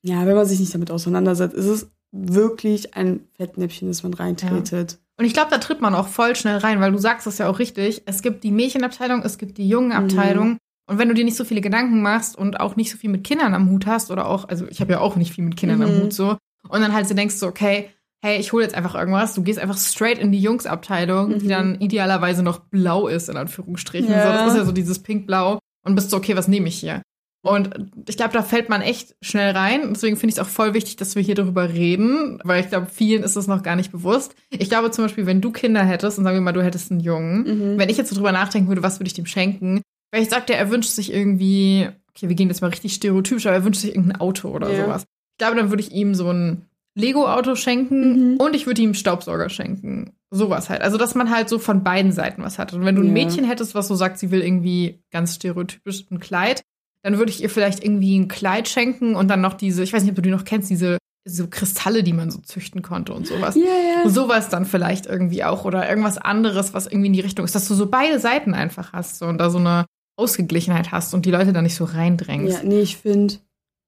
Ja, 0.02 0.26
wenn 0.26 0.36
man 0.36 0.46
sich 0.46 0.60
nicht 0.60 0.74
damit 0.74 0.90
auseinandersetzt, 0.90 1.54
ist 1.54 1.66
es 1.66 1.90
wirklich 2.12 2.94
ein 2.94 3.28
Fettnäpfchen, 3.36 3.88
das 3.88 4.02
man 4.02 4.14
reintretet. 4.14 4.92
Ja. 4.92 4.98
Und 5.20 5.26
ich 5.26 5.34
glaube, 5.34 5.50
da 5.50 5.58
tritt 5.58 5.82
man 5.82 5.94
auch 5.94 6.08
voll 6.08 6.34
schnell 6.34 6.56
rein, 6.56 6.80
weil 6.80 6.92
du 6.92 6.96
sagst 6.96 7.26
das 7.26 7.36
ja 7.36 7.46
auch 7.50 7.58
richtig. 7.58 8.04
Es 8.06 8.22
gibt 8.22 8.42
die 8.42 8.50
Mädchenabteilung, 8.50 9.20
es 9.22 9.36
gibt 9.36 9.58
die 9.58 9.68
Jungenabteilung. 9.68 10.52
Mhm. 10.52 10.58
Und 10.88 10.96
wenn 10.96 11.08
du 11.08 11.14
dir 11.14 11.26
nicht 11.26 11.36
so 11.36 11.44
viele 11.44 11.60
Gedanken 11.60 12.00
machst 12.00 12.38
und 12.38 12.58
auch 12.58 12.74
nicht 12.74 12.90
so 12.90 12.96
viel 12.96 13.10
mit 13.10 13.22
Kindern 13.22 13.52
am 13.52 13.68
Hut 13.68 13.84
hast 13.84 14.10
oder 14.10 14.26
auch, 14.26 14.48
also 14.48 14.66
ich 14.68 14.80
habe 14.80 14.92
ja 14.92 15.00
auch 15.00 15.16
nicht 15.16 15.34
viel 15.34 15.44
mit 15.44 15.58
Kindern 15.58 15.80
mhm. 15.80 15.84
am 15.84 16.00
Hut 16.00 16.14
so, 16.14 16.38
und 16.70 16.80
dann 16.80 16.94
halt 16.94 17.06
so 17.06 17.12
denkst 17.12 17.38
du, 17.38 17.46
okay, 17.48 17.90
hey, 18.22 18.40
ich 18.40 18.54
hole 18.54 18.64
jetzt 18.64 18.74
einfach 18.74 18.94
irgendwas, 18.94 19.34
du 19.34 19.42
gehst 19.42 19.58
einfach 19.58 19.76
straight 19.76 20.18
in 20.18 20.32
die 20.32 20.40
Jungsabteilung, 20.40 21.32
mhm. 21.32 21.38
die 21.38 21.48
dann 21.48 21.78
idealerweise 21.82 22.42
noch 22.42 22.60
blau 22.60 23.06
ist, 23.06 23.28
in 23.28 23.36
Anführungsstrichen. 23.36 24.10
Ja. 24.10 24.22
So, 24.22 24.32
das 24.32 24.52
ist 24.52 24.56
ja 24.56 24.64
so 24.64 24.72
dieses 24.72 25.00
pink-blau 25.00 25.58
und 25.84 25.96
bist 25.96 26.08
so, 26.08 26.16
okay, 26.16 26.34
was 26.34 26.48
nehme 26.48 26.68
ich 26.68 26.78
hier? 26.80 27.02
Und 27.42 27.70
ich 28.06 28.18
glaube, 28.18 28.34
da 28.34 28.42
fällt 28.42 28.68
man 28.68 28.82
echt 28.82 29.16
schnell 29.22 29.52
rein. 29.52 29.92
Deswegen 29.94 30.16
finde 30.16 30.32
ich 30.32 30.38
es 30.38 30.42
auch 30.44 30.50
voll 30.50 30.74
wichtig, 30.74 30.96
dass 30.96 31.16
wir 31.16 31.22
hier 31.22 31.34
darüber 31.34 31.70
reden, 31.70 32.38
weil 32.44 32.62
ich 32.62 32.68
glaube, 32.68 32.86
vielen 32.86 33.22
ist 33.22 33.36
es 33.36 33.46
noch 33.46 33.62
gar 33.62 33.76
nicht 33.76 33.92
bewusst. 33.92 34.34
Ich 34.50 34.68
glaube 34.68 34.90
zum 34.90 35.04
Beispiel, 35.04 35.24
wenn 35.24 35.40
du 35.40 35.50
Kinder 35.50 35.82
hättest 35.82 36.18
und 36.18 36.24
sagen 36.24 36.36
wir 36.36 36.42
mal, 36.42 36.52
du 36.52 36.62
hättest 36.62 36.90
einen 36.90 37.00
Jungen, 37.00 37.42
mhm. 37.44 37.78
wenn 37.78 37.88
ich 37.88 37.96
jetzt 37.96 38.10
so 38.10 38.16
drüber 38.16 38.32
nachdenken 38.32 38.68
würde, 38.68 38.82
was 38.82 39.00
würde 39.00 39.06
ich 39.06 39.14
dem 39.14 39.26
schenken? 39.26 39.80
Weil 40.12 40.22
ich 40.22 40.28
sagte, 40.28 40.54
er 40.54 40.70
wünscht 40.70 40.90
sich 40.90 41.12
irgendwie, 41.12 41.88
okay, 42.10 42.28
wir 42.28 42.36
gehen 42.36 42.48
jetzt 42.48 42.60
mal 42.60 42.68
richtig 42.68 42.92
stereotypisch, 42.92 43.46
aber 43.46 43.56
er 43.56 43.64
wünscht 43.64 43.80
sich 43.80 43.94
irgendein 43.94 44.20
Auto 44.20 44.48
oder 44.48 44.70
ja. 44.70 44.84
sowas. 44.84 45.04
Ich 45.04 45.38
glaube, 45.38 45.56
dann 45.56 45.70
würde 45.70 45.82
ich 45.82 45.92
ihm 45.92 46.14
so 46.14 46.30
ein 46.30 46.66
Lego-Auto 46.94 47.54
schenken 47.54 48.32
mhm. 48.32 48.36
und 48.36 48.54
ich 48.54 48.66
würde 48.66 48.82
ihm 48.82 48.92
Staubsauger 48.92 49.48
schenken. 49.48 50.12
Sowas 50.30 50.68
halt. 50.68 50.82
Also, 50.82 50.98
dass 50.98 51.14
man 51.14 51.30
halt 51.30 51.48
so 51.48 51.58
von 51.58 51.82
beiden 51.82 52.12
Seiten 52.12 52.42
was 52.42 52.58
hat. 52.58 52.74
Und 52.74 52.84
wenn 52.84 52.96
du 52.96 53.02
ein 53.02 53.08
ja. 53.08 53.12
Mädchen 53.12 53.44
hättest, 53.44 53.74
was 53.74 53.88
so 53.88 53.94
sagt, 53.94 54.18
sie 54.18 54.30
will 54.30 54.42
irgendwie 54.42 55.02
ganz 55.10 55.36
stereotypisch 55.36 56.04
ein 56.10 56.20
Kleid, 56.20 56.62
dann 57.02 57.18
würde 57.18 57.30
ich 57.30 57.42
ihr 57.42 57.50
vielleicht 57.50 57.82
irgendwie 57.82 58.18
ein 58.18 58.28
Kleid 58.28 58.68
schenken 58.68 59.14
und 59.14 59.28
dann 59.28 59.40
noch 59.40 59.54
diese, 59.54 59.82
ich 59.82 59.92
weiß 59.92 60.02
nicht, 60.02 60.10
ob 60.10 60.16
du 60.16 60.22
die 60.22 60.30
noch 60.30 60.44
kennst, 60.44 60.70
diese 60.70 60.98
so 61.26 61.46
Kristalle, 61.48 62.02
die 62.02 62.12
man 62.12 62.30
so 62.30 62.38
züchten 62.38 62.82
konnte 62.82 63.12
und 63.12 63.26
sowas. 63.26 63.54
Ja, 63.54 63.62
yeah, 63.62 64.04
ja. 64.04 64.10
Sowas 64.10 64.48
dann 64.48 64.64
vielleicht 64.64 65.06
irgendwie 65.06 65.44
auch 65.44 65.64
oder 65.64 65.88
irgendwas 65.88 66.18
anderes, 66.18 66.72
was 66.72 66.86
irgendwie 66.86 67.08
in 67.08 67.12
die 67.12 67.20
Richtung 67.20 67.44
ist, 67.44 67.54
dass 67.54 67.68
du 67.68 67.74
so 67.74 67.86
beide 67.86 68.18
Seiten 68.18 68.54
einfach 68.54 68.92
hast 68.92 69.18
so, 69.18 69.26
und 69.26 69.38
da 69.38 69.50
so 69.50 69.58
eine 69.58 69.84
Ausgeglichenheit 70.16 70.92
hast 70.92 71.14
und 71.14 71.26
die 71.26 71.30
Leute 71.30 71.52
da 71.52 71.62
nicht 71.62 71.74
so 71.74 71.84
reindrängst. 71.84 72.62
Ja, 72.62 72.68
nee, 72.68 72.80
ich 72.80 72.96
finde, 72.96 73.34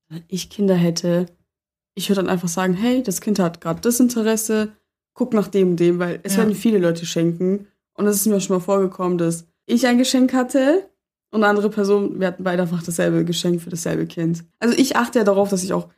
wenn 0.09 0.25
ich 0.29 0.51
Kinder 0.51 0.75
hätte, 0.75 1.27
ich 1.95 2.09
würde 2.09 2.23
dann 2.23 2.31
einfach 2.31 2.49
sagen, 2.49 2.75
hey, 2.75 3.03
das 3.03 3.21
Kind 3.21 3.39
hat 3.39 3.61
gerade 3.61 3.81
das 3.81 4.01
Interesse, 4.01 4.73
guck 5.15 5.33
nach 5.33 5.49
dem 5.49 5.71
und 5.71 5.81
dem, 5.81 5.99
weil 5.99 6.21
es 6.23 6.35
ja. 6.35 6.39
werden 6.39 6.55
viele 6.55 6.79
Leute 6.79 7.07
schenken. 7.07 7.67
Und 7.95 8.07
es 8.07 8.17
ist 8.17 8.27
mir 8.27 8.41
schon 8.41 8.57
mal 8.57 8.63
vorgekommen, 8.63 9.19
dass 9.19 9.47
ich 9.67 9.87
ein 9.87 9.99
Geschenk 9.99 10.33
hatte 10.33 10.89
und 11.33 11.43
eine 11.43 11.49
andere 11.49 11.71
Person, 11.71 12.21
wir 12.21 12.29
hatten 12.29 12.45
beide 12.45 12.63
einfach 12.63 12.83
dasselbe 12.83 13.25
Geschenk 13.25 13.63
für 13.63 13.71
dasselbe 13.71 14.07
Kind. 14.07 14.45
Also 14.61 14.77
ich 14.77 14.97
achte 14.97 15.19
ja 15.19 15.25
darauf, 15.25 15.49
dass 15.49 15.65
ich 15.65 15.73
auch 15.73 15.89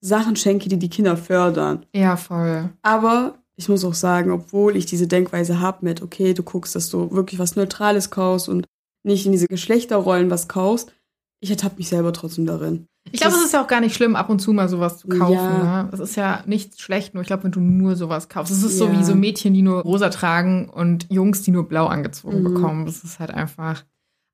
Sachen 0.00 0.36
schenke, 0.36 0.68
die 0.68 0.78
die 0.78 0.90
Kinder 0.90 1.16
fördern. 1.16 1.86
Ja, 1.94 2.16
voll. 2.16 2.68
Aber 2.82 3.38
ich 3.56 3.68
muss 3.68 3.84
auch 3.84 3.94
sagen, 3.94 4.30
obwohl 4.30 4.76
ich 4.76 4.86
diese 4.86 5.06
Denkweise 5.06 5.60
habe 5.60 5.78
mit, 5.82 6.02
okay, 6.02 6.34
du 6.34 6.42
guckst, 6.42 6.74
dass 6.74 6.90
du 6.90 7.10
wirklich 7.10 7.40
was 7.40 7.56
Neutrales 7.56 8.10
kaufst 8.10 8.48
und 8.48 8.66
nicht 9.02 9.24
in 9.24 9.32
diese 9.32 9.46
Geschlechterrollen 9.46 10.30
was 10.30 10.46
kaufst, 10.46 10.92
ich 11.40 11.50
ertappe 11.50 11.76
mich 11.78 11.88
selber 11.88 12.12
trotzdem 12.12 12.46
darin. 12.46 12.86
Ich 13.10 13.20
glaube, 13.20 13.34
es 13.34 13.44
ist 13.44 13.52
ja 13.52 13.62
auch 13.62 13.66
gar 13.66 13.80
nicht 13.80 13.96
schlimm, 13.96 14.14
ab 14.14 14.28
und 14.28 14.38
zu 14.38 14.52
mal 14.52 14.68
sowas 14.68 14.98
zu 14.98 15.08
kaufen. 15.08 15.34
Ja. 15.34 15.82
Ne? 15.82 15.88
Das 15.90 15.98
ist 15.98 16.16
ja 16.16 16.44
nicht 16.46 16.80
schlecht, 16.80 17.14
nur 17.14 17.22
ich 17.22 17.26
glaube, 17.26 17.44
wenn 17.44 17.50
du 17.50 17.60
nur 17.60 17.96
sowas 17.96 18.28
kaufst. 18.28 18.52
Es 18.52 18.62
ist 18.62 18.78
ja. 18.78 18.86
so 18.86 18.92
wie 18.92 19.02
so 19.02 19.14
Mädchen, 19.14 19.54
die 19.54 19.62
nur 19.62 19.82
rosa 19.82 20.08
tragen 20.08 20.68
und 20.68 21.06
Jungs, 21.10 21.42
die 21.42 21.50
nur 21.50 21.68
blau 21.68 21.86
angezogen 21.86 22.40
mhm. 22.40 22.54
bekommen. 22.54 22.86
Das 22.86 23.02
ist 23.02 23.18
halt 23.18 23.32
einfach 23.32 23.84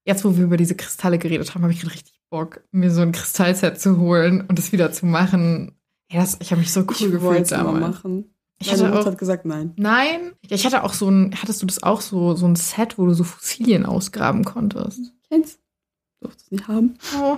jetzt, 0.08 0.24
wo 0.24 0.36
wir 0.36 0.44
über 0.44 0.56
diese 0.56 0.74
Kristalle 0.74 1.18
geredet 1.18 1.54
haben, 1.54 1.62
habe 1.62 1.72
ich 1.72 1.84
richtig 1.84 2.18
Bock, 2.30 2.62
mir 2.72 2.90
so 2.90 3.02
ein 3.02 3.12
Kristallset 3.12 3.80
zu 3.80 3.98
holen 3.98 4.44
und 4.48 4.58
das 4.58 4.72
wieder 4.72 4.90
zu 4.90 5.06
machen. 5.06 5.78
Ja, 6.10 6.20
das, 6.20 6.38
ich 6.40 6.50
habe 6.50 6.60
mich 6.60 6.72
so 6.72 6.80
cool 6.80 6.86
ich 6.92 7.10
gefühlt 7.10 7.52
damals. 7.52 7.80
machen. 7.80 8.34
Ich 8.58 8.72
hatte 8.72 8.92
auch, 8.92 9.06
hat 9.06 9.18
gesagt 9.18 9.44
nein. 9.44 9.72
Nein? 9.76 10.32
Ja, 10.48 10.56
ich 10.56 10.66
hatte 10.66 10.82
auch 10.82 10.94
so 10.94 11.08
ein, 11.08 11.34
hattest 11.40 11.62
du 11.62 11.66
das 11.66 11.82
auch 11.82 12.00
so, 12.00 12.34
so 12.34 12.46
ein 12.46 12.56
Set, 12.56 12.98
wo 12.98 13.06
du 13.06 13.14
so 13.14 13.22
Fossilien 13.22 13.86
ausgraben 13.86 14.44
konntest? 14.44 15.12
Kennst 15.28 15.58
du? 15.58 16.26
Durftest 16.26 16.50
nicht 16.50 16.66
haben. 16.66 16.94
Oh. 17.20 17.36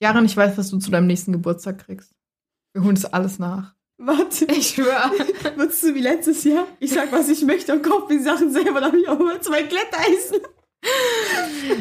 Jaren, 0.00 0.24
ich 0.24 0.36
weiß, 0.36 0.58
was 0.58 0.70
du 0.70 0.78
zu 0.78 0.90
deinem 0.90 1.06
nächsten 1.06 1.32
Geburtstag 1.32 1.84
kriegst. 1.84 2.12
Wir 2.72 2.82
holen 2.82 2.96
das 2.96 3.04
alles 3.04 3.38
nach. 3.38 3.74
Warte. 3.98 4.46
Ich 4.46 4.70
schwöre. 4.70 5.10
Würdest 5.56 5.82
du 5.84 5.94
wie 5.94 6.00
letztes 6.00 6.42
Jahr? 6.44 6.66
Ich 6.80 6.92
sag, 6.92 7.12
was 7.12 7.28
ich 7.28 7.42
möchte 7.44 7.72
und 7.72 7.82
kaufe 7.82 8.12
die 8.12 8.22
Sachen 8.22 8.50
selber, 8.50 8.80
dann 8.80 8.86
habe 8.86 8.98
ich 8.98 9.08
auch 9.08 9.20
immer 9.20 9.40
zwei 9.40 9.62
Glätteisen. 9.62 10.38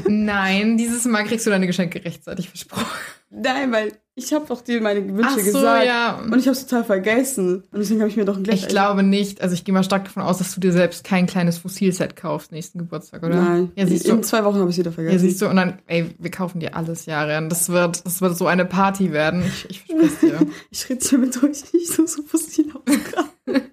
Nein, 0.08 0.78
dieses 0.78 1.06
Mal 1.06 1.24
kriegst 1.24 1.46
du 1.46 1.50
deine 1.50 1.68
Geschenke 1.68 2.04
rechtzeitig 2.04 2.50
versprochen. 2.50 2.86
Nein, 3.30 3.72
weil 3.72 3.92
ich 4.16 4.32
habe 4.34 4.46
doch 4.48 4.62
dir 4.62 4.82
meine 4.82 5.06
Wünsche 5.06 5.30
Ach 5.32 5.38
so, 5.38 5.44
gesagt 5.44 5.86
ja. 5.86 6.20
und 6.20 6.40
ich 6.40 6.48
habe 6.48 6.58
total 6.58 6.86
vergessen 6.86 7.64
und 7.72 7.80
deswegen 7.80 8.00
habe 8.00 8.10
ich 8.10 8.16
mir 8.16 8.24
doch 8.24 8.38
ein 8.38 8.44
Glätt 8.44 8.56
Ich 8.56 8.68
glaube 8.70 9.04
nicht, 9.04 9.42
also 9.42 9.54
ich 9.54 9.66
gehe 9.66 9.74
mal 9.74 9.84
stark 9.84 10.06
davon 10.06 10.24
aus, 10.24 10.38
dass 10.38 10.56
du 10.56 10.62
dir 10.62 10.72
selbst 10.72 11.04
kein 11.04 11.28
kleines 11.28 11.58
Fossilset 11.58 12.16
kaufst 12.16 12.54
nächsten 12.54 12.80
Geburtstag, 12.80 13.24
oder? 13.24 13.36
Nein. 13.36 13.72
Ja, 13.76 13.86
siehst 13.86 14.08
du. 14.08 14.14
In 14.14 14.24
zwei 14.24 14.46
Wochen 14.46 14.60
habe 14.60 14.70
ich 14.70 14.76
es 14.76 14.80
wieder 14.80 14.94
vergessen. 14.94 15.14
Ja, 15.14 15.20
siehst 15.20 15.42
du 15.42 15.50
und 15.50 15.58
dann 15.58 15.80
ey, 15.88 16.10
wir 16.18 16.32
kaufen 16.32 16.62
dir 16.62 16.76
alles, 16.76 17.06
Jahre. 17.06 17.48
Das 17.50 17.68
wird 17.70 18.06
das 18.06 18.22
wird 18.22 18.38
so 18.38 18.48
eine 18.48 18.66
Party 18.66 19.12
werden. 19.12 19.44
Ich, 19.46 19.70
ich 19.70 19.84
verspreche 19.84 20.46
dir. 20.46 20.48
ich 20.72 20.90
rede 20.90 21.06
hier 21.06 21.20
mit 21.20 21.44
euch 21.44 21.74
nicht 21.74 21.88
so 21.88 22.06
so 22.06 22.24
fossil 22.24 22.72
ausgraben. 22.74 23.32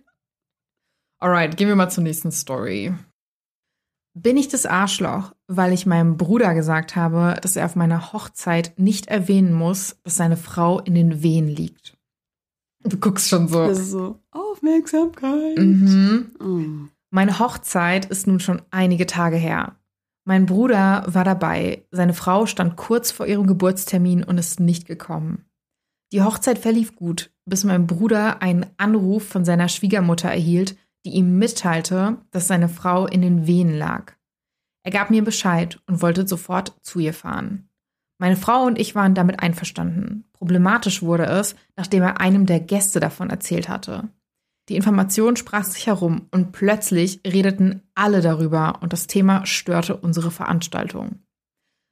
Alright, 1.20 1.56
gehen 1.56 1.68
wir 1.68 1.76
mal 1.76 1.90
zur 1.90 2.02
nächsten 2.02 2.32
Story. 2.32 2.92
Bin 4.16 4.36
ich 4.36 4.48
das 4.48 4.64
Arschloch, 4.64 5.34
weil 5.48 5.72
ich 5.72 5.86
meinem 5.86 6.16
Bruder 6.16 6.54
gesagt 6.54 6.94
habe, 6.94 7.36
dass 7.42 7.56
er 7.56 7.66
auf 7.66 7.74
meiner 7.74 8.12
Hochzeit 8.12 8.72
nicht 8.76 9.08
erwähnen 9.08 9.52
muss, 9.52 9.96
dass 10.04 10.16
seine 10.16 10.36
Frau 10.36 10.78
in 10.78 10.94
den 10.94 11.22
Wehen 11.22 11.48
liegt? 11.48 11.96
Du 12.84 12.96
guckst 12.96 13.28
schon 13.28 13.48
so. 13.48 13.66
Das 13.66 13.78
ist 13.78 13.90
so 13.90 14.20
Aufmerksamkeit. 14.30 15.58
Mhm. 15.58 16.30
Oh. 16.38 16.88
Meine 17.10 17.38
Hochzeit 17.40 18.04
ist 18.06 18.26
nun 18.26 18.38
schon 18.40 18.62
einige 18.70 19.06
Tage 19.06 19.36
her. 19.36 19.76
Mein 20.24 20.46
Bruder 20.46 21.04
war 21.06 21.24
dabei. 21.24 21.84
Seine 21.90 22.14
Frau 22.14 22.46
stand 22.46 22.76
kurz 22.76 23.10
vor 23.10 23.26
ihrem 23.26 23.46
Geburtstermin 23.46 24.22
und 24.22 24.38
ist 24.38 24.60
nicht 24.60 24.86
gekommen. 24.86 25.44
Die 26.12 26.22
Hochzeit 26.22 26.58
verlief 26.58 26.94
gut, 26.94 27.32
bis 27.44 27.64
mein 27.64 27.86
Bruder 27.86 28.40
einen 28.40 28.66
Anruf 28.76 29.26
von 29.26 29.44
seiner 29.44 29.68
Schwiegermutter 29.68 30.28
erhielt, 30.28 30.76
die 31.04 31.10
ihm 31.10 31.38
mitteilte, 31.38 32.18
dass 32.30 32.48
seine 32.48 32.68
Frau 32.68 33.06
in 33.06 33.22
den 33.22 33.46
Wehen 33.46 33.76
lag. 33.76 34.14
Er 34.84 34.90
gab 34.90 35.10
mir 35.10 35.24
Bescheid 35.24 35.80
und 35.86 36.02
wollte 36.02 36.26
sofort 36.26 36.74
zu 36.82 36.98
ihr 36.98 37.14
fahren. 37.14 37.68
Meine 38.18 38.36
Frau 38.36 38.64
und 38.64 38.78
ich 38.78 38.94
waren 38.94 39.14
damit 39.14 39.40
einverstanden. 39.40 40.24
Problematisch 40.32 41.02
wurde 41.02 41.26
es, 41.26 41.56
nachdem 41.76 42.02
er 42.02 42.20
einem 42.20 42.46
der 42.46 42.60
Gäste 42.60 43.00
davon 43.00 43.30
erzählt 43.30 43.68
hatte. 43.68 44.08
Die 44.68 44.76
Information 44.76 45.36
sprach 45.36 45.64
sich 45.64 45.86
herum 45.86 46.28
und 46.30 46.52
plötzlich 46.52 47.20
redeten 47.26 47.82
alle 47.94 48.22
darüber 48.22 48.78
und 48.80 48.92
das 48.92 49.06
Thema 49.06 49.44
störte 49.44 49.96
unsere 49.96 50.30
Veranstaltung. 50.30 51.20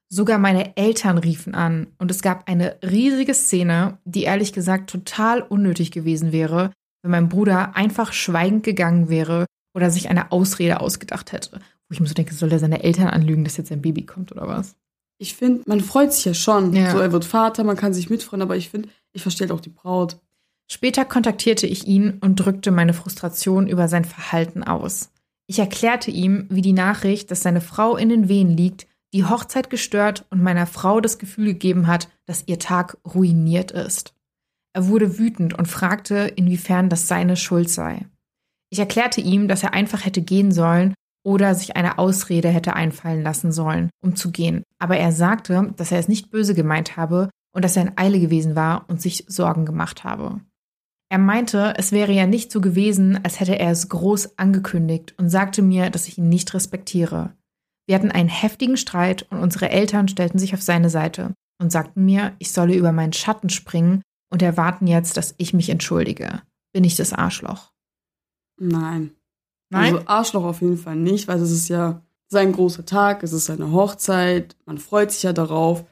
Sogar 0.09 0.39
meine 0.39 0.77
Eltern 0.77 1.19
riefen 1.19 1.55
an 1.55 1.89
und 1.99 2.11
es 2.11 2.23
gab 2.23 2.49
eine 2.49 2.79
riesige 2.83 3.35
Szene, 3.35 3.99
die 4.05 4.25
ehrlich 4.25 4.53
gesagt 4.53 4.91
total 4.91 5.43
unnötig 5.43 5.91
gewesen 5.91 6.33
wäre, 6.33 6.71
wenn 7.03 7.11
mein 7.11 7.29
Bruder 7.29 7.77
einfach 7.77 8.13
schweigend 8.13 8.63
gegangen 8.65 9.09
wäre 9.09 9.47
oder 9.75 9.91
sich 9.91 10.09
eine 10.09 10.33
Ausrede 10.33 10.81
ausgedacht 10.81 11.33
hätte. 11.33 11.59
Wo 11.89 11.93
ich 11.93 12.01
mir 12.01 12.07
so 12.07 12.15
denke, 12.15 12.35
soll 12.35 12.53
er 12.53 12.59
seine 12.59 12.83
Eltern 12.83 13.09
anlügen, 13.09 13.45
dass 13.45 13.57
jetzt 13.57 13.69
sein 13.69 13.83
Baby 13.83 14.07
kommt 14.07 14.33
oder 14.33 14.49
was? 14.49 14.77
Ich 15.19 15.35
finde, 15.35 15.63
man 15.67 15.81
freut 15.81 16.13
sich 16.13 16.25
ja 16.25 16.35
schon. 16.35 16.75
Ja. 16.75 16.91
So, 16.91 16.99
er 16.99 17.13
wird 17.13 17.25
Vater, 17.25 17.65
man 17.65 17.77
kann 17.77 17.95
sich 17.95 18.11
mitfreuen, 18.11 18.43
aber 18.43 18.57
ich 18.57 18.71
finde, 18.71 18.89
ich 19.13 19.23
verstehe 19.23 19.53
auch 19.53 19.61
die 19.61 19.71
Braut. 19.71 20.19
Später 20.71 21.05
kontaktierte 21.05 21.67
ich 21.67 21.87
ihn 21.87 22.19
und 22.21 22.37
drückte 22.37 22.71
meine 22.71 22.95
Frustration 22.95 23.67
über 23.67 23.89
sein 23.89 24.05
Verhalten 24.05 24.63
aus. 24.63 25.11
Ich 25.47 25.59
erklärte 25.59 26.11
ihm, 26.11 26.47
wie 26.49 26.63
die 26.63 26.73
Nachricht, 26.73 27.31
dass 27.31 27.43
seine 27.43 27.61
Frau 27.61 27.97
in 27.97 28.09
den 28.09 28.29
Wehen 28.29 28.57
liegt, 28.57 28.87
die 29.13 29.25
Hochzeit 29.25 29.69
gestört 29.69 30.25
und 30.31 30.43
meiner 30.43 30.67
Frau 30.67 31.01
das 31.01 31.19
Gefühl 31.19 31.47
gegeben 31.47 31.87
hat, 31.87 32.09
dass 32.25 32.45
ihr 32.47 32.59
Tag 32.59 32.97
ruiniert 33.15 33.71
ist. 33.71 34.15
Er 34.75 34.89
wurde 34.89 35.19
wütend 35.19 35.55
und 35.59 35.69
fragte, 35.69 36.33
inwiefern 36.37 36.89
das 36.89 37.09
seine 37.09 37.37
Schuld 37.37 37.69
sei. 37.69 38.07
Ich 38.71 38.79
erklärte 38.79 39.21
ihm, 39.21 39.49
dass 39.49 39.63
er 39.63 39.75
einfach 39.75 40.05
hätte 40.05 40.23
gehen 40.23 40.51
sollen 40.51 40.95
oder 41.25 41.55
sich 41.55 41.77
eine 41.77 41.99
Ausrede 41.99 42.49
hätte 42.49 42.75
einfallen 42.75 43.23
lassen 43.23 43.53
sollen, 43.53 43.91
um 44.03 44.17
zu 44.17 44.31
gehen. 44.31 44.63
Aber 44.79 44.97
er 44.97 45.13
sagte, 45.13 45.73
dass 45.77 45.93
er 45.93 45.99
es 45.99 46.09
nicht 46.09 46.31
böse 46.31 46.55
gemeint 46.55 46.97
habe 46.97 47.29
und 47.55 47.65
dass 47.65 47.77
er 47.77 47.83
in 47.83 47.99
Eile 47.99 48.19
gewesen 48.19 48.57
war 48.57 48.89
und 48.89 49.01
sich 49.01 49.25
Sorgen 49.29 49.67
gemacht 49.67 50.05
habe. 50.05 50.41
Er 51.11 51.19
meinte, 51.19 51.75
es 51.77 51.93
wäre 51.93 52.13
ja 52.13 52.27
nicht 52.27 52.51
so 52.51 52.63
gewesen, 52.63 53.23
als 53.23 53.39
hätte 53.39 53.59
er 53.59 53.71
es 53.71 53.91
groß 53.91 54.39
angekündigt 54.39 55.15
und 55.19 55.29
sagte 55.29 55.61
mir, 55.61 55.91
dass 55.91 56.09
ich 56.09 56.17
ihn 56.17 56.31
nicht 56.31 56.55
respektiere. 56.55 57.35
Wir 57.87 57.97
hatten 57.97 58.11
einen 58.11 58.31
heftigen 58.31 58.79
Streit 58.79 59.27
und 59.31 59.39
unsere 59.39 59.69
Eltern 59.69 60.09
stellten 60.09 60.39
sich 60.39 60.55
auf 60.55 60.63
seine 60.63 60.89
Seite 60.89 61.35
und 61.61 61.71
sagten 61.71 62.07
mir, 62.07 62.35
ich 62.39 62.53
solle 62.53 62.75
über 62.75 62.93
meinen 62.93 63.13
Schatten 63.13 63.51
springen 63.51 64.01
und 64.33 64.43
erwarten 64.43 64.87
jetzt, 64.87 65.17
dass 65.19 65.35
ich 65.37 65.53
mich 65.53 65.69
entschuldige. 65.69 66.43
Bin 66.73 66.85
ich 66.85 66.97
das 66.97 67.13
Arschloch? 67.13 67.71
Nein. 68.59 69.13
Nein? 69.69 69.95
Also 69.95 70.07
Arschloch 70.07 70.45
auf 70.45 70.63
jeden 70.63 70.79
Fall 70.79 70.97
nicht, 70.97 71.29
weil 71.29 71.39
es 71.39 71.51
ist 71.51 71.69
ja 71.69 72.03
sein 72.29 72.53
großer 72.53 72.87
Tag, 72.87 73.23
es 73.23 73.35
ist 73.35 73.45
seine 73.45 73.73
Hochzeit, 73.73 74.57
man 74.65 74.79
freut 74.79 75.13
sich 75.13 75.23
ja 75.23 75.35
darauf. 75.35 75.85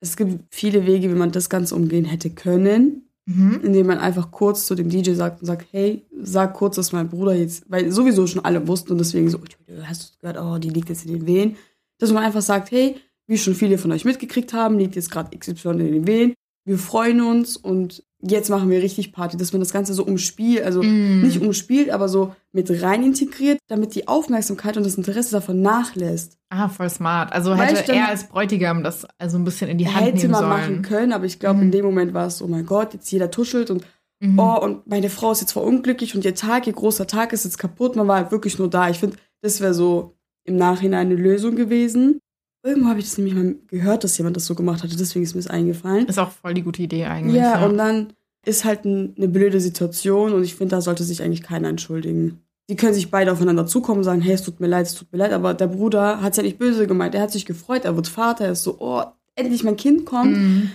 Es 0.00 0.16
gibt 0.16 0.44
viele 0.54 0.86
Wege, 0.86 1.10
wie 1.10 1.18
man 1.18 1.32
das 1.32 1.48
Ganze 1.48 1.74
umgehen 1.74 2.04
hätte 2.04 2.28
können, 2.28 3.08
mhm. 3.24 3.60
indem 3.64 3.86
man 3.86 3.98
einfach 3.98 4.30
kurz 4.30 4.66
zu 4.66 4.74
dem 4.74 4.90
DJ 4.90 5.12
sagt 5.12 5.40
und 5.40 5.46
sagt, 5.46 5.66
hey, 5.70 6.04
sag 6.20 6.52
kurz, 6.52 6.76
dass 6.76 6.92
mein 6.92 7.08
Bruder 7.08 7.34
jetzt, 7.34 7.64
weil 7.70 7.90
sowieso 7.90 8.26
schon 8.26 8.44
alle 8.44 8.68
wussten 8.68 8.92
und 8.92 8.98
deswegen 8.98 9.30
so, 9.30 9.40
hast 9.84 10.14
du 10.14 10.18
gehört, 10.20 10.38
oh, 10.38 10.58
die 10.58 10.70
liegt 10.70 10.90
jetzt 10.90 11.06
in 11.06 11.14
den 11.14 11.26
Wehen, 11.26 11.56
dass 11.98 12.12
man 12.12 12.24
einfach 12.24 12.42
sagt, 12.42 12.70
hey, 12.70 12.96
wie 13.26 13.38
schon 13.38 13.54
viele 13.54 13.78
von 13.78 13.92
euch 13.92 14.04
mitgekriegt 14.04 14.52
haben, 14.52 14.78
liegt 14.78 14.96
jetzt 14.96 15.10
gerade 15.10 15.36
XY 15.36 15.70
in 15.70 15.78
den 15.78 16.06
Wehen, 16.06 16.34
wir 16.64 16.78
freuen 16.78 17.20
uns 17.20 17.56
und 17.56 18.02
jetzt 18.22 18.50
machen 18.50 18.68
wir 18.68 18.82
richtig 18.82 19.12
Party, 19.12 19.36
dass 19.38 19.52
man 19.52 19.60
das 19.60 19.72
Ganze 19.72 19.94
so 19.94 20.04
umspielt, 20.04 20.62
also 20.62 20.82
Mm. 20.82 21.22
nicht 21.22 21.40
umspielt, 21.40 21.88
aber 21.90 22.08
so 22.08 22.34
mit 22.52 22.70
rein 22.82 23.02
integriert, 23.02 23.58
damit 23.68 23.94
die 23.94 24.08
Aufmerksamkeit 24.08 24.76
und 24.76 24.84
das 24.84 24.96
Interesse 24.96 25.32
davon 25.32 25.62
nachlässt. 25.62 26.36
Ah, 26.50 26.68
voll 26.68 26.90
smart. 26.90 27.32
Also 27.32 27.56
Weißt 27.56 27.76
hätte 27.88 27.92
er 27.94 28.08
als 28.08 28.28
Bräutigam 28.28 28.82
das 28.84 29.06
also 29.18 29.38
ein 29.38 29.44
bisschen 29.44 29.70
in 29.70 29.78
die 29.78 29.88
Hand 29.88 30.04
Hätte 30.04 30.18
nehmen 30.18 30.32
man 30.32 30.40
sollen. 30.40 30.50
machen 30.50 30.82
können, 30.82 31.12
aber 31.12 31.24
ich 31.24 31.38
glaube, 31.38 31.56
Mhm. 31.58 31.62
in 31.66 31.70
dem 31.72 31.84
Moment 31.86 32.12
war 32.12 32.26
es 32.26 32.38
so, 32.38 32.44
oh 32.44 32.48
mein 32.48 32.66
Gott, 32.66 32.92
jetzt 32.92 33.10
jeder 33.10 33.30
tuschelt 33.30 33.70
und 33.70 33.86
Mhm. 34.22 34.38
oh, 34.38 34.58
und 34.60 34.86
meine 34.86 35.08
Frau 35.08 35.32
ist 35.32 35.40
jetzt 35.40 35.52
verunglücklich 35.52 36.14
und 36.14 36.26
ihr 36.26 36.34
Tag, 36.34 36.66
ihr 36.66 36.74
großer 36.74 37.06
Tag 37.06 37.32
ist 37.32 37.44
jetzt 37.44 37.56
kaputt. 37.56 37.96
Man 37.96 38.06
war 38.06 38.16
halt 38.18 38.30
wirklich 38.32 38.58
nur 38.58 38.68
da. 38.68 38.90
Ich 38.90 38.98
finde, 38.98 39.16
das 39.40 39.62
wäre 39.62 39.72
so 39.72 40.14
im 40.44 40.56
Nachhinein 40.56 41.06
eine 41.06 41.14
Lösung 41.14 41.56
gewesen. 41.56 42.20
Irgendwo 42.62 42.88
habe 42.88 42.98
ich 42.98 43.06
das 43.06 43.16
nämlich 43.16 43.34
mal 43.34 43.54
gehört, 43.68 44.04
dass 44.04 44.18
jemand 44.18 44.36
das 44.36 44.46
so 44.46 44.54
gemacht 44.54 44.82
hatte, 44.82 44.96
deswegen 44.96 45.24
ist 45.24 45.34
mir 45.34 45.40
das 45.40 45.50
eingefallen. 45.50 46.06
Ist 46.06 46.18
auch 46.18 46.30
voll 46.30 46.54
die 46.54 46.62
gute 46.62 46.82
Idee 46.82 47.06
eigentlich. 47.06 47.36
Ja, 47.36 47.64
und 47.64 47.78
dann 47.78 48.12
ist 48.44 48.64
halt 48.64 48.84
ein, 48.84 49.14
eine 49.16 49.28
blöde 49.28 49.60
Situation 49.60 50.32
und 50.32 50.44
ich 50.44 50.54
finde, 50.54 50.76
da 50.76 50.80
sollte 50.80 51.04
sich 51.04 51.22
eigentlich 51.22 51.42
keiner 51.42 51.68
entschuldigen. 51.68 52.40
Die 52.68 52.76
können 52.76 52.94
sich 52.94 53.10
beide 53.10 53.32
aufeinander 53.32 53.66
zukommen 53.66 53.98
und 53.98 54.04
sagen, 54.04 54.20
hey, 54.20 54.34
es 54.34 54.42
tut 54.42 54.60
mir 54.60 54.66
leid, 54.66 54.86
es 54.86 54.94
tut 54.94 55.12
mir 55.12 55.18
leid, 55.18 55.32
aber 55.32 55.54
der 55.54 55.66
Bruder 55.66 56.20
hat 56.22 56.32
es 56.32 56.36
ja 56.36 56.42
nicht 56.42 56.58
böse 56.58 56.86
gemeint. 56.86 57.14
Er 57.14 57.22
hat 57.22 57.32
sich 57.32 57.46
gefreut, 57.46 57.84
er 57.84 57.96
wird 57.96 58.08
Vater, 58.08 58.44
er 58.44 58.52
ist 58.52 58.62
so, 58.62 58.76
oh, 58.78 59.02
endlich 59.34 59.64
mein 59.64 59.76
Kind 59.76 60.04
kommt. 60.06 60.36
Mhm. 60.36 60.70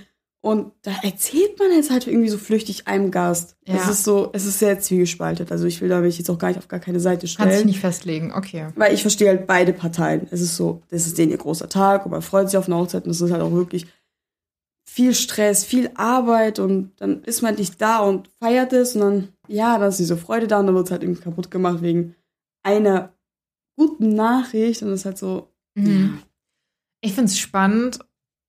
Und 0.45 0.73
da 0.83 0.91
erzählt 1.01 1.57
man 1.57 1.71
jetzt 1.71 1.89
halt 1.89 2.05
irgendwie 2.05 2.29
so 2.29 2.37
flüchtig 2.37 2.85
einem 2.87 3.09
Gast. 3.09 3.55
Es 3.65 3.73
Ja. 3.85 3.89
ist 3.89 4.03
so, 4.03 4.29
es 4.31 4.45
ist 4.45 4.59
sehr 4.59 4.79
zwiegespaltet. 4.79 5.51
Also 5.51 5.65
ich 5.65 5.81
will 5.81 5.89
da 5.89 6.01
mich 6.01 6.19
jetzt 6.19 6.29
auch 6.29 6.37
gar 6.37 6.49
nicht 6.49 6.59
auf 6.59 6.67
gar 6.67 6.79
keine 6.79 6.99
Seite 6.99 7.21
Kann 7.21 7.27
sich 7.27 7.31
stellen. 7.55 7.65
nicht 7.65 7.79
festlegen. 7.79 8.31
Okay. 8.31 8.67
Weil 8.75 8.93
ich 8.93 9.01
verstehe 9.01 9.29
halt 9.29 9.47
beide 9.47 9.73
Parteien. 9.73 10.27
Es 10.29 10.41
ist 10.41 10.55
so, 10.55 10.83
das 10.89 11.07
ist 11.07 11.17
denen 11.17 11.31
ihr 11.31 11.39
großer 11.39 11.67
Tag 11.67 12.05
und 12.05 12.11
man 12.11 12.21
freut 12.21 12.47
sich 12.49 12.57
auf 12.59 12.67
eine 12.67 12.75
Hochzeit 12.77 13.05
und 13.05 13.09
das 13.09 13.21
ist 13.21 13.31
halt 13.31 13.41
auch 13.41 13.53
wirklich 13.53 13.87
viel 14.87 15.15
Stress, 15.15 15.63
viel 15.63 15.89
Arbeit 15.95 16.59
und 16.59 16.91
dann 16.97 17.23
ist 17.23 17.41
man 17.41 17.55
nicht 17.55 17.81
da 17.81 17.99
und 18.01 18.29
feiert 18.39 18.71
es 18.71 18.93
und 18.95 19.01
dann, 19.01 19.27
ja, 19.47 19.79
dann 19.79 19.89
ist 19.89 19.97
diese 19.99 20.15
Freude 20.15 20.45
da 20.45 20.59
und 20.59 20.67
dann 20.67 20.75
wird 20.75 20.85
es 20.85 20.91
halt 20.91 21.01
irgendwie 21.01 21.23
kaputt 21.23 21.49
gemacht 21.49 21.81
wegen 21.81 22.13
einer 22.63 23.11
guten 23.75 24.09
Nachricht 24.13 24.83
und 24.83 24.89
das 24.91 24.99
ist 24.99 25.05
halt 25.05 25.17
so, 25.17 25.49
Mhm. 25.73 26.19
Ich 27.01 27.13
finde 27.13 27.31
es 27.31 27.37
spannend, 27.39 27.99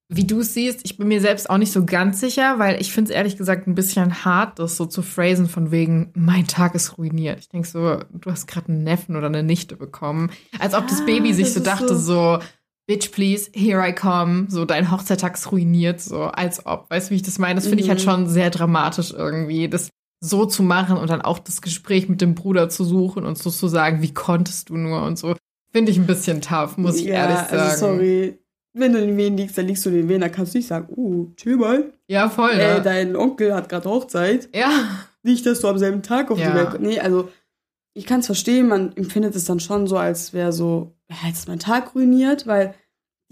wie 0.09 0.25
du 0.25 0.41
es 0.41 0.55
siehst. 0.55 0.81
Ich 0.85 0.97
bin 0.97 1.09
mir 1.09 1.21
selbst 1.21 1.51
auch 1.51 1.59
nicht 1.59 1.73
so 1.73 1.85
ganz 1.85 2.21
sicher, 2.21 2.59
weil 2.59 2.81
ich 2.81 2.93
finde 2.93 3.11
es 3.11 3.17
ehrlich 3.17 3.37
gesagt 3.37 3.67
ein 3.67 3.75
bisschen 3.75 4.25
hart, 4.25 4.59
das 4.59 4.77
so 4.77 4.87
zu 4.87 5.03
phrasen 5.03 5.49
von 5.49 5.71
wegen, 5.73 6.13
mein 6.15 6.47
Tag 6.47 6.75
ist 6.75 6.97
ruiniert. 6.97 7.41
Ich 7.41 7.49
denke 7.49 7.67
so, 7.67 7.99
du 8.13 8.31
hast 8.31 8.47
gerade 8.47 8.69
einen 8.69 8.85
Neffen 8.85 9.17
oder 9.17 9.27
eine 9.27 9.43
Nichte 9.43 9.77
bekommen. 9.77 10.31
Als 10.59 10.75
ob 10.75 10.87
das 10.87 11.01
Ja, 11.01 11.07
Baby 11.07 11.33
sich 11.35 11.47
das 11.47 11.55
so 11.55 11.61
dachte, 11.61 11.97
so- 11.97 12.39
so, 12.39 12.45
Bitch, 12.89 13.11
please, 13.11 13.51
here 13.53 13.85
I 13.85 13.93
come. 13.93 14.47
So, 14.49 14.65
dein 14.65 14.93
Hochzeittag 14.93 15.35
ist 15.35 15.51
ruiniert, 15.51 16.01
so, 16.01 16.23
als 16.23 16.67
ob. 16.67 16.89
Weißt 16.89 17.09
du, 17.09 17.11
wie 17.11 17.17
ich 17.17 17.23
das 17.23 17.41
meine? 17.41 17.57
Das 17.57 17.67
finde 17.67 17.83
ich 17.83 17.89
halt 17.91 17.99
Mhm. 17.99 18.05
schon 18.05 18.29
sehr 18.29 18.51
dramatisch 18.51 19.11
irgendwie, 19.13 19.69
das 19.69 19.89
so 20.21 20.47
zu 20.47 20.63
machen 20.63 20.97
und 20.97 21.11
dann 21.11 21.21
auch 21.21 21.41
das 21.41 21.63
Gespräch 21.63 22.09
mit 22.09 22.21
dem 22.21 22.37
Bruder 22.37 22.69
zu 22.69 22.85
suchen 22.85 23.27
und 23.27 23.37
so 23.39 23.51
zu 23.51 23.67
sagen, 23.67 24.03
wie 24.03 24.15
konntest 24.15 24.69
du 24.69 24.77
nur 24.77 25.03
und 25.03 25.19
so. 25.19 25.35
Finde 25.73 25.91
ich 25.91 25.99
ein 25.99 26.07
bisschen 26.07 26.41
tough, 26.41 26.77
muss 26.79 26.97
ich 27.01 27.07
ja, 27.07 27.15
ehrlich 27.15 27.39
sagen. 27.49 27.59
also 27.61 27.77
sorry. 27.87 28.39
Wenn 28.79 28.93
du 28.93 28.99
in 29.01 29.09
den 29.09 29.17
Wehen 29.17 29.37
liegst, 29.37 29.57
dann 29.57 29.67
liegst 29.67 29.85
du 29.87 29.91
in 29.91 29.97
den 29.97 30.09
Wehen, 30.09 30.21
dann 30.21 30.31
kannst 30.33 30.53
du 30.55 30.59
nicht 30.59 30.67
sagen, 30.69 30.93
uh, 30.97 31.33
chill 31.37 31.57
mal. 31.57 31.93
Ja, 32.09 32.29
voll. 32.29 32.51
Ey, 32.51 32.75
Ne? 32.77 32.83
dein 32.83 33.17
Onkel 33.17 33.55
hat 33.55 33.69
gerade 33.69 33.89
Hochzeit. 33.89 34.49
ja. 34.55 34.71
Nicht, 35.23 35.45
dass 35.45 35.59
du 35.61 35.67
am 35.69 35.79
selben 35.79 36.03
Tag 36.03 36.31
auf 36.31 36.39
Ja. 36.39 36.51
die 36.51 36.57
Welt 36.57 36.71
kommst. 36.71 36.83
Nee, 36.83 37.01
also 37.01 37.29
ich 37.95 38.07
kann 38.07 38.21
es 38.21 38.27
verstehen, 38.27 38.69
man 38.69 38.95
empfindet 38.97 39.35
es 39.35 39.45
dann 39.45 39.59
schon 39.59 39.87
so, 39.89 39.97
als 39.97 40.33
wäre 40.33 40.53
so, 40.53 40.93
ja, 41.11 41.17
jetzt 41.27 41.39
ist 41.41 41.49
mein 41.49 41.59
Tag 41.59 41.95
ruiniert, 41.97 42.47
weil 42.47 42.75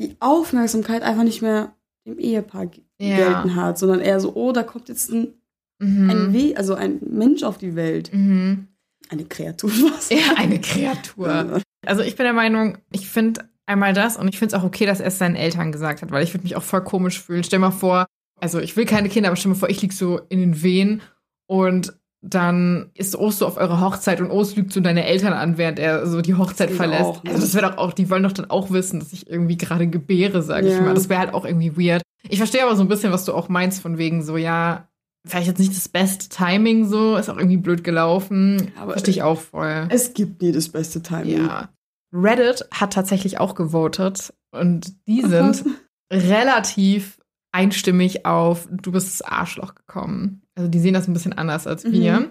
die 0.01 0.17
Aufmerksamkeit 0.19 1.03
einfach 1.03 1.23
nicht 1.23 1.41
mehr 1.43 1.73
dem 2.07 2.19
Ehepaar 2.19 2.69
Ja. 2.99 3.17
gelten 3.17 3.55
hat, 3.55 3.79
sondern 3.79 4.01
eher 4.01 4.19
so, 4.19 4.35
oh, 4.35 4.51
da 4.53 4.63
kommt 4.65 4.89
jetzt 4.89 5.11
ein, 5.11 5.35
ein 5.81 6.31
Mhm. 6.31 6.35
We 6.35 6.57
also 6.57 6.75
ein 6.75 6.99
Mensch 7.09 7.43
auf 7.43 7.59
die 7.59 7.77
Welt. 7.77 8.11
Mhm. 8.13 8.69
Eine 9.11 9.25
Kreatur, 9.27 9.71
was? 9.95 10.09
Ja, 10.11 10.35
eine 10.37 10.61
Kreatur. 10.61 11.61
Also 11.87 12.03
ich 12.03 12.17
bin 12.17 12.25
der 12.25 12.33
Meinung, 12.33 12.79
ich 12.91 13.09
finde 13.09 13.43
einmal 13.67 13.93
das 13.93 14.17
und 14.17 14.29
ich 14.29 14.39
finde 14.39 14.55
es 14.57 14.61
auch 14.61 14.65
okay, 14.67 14.87
dass 14.87 15.01
er 15.01 15.07
es 15.07 15.19
seinen 15.19 15.37
Eltern 15.37 15.73
gesagt 15.73 16.03
hat, 16.03 16.11
weil 16.11 16.23
ich 16.25 16.35
würde 16.35 16.45
mich 16.45 16.57
auch 16.57 16.63
voll 16.63 16.83
komisch 16.85 17.21
fühlen. 17.23 17.45
Stell 17.45 17.59
mal 17.59 17.71
vor, 17.71 18.07
also 18.41 18.59
ich 18.61 18.77
will 18.77 18.85
keine 18.87 19.09
Kinder, 19.09 19.29
aber 19.29 19.37
stell 19.37 19.51
mal 19.51 19.59
vor, 19.59 19.71
ich 19.71 19.81
lieg 19.83 19.93
so 19.93 20.21
in 20.29 20.41
den 20.41 20.63
Wehen 20.63 21.03
und 21.49 21.95
dann 22.27 22.91
ist 22.95 23.15
Ost 23.17 23.41
so 23.41 23.47
auf 23.47 23.59
eurer 23.59 23.81
Hochzeit 23.83 24.21
und 24.21 24.31
Ost 24.31 24.57
lügt 24.57 24.73
so 24.73 24.81
deine 24.81 25.05
Eltern 25.05 25.35
an, 25.35 25.59
während 25.59 25.79
er 25.79 26.07
so 26.07 26.23
die 26.23 26.35
Hochzeit 26.35 26.71
verlässt. 26.71 27.03
auch, 27.05 27.23
ne? 27.23 27.31
Also 27.33 27.43
das 27.43 27.55
wäre 27.55 27.71
doch 27.71 27.77
auch, 27.77 27.93
die 27.93 28.09
wollen 28.09 28.23
doch 28.23 28.33
dann 28.33 28.49
auch 28.51 28.71
wissen, 28.71 28.99
dass 28.99 29.13
ich 29.13 29.29
irgendwie 29.29 29.59
gerade 29.59 29.87
gebäre, 29.87 30.43
sag 30.43 30.65
ich 30.65 30.73
Ja. 30.73 30.81
mal. 30.81 30.95
Das 30.95 31.11
wäre 31.11 31.21
halt 31.21 31.35
auch 31.35 31.45
irgendwie 31.45 31.77
weird. 31.77 32.01
Ich 32.29 32.39
verstehe 32.39 32.63
aber 32.65 32.77
so 32.77 32.83
ein 32.83 32.89
bisschen, 32.89 33.13
was 33.13 33.27
du 33.27 33.35
auch 33.35 33.51
meinst, 33.51 33.83
von 33.83 33.99
wegen 33.99 34.23
so, 34.23 34.39
ja, 34.39 34.89
vielleicht 35.27 35.49
jetzt 35.49 35.59
nicht 35.59 35.77
das 35.77 35.89
beste 35.91 36.31
Timing 36.31 36.87
so, 36.89 37.17
ist 37.17 37.29
auch 37.29 37.37
irgendwie 37.37 37.59
blöd 37.59 37.85
gelaufen. 37.85 38.73
Aber- 38.81 38.93
Verstehe 38.93 39.13
ich 39.13 39.23
auch 39.23 39.41
voll. 39.41 39.87
Es 39.91 40.15
gibt 40.15 40.41
nie 40.41 40.53
das 40.53 40.71
beste 40.71 41.03
Timing. 41.03 41.45
Ja. 41.47 41.69
Reddit 42.15 42.67
hat 42.73 42.93
tatsächlich 42.93 43.41
auch 43.41 43.55
gewotet 43.55 44.33
und 44.53 44.95
die 45.07 45.23
sind 45.23 45.65
relativ 46.13 47.19
einstimmig 47.53 48.27
auf 48.27 48.69
du 48.71 48.93
bist 48.93 49.21
das 49.21 49.23
Arschloch 49.23 49.75
gekommen. 49.75 50.43
Also 50.55 50.69
die 50.69 50.79
sehen 50.79 50.95
das 50.95 51.09
ein 51.09 51.13
bisschen 51.13 51.33
anders 51.33 51.67
als 51.67 51.85
wir. 51.85 52.21
Mhm. 52.21 52.31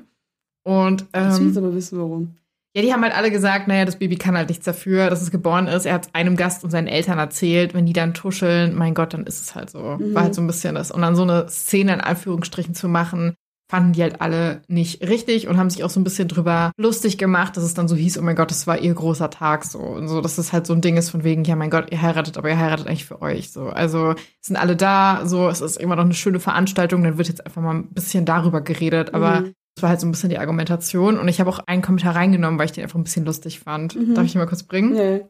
Und 0.66 1.02
Ich 1.02 1.14
will 1.14 1.48
jetzt 1.48 1.58
ähm, 1.58 1.58
aber 1.58 1.76
wissen, 1.76 2.00
warum. 2.00 2.36
Ja, 2.76 2.82
die 2.82 2.92
haben 2.92 3.04
halt 3.04 3.16
alle 3.16 3.30
gesagt, 3.30 3.68
naja, 3.68 3.86
das 3.86 4.00
Baby 4.00 4.16
kann 4.16 4.36
halt 4.36 4.50
nichts 4.50 4.66
dafür, 4.66 5.10
dass 5.10 5.22
es 5.22 5.30
geboren 5.30 5.68
ist. 5.68 5.86
Er 5.86 5.94
hat 5.94 6.10
einem 6.14 6.36
Gast 6.36 6.64
und 6.64 6.72
seinen 6.72 6.88
Eltern 6.88 7.20
erzählt. 7.20 7.76
Wenn 7.76 7.86
die 7.86 7.94
dann 7.94 8.16
tuscheln, 8.16 8.74
mein 8.76 8.96
Gott, 8.96 9.14
dann 9.14 9.28
ist 9.28 9.42
es 9.42 9.54
halt 9.54 9.70
so. 9.70 9.98
Mhm. 10.00 10.16
War 10.16 10.24
halt 10.24 10.34
so 10.34 10.42
ein 10.42 10.48
bisschen 10.48 10.74
das. 10.74 10.90
Und 10.90 11.02
dann 11.02 11.16
so 11.16 11.22
eine 11.22 11.48
Szene 11.50 11.94
in 11.94 12.02
Anführungsstrichen 12.02 12.74
zu 12.74 12.88
machen, 12.88 13.36
fanden 13.74 13.94
die 13.94 14.04
halt 14.04 14.22
alle 14.22 14.62
nicht 14.68 15.02
richtig 15.02 15.48
und 15.48 15.58
haben 15.58 15.72
sich 15.72 15.84
auch 15.84 15.90
so 15.90 16.00
ein 16.00 16.04
bisschen 16.04 16.28
drüber 16.28 16.72
lustig 16.78 17.18
gemacht, 17.18 17.58
dass 17.58 17.64
es 17.64 17.74
dann 17.74 17.88
so 17.88 17.96
hieß, 17.96 18.20
oh 18.20 18.22
mein 18.22 18.36
Gott, 18.36 18.52
das 18.52 18.68
war 18.68 18.78
ihr 18.78 18.94
großer 18.94 19.32
Tag 19.32 19.66
so. 19.66 19.80
Und 19.80 20.08
so, 20.08 20.22
dass 20.22 20.36
das 20.36 20.54
halt 20.54 20.68
so 20.68 20.74
ein 20.74 20.82
Ding 20.82 20.96
ist 20.96 21.10
von 21.10 21.24
wegen, 21.24 21.44
ja 21.44 21.56
mein 21.56 21.72
Gott, 21.72 21.92
ihr 21.92 22.00
heiratet, 22.00 22.38
aber 22.38 22.50
ihr 22.50 22.60
heiratet 22.60 22.86
eigentlich 22.86 23.06
für 23.06 23.20
euch. 23.24 23.50
So. 23.50 23.70
Also 23.70 24.14
sind 24.42 24.58
alle 24.58 24.76
da, 24.76 25.24
so, 25.26 25.50
es 25.50 25.62
ist 25.62 25.78
immer 25.78 25.96
noch 25.96 26.04
eine 26.04 26.14
schöne 26.14 26.40
Veranstaltung, 26.40 27.02
dann 27.04 27.18
wird 27.18 27.30
jetzt 27.30 27.44
einfach 27.48 27.64
mal 27.64 27.74
ein 27.74 27.88
bisschen 27.88 28.26
darüber 28.26 28.62
geredet, 28.62 29.16
aber 29.16 29.42
Mhm. 29.42 29.56
das 29.74 29.82
war 29.82 29.90
halt 29.90 30.02
so 30.02 30.06
ein 30.06 30.12
bisschen 30.12 30.30
die 30.30 30.38
Argumentation. 30.38 31.18
Und 31.18 31.28
ich 31.28 31.40
habe 31.40 31.50
auch 31.50 31.58
einen 31.66 31.82
Kommentar 31.82 32.16
reingenommen, 32.16 32.60
weil 32.60 32.68
ich 32.68 32.74
den 32.74 32.84
einfach 32.84 33.00
ein 33.00 33.04
bisschen 33.04 33.26
lustig 33.26 33.60
fand. 33.60 33.96
Mhm. 33.96 34.14
Darf 34.14 34.26
ich 34.26 34.34
den 34.34 34.40
mal 34.40 34.46
kurz 34.46 34.62
bringen? 34.62 34.94
Nee. 34.94 35.22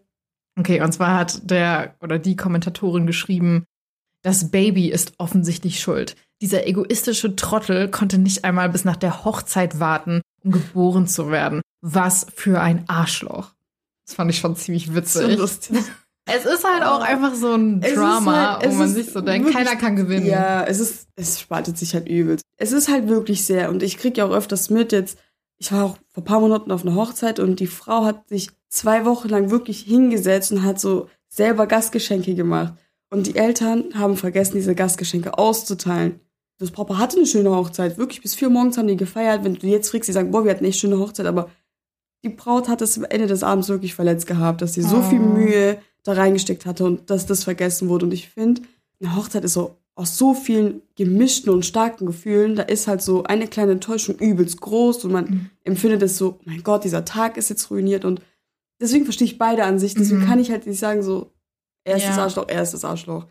Okay, 0.60 0.82
und 0.82 0.92
zwar 0.92 1.18
hat 1.18 1.50
der 1.50 1.96
oder 2.02 2.20
die 2.20 2.36
Kommentatorin 2.36 3.08
geschrieben, 3.08 3.64
das 4.22 4.52
Baby 4.52 4.90
ist 4.90 5.14
offensichtlich 5.18 5.80
schuld. 5.80 6.18
Dieser 6.44 6.68
egoistische 6.68 7.38
Trottel 7.38 7.90
konnte 7.90 8.18
nicht 8.18 8.44
einmal 8.44 8.68
bis 8.68 8.84
nach 8.84 8.98
der 8.98 9.24
Hochzeit 9.24 9.80
warten, 9.80 10.22
um 10.44 10.52
geboren 10.52 11.08
zu 11.08 11.32
werden. 11.32 11.62
Was 11.82 12.28
für 12.36 12.60
ein 12.60 12.84
Arschloch. 12.88 13.52
Das 14.06 14.16
fand 14.16 14.30
ich 14.30 14.40
schon 14.40 14.58
ziemlich 14.58 14.88
So 14.88 14.96
witzig. 14.96 15.38
lustig. 15.38 15.78
Es 16.26 16.46
ist 16.46 16.64
halt 16.64 16.84
auch 16.84 17.02
einfach 17.02 17.34
so 17.36 17.54
ein 17.54 17.82
Es 17.82 17.96
Drama, 17.96 18.58
halt- 18.60 18.70
wo 18.72 18.76
man 18.76 18.88
sich 18.90 19.08
so 19.12 19.20
denkt, 19.20 19.48
wirklich- 19.48 19.66
keiner 19.66 19.78
kann 19.80 19.96
gewinnen. 19.98 20.26
Ja, 20.26 20.64
es 20.64 20.80
ist, 20.80 21.08
es 21.18 21.40
spaltet 21.42 21.78
sich 21.78 21.94
halt 21.94 22.08
übelst. 22.08 22.46
Es 22.58 22.72
ist 22.72 22.88
halt 22.90 23.10
wirklich 23.10 23.44
sehr, 23.46 23.70
und 23.70 23.84
ich 23.84 23.98
krieg 23.98 24.18
ja 24.18 24.26
auch 24.26 24.32
öfters 24.32 24.70
mit 24.70 24.94
jetzt, 24.94 25.18
ich 25.58 25.72
war 25.74 25.84
auch 25.84 25.98
vor 26.14 26.24
ein 26.24 26.26
paar 26.26 26.40
Monaten 26.40 26.72
auf 26.72 26.86
einer 26.86 26.96
Hochzeit 26.96 27.40
und 27.40 27.60
die 27.60 27.68
Frau 27.68 28.06
hat 28.06 28.28
sich 28.30 28.52
zwei 28.70 29.04
Wochen 29.04 29.28
lang 29.28 29.50
wirklich 29.50 29.82
hingesetzt 29.82 30.54
und 30.54 30.64
hat 30.64 30.80
so 30.80 31.10
selber 31.28 31.68
Gastgeschenke 31.68 32.36
gemacht. 32.36 32.74
Und 33.10 33.28
die 33.28 33.36
Eltern 33.36 33.86
haben 33.96 34.16
vergessen, 34.16 34.56
diese 34.56 34.76
Gastgeschenke 34.76 35.38
auszuteilen. 35.38 36.22
Das 36.60 36.72
Papa 36.72 36.98
hatte 36.98 37.18
eine 37.18 37.26
schöne 37.26 37.50
Hochzeit. 37.52 37.98
Wirklich 37.98 38.22
bis 38.22 38.36
vier 38.36 38.50
morgens 38.50 38.78
haben 38.78 38.88
die 38.88 38.96
gefeiert. 38.98 39.44
Wenn 39.44 39.56
du 39.56 39.68
jetzt 39.68 39.90
fragst, 39.90 40.08
die 40.08 40.14
sagen, 40.14 40.32
boah, 40.32 40.44
wir 40.46 40.52
hatten 40.52 40.66
echt 40.66 40.80
schöne 40.80 41.00
Hochzeit, 41.00 41.26
aber 41.26 41.50
die 42.24 42.30
Braut 42.30 42.70
hat 42.70 42.82
es 42.82 42.98
am 42.98 43.06
Ende 43.06 43.28
des 43.28 43.44
Abends 43.44 43.68
wirklich 43.70 43.96
verletzt 43.96 44.28
gehabt, 44.28 44.62
dass 44.62 44.74
sie 44.74 44.82
so 44.82 45.02
viel 45.02 45.20
Mühe 45.20 45.78
da 46.04 46.14
reingesteckt 46.14 46.66
hatte 46.66 46.86
und 46.86 47.10
dass 47.10 47.26
das 47.26 47.44
vergessen 47.44 47.90
wurde. 47.90 48.06
Und 48.06 48.14
ich 48.14 48.30
finde, 48.30 48.62
eine 49.02 49.16
Hochzeit 49.16 49.44
ist 49.44 49.54
so 49.54 49.78
aus 49.96 50.18
so 50.18 50.34
vielen 50.34 50.82
gemischten 50.96 51.52
und 51.52 51.66
starken 51.66 52.06
Gefühlen, 52.08 52.56
da 52.56 52.64
ist 52.64 52.88
halt 52.88 53.02
so 53.02 53.24
eine 53.24 53.48
kleine 53.48 53.74
Enttäuschung 53.74 54.16
übelst 54.18 54.60
groß 54.60 55.06
und 55.06 55.12
man 55.12 55.26
Mhm. 55.26 55.50
empfindet 55.66 56.02
es 56.02 56.18
so, 56.18 56.38
oh 56.40 56.42
mein 56.46 56.64
Gott, 56.64 56.84
dieser 56.84 57.06
Tag 57.06 57.38
ist 57.38 57.50
jetzt 57.50 57.70
ruiniert 57.70 58.04
und 58.06 58.22
deswegen 58.82 59.04
verstehe 59.06 59.26
ich 59.28 59.38
beide 59.38 59.66
Ansichten. 59.66 60.00
Deswegen 60.00 60.22
Mhm. 60.22 60.26
kann 60.26 60.40
ich 60.40 60.50
halt 60.50 60.66
nicht 60.66 60.80
sagen 60.80 61.04
so, 61.04 61.32
erstes 61.84 62.16
Ja. 62.16 62.24
Arschloch, 62.24 62.46
erstes 62.48 62.84
Arschloch. 62.86 63.28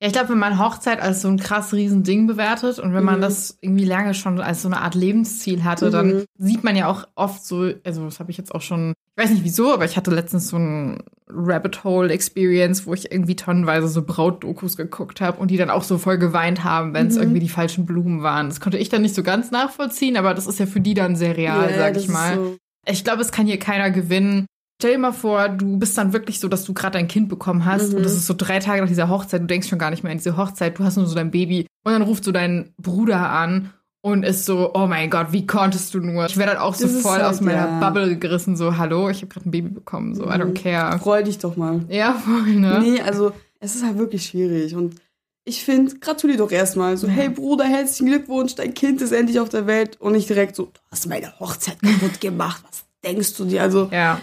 Ja, 0.00 0.08
ich 0.08 0.12
glaube, 0.12 0.28
wenn 0.30 0.38
man 0.38 0.58
Hochzeit 0.58 1.00
als 1.00 1.22
so 1.22 1.28
ein 1.28 1.38
krass 1.38 1.72
riesen 1.72 2.02
Ding 2.02 2.26
bewertet 2.26 2.78
und 2.78 2.92
wenn 2.92 3.02
man 3.04 3.16
Mhm. 3.16 3.22
das 3.22 3.56
irgendwie 3.62 3.86
lange 3.86 4.12
schon 4.12 4.38
als 4.40 4.60
so 4.60 4.68
eine 4.68 4.82
Art 4.82 4.94
Lebensziel 4.94 5.64
hatte, 5.64 5.88
dann 5.90 6.08
Mhm. 6.08 6.24
sieht 6.36 6.64
man 6.64 6.76
ja 6.76 6.88
auch 6.88 7.04
oft 7.14 7.42
so, 7.44 7.70
also 7.82 8.04
das 8.04 8.20
habe 8.20 8.30
ich 8.30 8.36
jetzt 8.36 8.54
auch 8.54 8.60
schon, 8.60 8.92
ich 9.16 9.22
weiß 9.24 9.30
nicht 9.30 9.44
wieso, 9.44 9.72
aber 9.72 9.86
ich 9.86 9.96
hatte 9.96 10.10
letztens 10.10 10.48
so 10.48 10.58
ein 10.58 11.02
Rabbit 11.28 11.82
Hole 11.82 12.12
Experience, 12.12 12.86
wo 12.86 12.92
ich 12.92 13.10
irgendwie 13.10 13.36
tonnenweise 13.36 13.88
so 13.88 14.02
Brautdokus 14.02 14.76
geguckt 14.76 15.22
habe 15.22 15.38
und 15.40 15.50
die 15.50 15.56
dann 15.56 15.70
auch 15.70 15.82
so 15.82 15.96
voll 15.96 16.18
geweint 16.18 16.62
haben, 16.62 16.92
wenn 16.92 17.06
es 17.06 17.14
Mhm. 17.16 17.22
irgendwie 17.22 17.40
die 17.40 17.48
falschen 17.48 17.86
Blumen 17.86 18.22
waren. 18.22 18.50
Das 18.50 18.60
konnte 18.60 18.76
ich 18.76 18.90
dann 18.90 19.00
nicht 19.00 19.14
so 19.14 19.22
ganz 19.22 19.50
nachvollziehen, 19.50 20.18
aber 20.18 20.34
das 20.34 20.46
ist 20.46 20.60
ja 20.60 20.66
für 20.66 20.80
die 20.80 20.92
dann 20.94 21.16
sehr 21.16 21.38
real, 21.38 21.70
Ja, 21.70 21.76
sag 21.78 21.96
ich 21.96 22.08
mal. 22.08 22.36
So, 22.36 22.56
Ich 22.88 23.02
glaube, 23.02 23.22
es 23.22 23.32
kann 23.32 23.46
hier 23.46 23.58
keiner 23.58 23.90
gewinnen. 23.90 24.44
Stell 24.78 24.92
dir 24.92 24.98
mal 24.98 25.12
vor, 25.12 25.48
du 25.48 25.78
bist 25.78 25.96
dann 25.96 26.12
wirklich 26.12 26.38
so, 26.38 26.48
dass 26.48 26.64
du 26.64 26.74
gerade 26.74 26.98
ein 26.98 27.08
Kind 27.08 27.28
bekommen 27.30 27.64
hast 27.64 27.90
Mhm. 27.92 27.96
und 27.98 28.02
das 28.02 28.12
ist 28.14 28.26
so 28.26 28.34
drei 28.36 28.58
Tage 28.58 28.82
nach 28.82 28.88
dieser 28.88 29.08
Hochzeit, 29.08 29.40
du 29.40 29.46
denkst 29.46 29.68
schon 29.68 29.78
gar 29.78 29.90
nicht 29.90 30.02
mehr 30.02 30.12
an 30.12 30.18
diese 30.18 30.36
Hochzeit, 30.36 30.78
du 30.78 30.84
hast 30.84 30.96
nur 30.96 31.06
so 31.06 31.14
dein 31.14 31.30
Baby 31.30 31.66
und 31.84 31.92
dann 31.92 32.02
ruft 32.02 32.24
so 32.24 32.32
dein 32.32 32.74
Bruder 32.76 33.30
an 33.30 33.72
und 34.02 34.22
ist 34.22 34.44
so, 34.44 34.72
oh 34.74 34.86
mein 34.86 35.08
Gott, 35.08 35.28
wie 35.32 35.46
konntest 35.46 35.94
du 35.94 36.00
nur? 36.00 36.26
Ich 36.26 36.36
werde 36.36 36.52
dann 36.52 36.60
auch 36.60 36.74
so 36.74 36.86
Das 36.86 37.00
voll 37.00 37.12
halt, 37.12 37.24
aus 37.24 37.40
meiner 37.40 37.66
ja. 37.66 37.80
Bubble 37.80 38.18
gerissen, 38.18 38.54
so, 38.54 38.76
hallo, 38.76 39.08
ich 39.08 39.18
habe 39.18 39.28
gerade 39.28 39.48
ein 39.48 39.50
Baby 39.50 39.70
bekommen, 39.70 40.14
so, 40.14 40.24
I 40.24 40.32
don't 40.34 40.50
Mhm. 40.50 40.54
care. 40.54 40.98
freu 40.98 41.22
dich 41.22 41.38
doch 41.38 41.56
mal. 41.56 41.84
Ja, 41.88 42.12
voll, 42.12 42.42
ne? 42.56 42.78
Nee, 42.82 43.00
also 43.00 43.32
es 43.60 43.76
ist 43.76 43.84
halt 43.84 43.96
wirklich 43.96 44.26
schwierig 44.26 44.74
und 44.76 44.96
ich 45.44 45.64
finde, 45.64 45.98
gratuliere 46.00 46.38
doch 46.38 46.50
erstmal 46.52 46.98
so, 46.98 47.06
Ja. 47.06 47.14
hey 47.14 47.28
Bruder, 47.30 47.64
herzlichen 47.64 48.08
Glückwunsch, 48.10 48.56
dein 48.56 48.74
Kind 48.74 49.00
ist 49.00 49.12
endlich 49.12 49.40
auf 49.40 49.48
der 49.48 49.66
Welt 49.66 49.98
und 50.02 50.12
nicht 50.12 50.28
direkt 50.28 50.54
so, 50.54 50.64
du 50.66 50.80
hast 50.90 51.08
meine 51.08 51.40
Hochzeit 51.40 51.80
kaputt 51.80 52.20
gemacht, 52.20 52.62
was 52.68 52.84
denkst 53.02 53.34
du 53.38 53.46
dir? 53.46 53.62
Also, 53.62 53.88
Ja. 53.90 54.20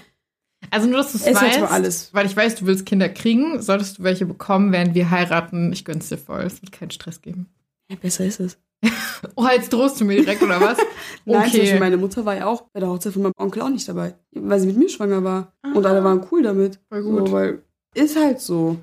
Also 0.72 0.88
nur, 0.88 0.98
dass 0.98 1.12
du 1.12 1.18
es 1.18 1.26
weißt, 1.26 2.14
weil 2.14 2.26
ich 2.26 2.36
weiß, 2.36 2.56
du 2.56 2.66
willst 2.66 2.86
Kinder 2.86 3.10
kriegen, 3.10 3.62
solltest 3.62 3.98
du 4.00 4.04
welche 4.04 4.26
bekommen, 4.26 4.72
während 4.72 4.96
wir 4.96 5.10
heiraten, 5.12 5.72
ich 5.74 5.86
gönn's 5.86 6.10
dir 6.10 6.18
voll, 6.18 6.42
es 6.42 6.62
wird 6.62 6.72
keinen 6.72 6.92
Stress 6.92 7.22
geben. 7.22 7.48
ja, 7.90 7.96
besser 7.96 8.26
ist 8.26 8.40
es. 8.40 8.58
Oh, 9.36 9.48
jetzt 9.48 9.72
drohst 9.72 10.02
du 10.02 10.06
mir 10.06 10.18
direkt, 10.18 10.44
oder 10.44 10.60
was? 10.60 10.78
Nein, 11.26 11.48
Okay. 11.48 11.80
meine 11.80 11.96
Mutter 11.96 12.26
war 12.26 12.36
ja 12.36 12.46
auch 12.48 12.64
bei 12.74 12.82
der 12.82 12.90
Hochzeit 12.90 13.14
von 13.14 13.22
meinem 13.22 13.34
Onkel 13.38 13.62
auch 13.62 13.70
nicht 13.70 13.88
dabei, 13.88 14.16
weil 14.34 14.60
sie 14.60 14.68
mit 14.68 14.76
mir 14.78 14.90
schwanger 14.90 15.24
war. 15.24 15.54
Und 15.74 15.86
Ah. 15.86 15.90
alle 15.92 16.04
waren 16.04 16.26
cool 16.32 16.44
damit. 16.44 16.80
Voll 16.90 17.04
gut. 17.04 17.28
So, 17.30 17.34
weil 17.34 17.64
ist 17.96 18.18
halt 18.20 18.42
so. 18.42 18.80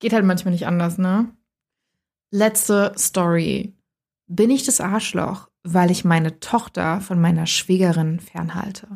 Geht 0.00 0.12
halt 0.12 0.24
manchmal 0.24 0.52
nicht 0.52 0.66
anders, 0.66 0.98
ne? 0.98 1.28
Letzte 2.30 2.92
Story. 2.98 3.74
Bin 4.26 4.50
ich 4.50 4.64
das 4.64 4.80
Arschloch, 4.80 5.48
weil 5.62 5.90
ich 5.92 6.04
meine 6.04 6.40
Tochter 6.40 7.00
von 7.00 7.20
meiner 7.20 7.46
Schwägerin 7.46 8.18
fernhalte? 8.18 8.88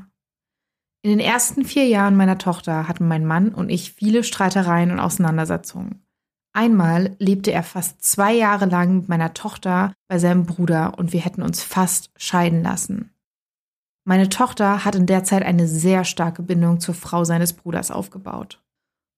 In 1.02 1.10
den 1.10 1.20
ersten 1.20 1.64
vier 1.64 1.86
Jahren 1.86 2.16
meiner 2.16 2.38
Tochter 2.38 2.88
hatten 2.88 3.06
mein 3.06 3.24
Mann 3.24 3.50
und 3.50 3.70
ich 3.70 3.92
viele 3.92 4.24
Streitereien 4.24 4.90
und 4.90 4.98
Auseinandersetzungen. 4.98 6.02
Einmal 6.52 7.14
lebte 7.20 7.52
er 7.52 7.62
fast 7.62 8.02
zwei 8.02 8.34
Jahre 8.34 8.66
lang 8.66 8.96
mit 8.96 9.08
meiner 9.08 9.32
Tochter 9.32 9.92
bei 10.08 10.18
seinem 10.18 10.44
Bruder 10.44 10.98
und 10.98 11.12
wir 11.12 11.20
hätten 11.20 11.42
uns 11.42 11.62
fast 11.62 12.10
scheiden 12.16 12.62
lassen. 12.64 13.12
Meine 14.04 14.28
Tochter 14.28 14.84
hat 14.84 14.96
in 14.96 15.06
der 15.06 15.22
Zeit 15.22 15.44
eine 15.44 15.68
sehr 15.68 16.04
starke 16.04 16.42
Bindung 16.42 16.80
zur 16.80 16.94
Frau 16.94 17.24
seines 17.24 17.52
Bruders 17.52 17.90
aufgebaut. 17.90 18.60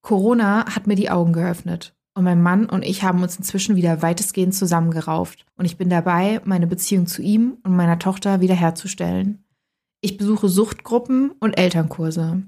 Corona 0.03 0.67
hat 0.75 0.87
mir 0.87 0.97
die 0.97 1.11
Augen 1.11 1.33
geöffnet 1.33 1.95
und 2.15 2.25
mein 2.25 2.43
Mann 2.43 2.67
und 2.67 2.85
ich 2.85 3.05
haben 3.05 3.23
uns 3.23 3.37
inzwischen 3.37 3.77
wieder 3.77 4.03
weitestgehend 4.03 4.55
zusammengerauft 4.55 5.47
und 5.57 5.65
ich 5.65 5.79
bin 5.79 5.89
dabei, 5.89 6.41
meine 6.45 6.67
Beziehung 6.67 7.07
zu 7.07 7.23
ihm 7.23 7.59
und 7.63 7.75
meiner 7.75 7.99
Tochter 7.99 8.41
wiederherzustellen. 8.41 9.45
Ich 10.03 10.17
besuche 10.17 10.49
Suchtgruppen 10.49 11.33
und 11.41 11.59
Elternkurse. 11.59 12.43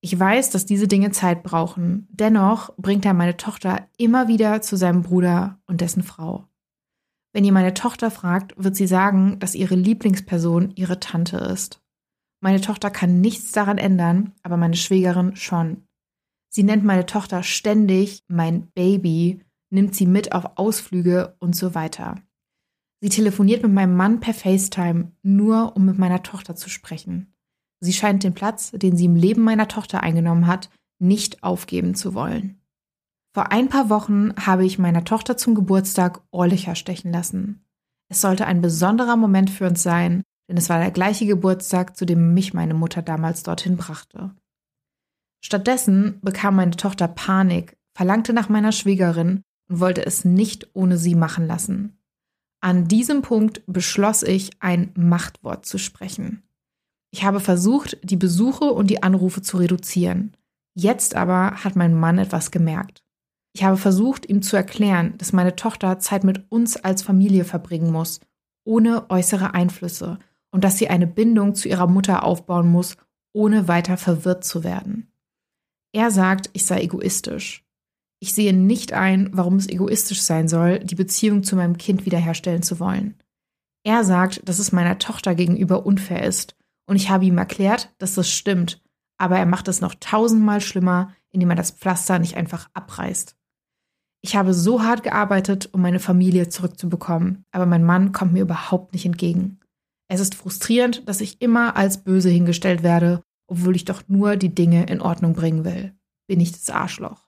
Ich 0.00 0.18
weiß, 0.18 0.50
dass 0.50 0.64
diese 0.64 0.86
Dinge 0.86 1.10
Zeit 1.10 1.42
brauchen. 1.42 2.06
Dennoch 2.10 2.72
bringt 2.76 3.04
er 3.04 3.14
meine 3.14 3.36
Tochter 3.36 3.88
immer 3.96 4.28
wieder 4.28 4.62
zu 4.62 4.76
seinem 4.76 5.02
Bruder 5.02 5.58
und 5.66 5.80
dessen 5.80 6.04
Frau. 6.04 6.46
Wenn 7.32 7.44
ihr 7.44 7.52
meine 7.52 7.74
Tochter 7.74 8.10
fragt, 8.10 8.54
wird 8.56 8.76
sie 8.76 8.86
sagen, 8.86 9.38
dass 9.40 9.56
ihre 9.56 9.74
Lieblingsperson 9.74 10.72
ihre 10.76 11.00
Tante 11.00 11.36
ist. 11.38 11.82
Meine 12.40 12.60
Tochter 12.60 12.90
kann 12.90 13.20
nichts 13.20 13.50
daran 13.50 13.78
ändern, 13.78 14.32
aber 14.42 14.56
meine 14.56 14.76
Schwägerin 14.76 15.34
schon. 15.34 15.88
Sie 16.48 16.62
nennt 16.62 16.84
meine 16.84 17.06
Tochter 17.06 17.42
ständig 17.42 18.22
mein 18.28 18.68
Baby, 18.70 19.44
nimmt 19.70 19.94
sie 19.94 20.06
mit 20.06 20.32
auf 20.32 20.56
Ausflüge 20.56 21.36
und 21.40 21.56
so 21.56 21.74
weiter. 21.74 22.14
Sie 23.00 23.08
telefoniert 23.08 23.62
mit 23.62 23.72
meinem 23.72 23.96
Mann 23.96 24.20
per 24.20 24.34
FaceTime, 24.34 25.12
nur 25.22 25.76
um 25.76 25.84
mit 25.84 25.98
meiner 25.98 26.22
Tochter 26.22 26.56
zu 26.56 26.68
sprechen. 26.68 27.32
Sie 27.80 27.92
scheint 27.92 28.24
den 28.24 28.34
Platz, 28.34 28.72
den 28.72 28.96
sie 28.96 29.04
im 29.04 29.14
Leben 29.14 29.42
meiner 29.42 29.68
Tochter 29.68 30.02
eingenommen 30.02 30.46
hat, 30.46 30.70
nicht 30.98 31.44
aufgeben 31.44 31.94
zu 31.94 32.14
wollen. 32.14 32.60
Vor 33.34 33.52
ein 33.52 33.68
paar 33.68 33.88
Wochen 33.88 34.34
habe 34.34 34.64
ich 34.64 34.78
meiner 34.78 35.04
Tochter 35.04 35.36
zum 35.36 35.54
Geburtstag 35.54 36.22
Ohrlöcher 36.32 36.74
stechen 36.74 37.12
lassen. 37.12 37.64
Es 38.08 38.20
sollte 38.20 38.46
ein 38.46 38.62
besonderer 38.62 39.16
Moment 39.16 39.50
für 39.50 39.66
uns 39.66 39.82
sein, 39.82 40.22
denn 40.48 40.56
es 40.56 40.68
war 40.68 40.78
der 40.78 40.90
gleiche 40.90 41.26
Geburtstag, 41.26 41.96
zu 41.96 42.04
dem 42.04 42.34
mich 42.34 42.54
meine 42.54 42.74
Mutter 42.74 43.02
damals 43.02 43.42
dorthin 43.42 43.76
brachte. 43.76 44.34
Stattdessen 45.40 46.18
bekam 46.22 46.56
meine 46.56 46.72
Tochter 46.72 47.06
Panik, 47.06 47.76
verlangte 47.94 48.32
nach 48.32 48.48
meiner 48.48 48.72
Schwägerin 48.72 49.42
und 49.68 49.80
wollte 49.80 50.04
es 50.04 50.24
nicht 50.24 50.70
ohne 50.72 50.96
sie 50.96 51.14
machen 51.14 51.46
lassen. 51.46 51.97
An 52.60 52.88
diesem 52.88 53.22
Punkt 53.22 53.62
beschloss 53.66 54.22
ich, 54.22 54.50
ein 54.60 54.92
Machtwort 54.96 55.64
zu 55.64 55.78
sprechen. 55.78 56.42
Ich 57.10 57.24
habe 57.24 57.40
versucht, 57.40 57.98
die 58.02 58.16
Besuche 58.16 58.66
und 58.66 58.88
die 58.88 59.02
Anrufe 59.02 59.42
zu 59.42 59.56
reduzieren. 59.56 60.36
Jetzt 60.74 61.14
aber 61.14 61.64
hat 61.64 61.76
mein 61.76 61.94
Mann 61.94 62.18
etwas 62.18 62.50
gemerkt. 62.50 63.02
Ich 63.54 63.64
habe 63.64 63.76
versucht, 63.76 64.28
ihm 64.28 64.42
zu 64.42 64.56
erklären, 64.56 65.14
dass 65.18 65.32
meine 65.32 65.56
Tochter 65.56 65.98
Zeit 65.98 66.24
mit 66.24 66.50
uns 66.50 66.76
als 66.76 67.02
Familie 67.02 67.44
verbringen 67.44 67.90
muss, 67.90 68.20
ohne 68.64 69.10
äußere 69.10 69.54
Einflüsse, 69.54 70.18
und 70.50 70.64
dass 70.64 70.78
sie 70.78 70.88
eine 70.88 71.06
Bindung 71.06 71.54
zu 71.54 71.68
ihrer 71.68 71.86
Mutter 71.86 72.24
aufbauen 72.24 72.70
muss, 72.70 72.96
ohne 73.32 73.68
weiter 73.68 73.96
verwirrt 73.96 74.44
zu 74.44 74.64
werden. 74.64 75.10
Er 75.92 76.10
sagt, 76.10 76.50
ich 76.52 76.66
sei 76.66 76.82
egoistisch. 76.82 77.64
Ich 78.20 78.34
sehe 78.34 78.52
nicht 78.52 78.92
ein, 78.92 79.30
warum 79.32 79.56
es 79.56 79.68
egoistisch 79.68 80.22
sein 80.22 80.48
soll, 80.48 80.80
die 80.80 80.96
Beziehung 80.96 81.42
zu 81.44 81.54
meinem 81.56 81.78
Kind 81.78 82.04
wiederherstellen 82.04 82.62
zu 82.62 82.80
wollen. 82.80 83.14
Er 83.84 84.04
sagt, 84.04 84.46
dass 84.48 84.58
es 84.58 84.72
meiner 84.72 84.98
Tochter 84.98 85.34
gegenüber 85.34 85.86
unfair 85.86 86.24
ist 86.24 86.56
Und 86.86 86.96
ich 86.96 87.10
habe 87.10 87.26
ihm 87.26 87.36
erklärt, 87.36 87.94
dass 87.98 88.14
das 88.14 88.30
stimmt. 88.30 88.82
Aber 89.18 89.38
er 89.38 89.46
macht 89.46 89.68
es 89.68 89.82
noch 89.82 89.94
tausendmal 89.94 90.62
schlimmer, 90.62 91.14
indem 91.30 91.50
er 91.50 91.56
das 91.56 91.70
Pflaster 91.70 92.18
nicht 92.18 92.36
einfach 92.36 92.70
abreißt. 92.72 93.36
Ich 94.22 94.36
habe 94.36 94.54
so 94.54 94.82
hart 94.82 95.02
gearbeitet, 95.02 95.68
um 95.72 95.82
meine 95.82 96.00
Familie 96.00 96.48
zurückzubekommen, 96.48 97.44
aber 97.50 97.66
mein 97.66 97.84
Mann 97.84 98.12
kommt 98.12 98.32
mir 98.32 98.42
überhaupt 98.42 98.94
nicht 98.94 99.04
entgegen. 99.04 99.60
Es 100.08 100.20
ist 100.20 100.34
frustrierend, 100.34 101.06
dass 101.06 101.20
ich 101.20 101.40
immer 101.42 101.76
als 101.76 102.02
böse 102.02 102.30
hingestellt 102.30 102.82
werde, 102.82 103.22
obwohl 103.46 103.76
ich 103.76 103.84
doch 103.84 104.02
nur 104.08 104.36
die 104.36 104.54
Dinge 104.54 104.86
in 104.86 105.02
Ordnung 105.02 105.34
bringen 105.34 105.64
will. 105.64 105.94
Bin 106.26 106.40
ich 106.40 106.52
das 106.52 106.70
Arschloch? 106.70 107.27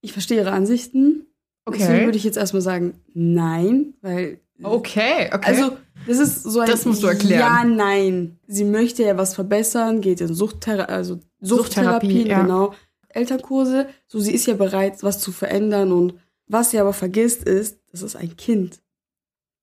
Ich 0.00 0.12
verstehe 0.12 0.38
Ihre 0.38 0.52
Ansichten. 0.52 1.26
Okay. 1.64 1.78
Deswegen 1.80 2.04
würde 2.06 2.18
ich 2.18 2.24
jetzt 2.24 2.38
erstmal 2.38 2.62
sagen, 2.62 3.00
nein, 3.14 3.94
weil. 4.00 4.40
Okay, 4.62 5.30
okay. 5.32 5.40
Also, 5.44 5.76
das 6.06 6.18
ist 6.18 6.42
so 6.42 6.60
ein. 6.60 6.68
Das 6.68 6.84
musst 6.84 7.02
du 7.02 7.06
erklären. 7.06 7.40
Ja, 7.40 7.64
nein. 7.64 8.38
Sie 8.46 8.64
möchte 8.64 9.02
ja 9.04 9.16
was 9.16 9.34
verbessern, 9.34 10.00
geht 10.00 10.20
in 10.20 10.32
Suchtthera 10.34 10.84
also 10.84 11.20
Suchttherapie, 11.40 12.06
Suchttherapie, 12.06 12.28
ja. 12.28 12.42
genau. 12.42 12.74
Elternkurse. 13.08 13.88
So, 14.06 14.18
sie 14.18 14.32
ist 14.32 14.46
ja 14.46 14.54
bereit, 14.54 15.02
was 15.02 15.20
zu 15.20 15.32
verändern. 15.32 15.92
Und 15.92 16.14
was 16.46 16.70
sie 16.70 16.78
aber 16.78 16.92
vergisst, 16.92 17.44
ist, 17.44 17.78
das 17.92 18.02
ist 18.02 18.16
ein 18.16 18.36
Kind. 18.36 18.80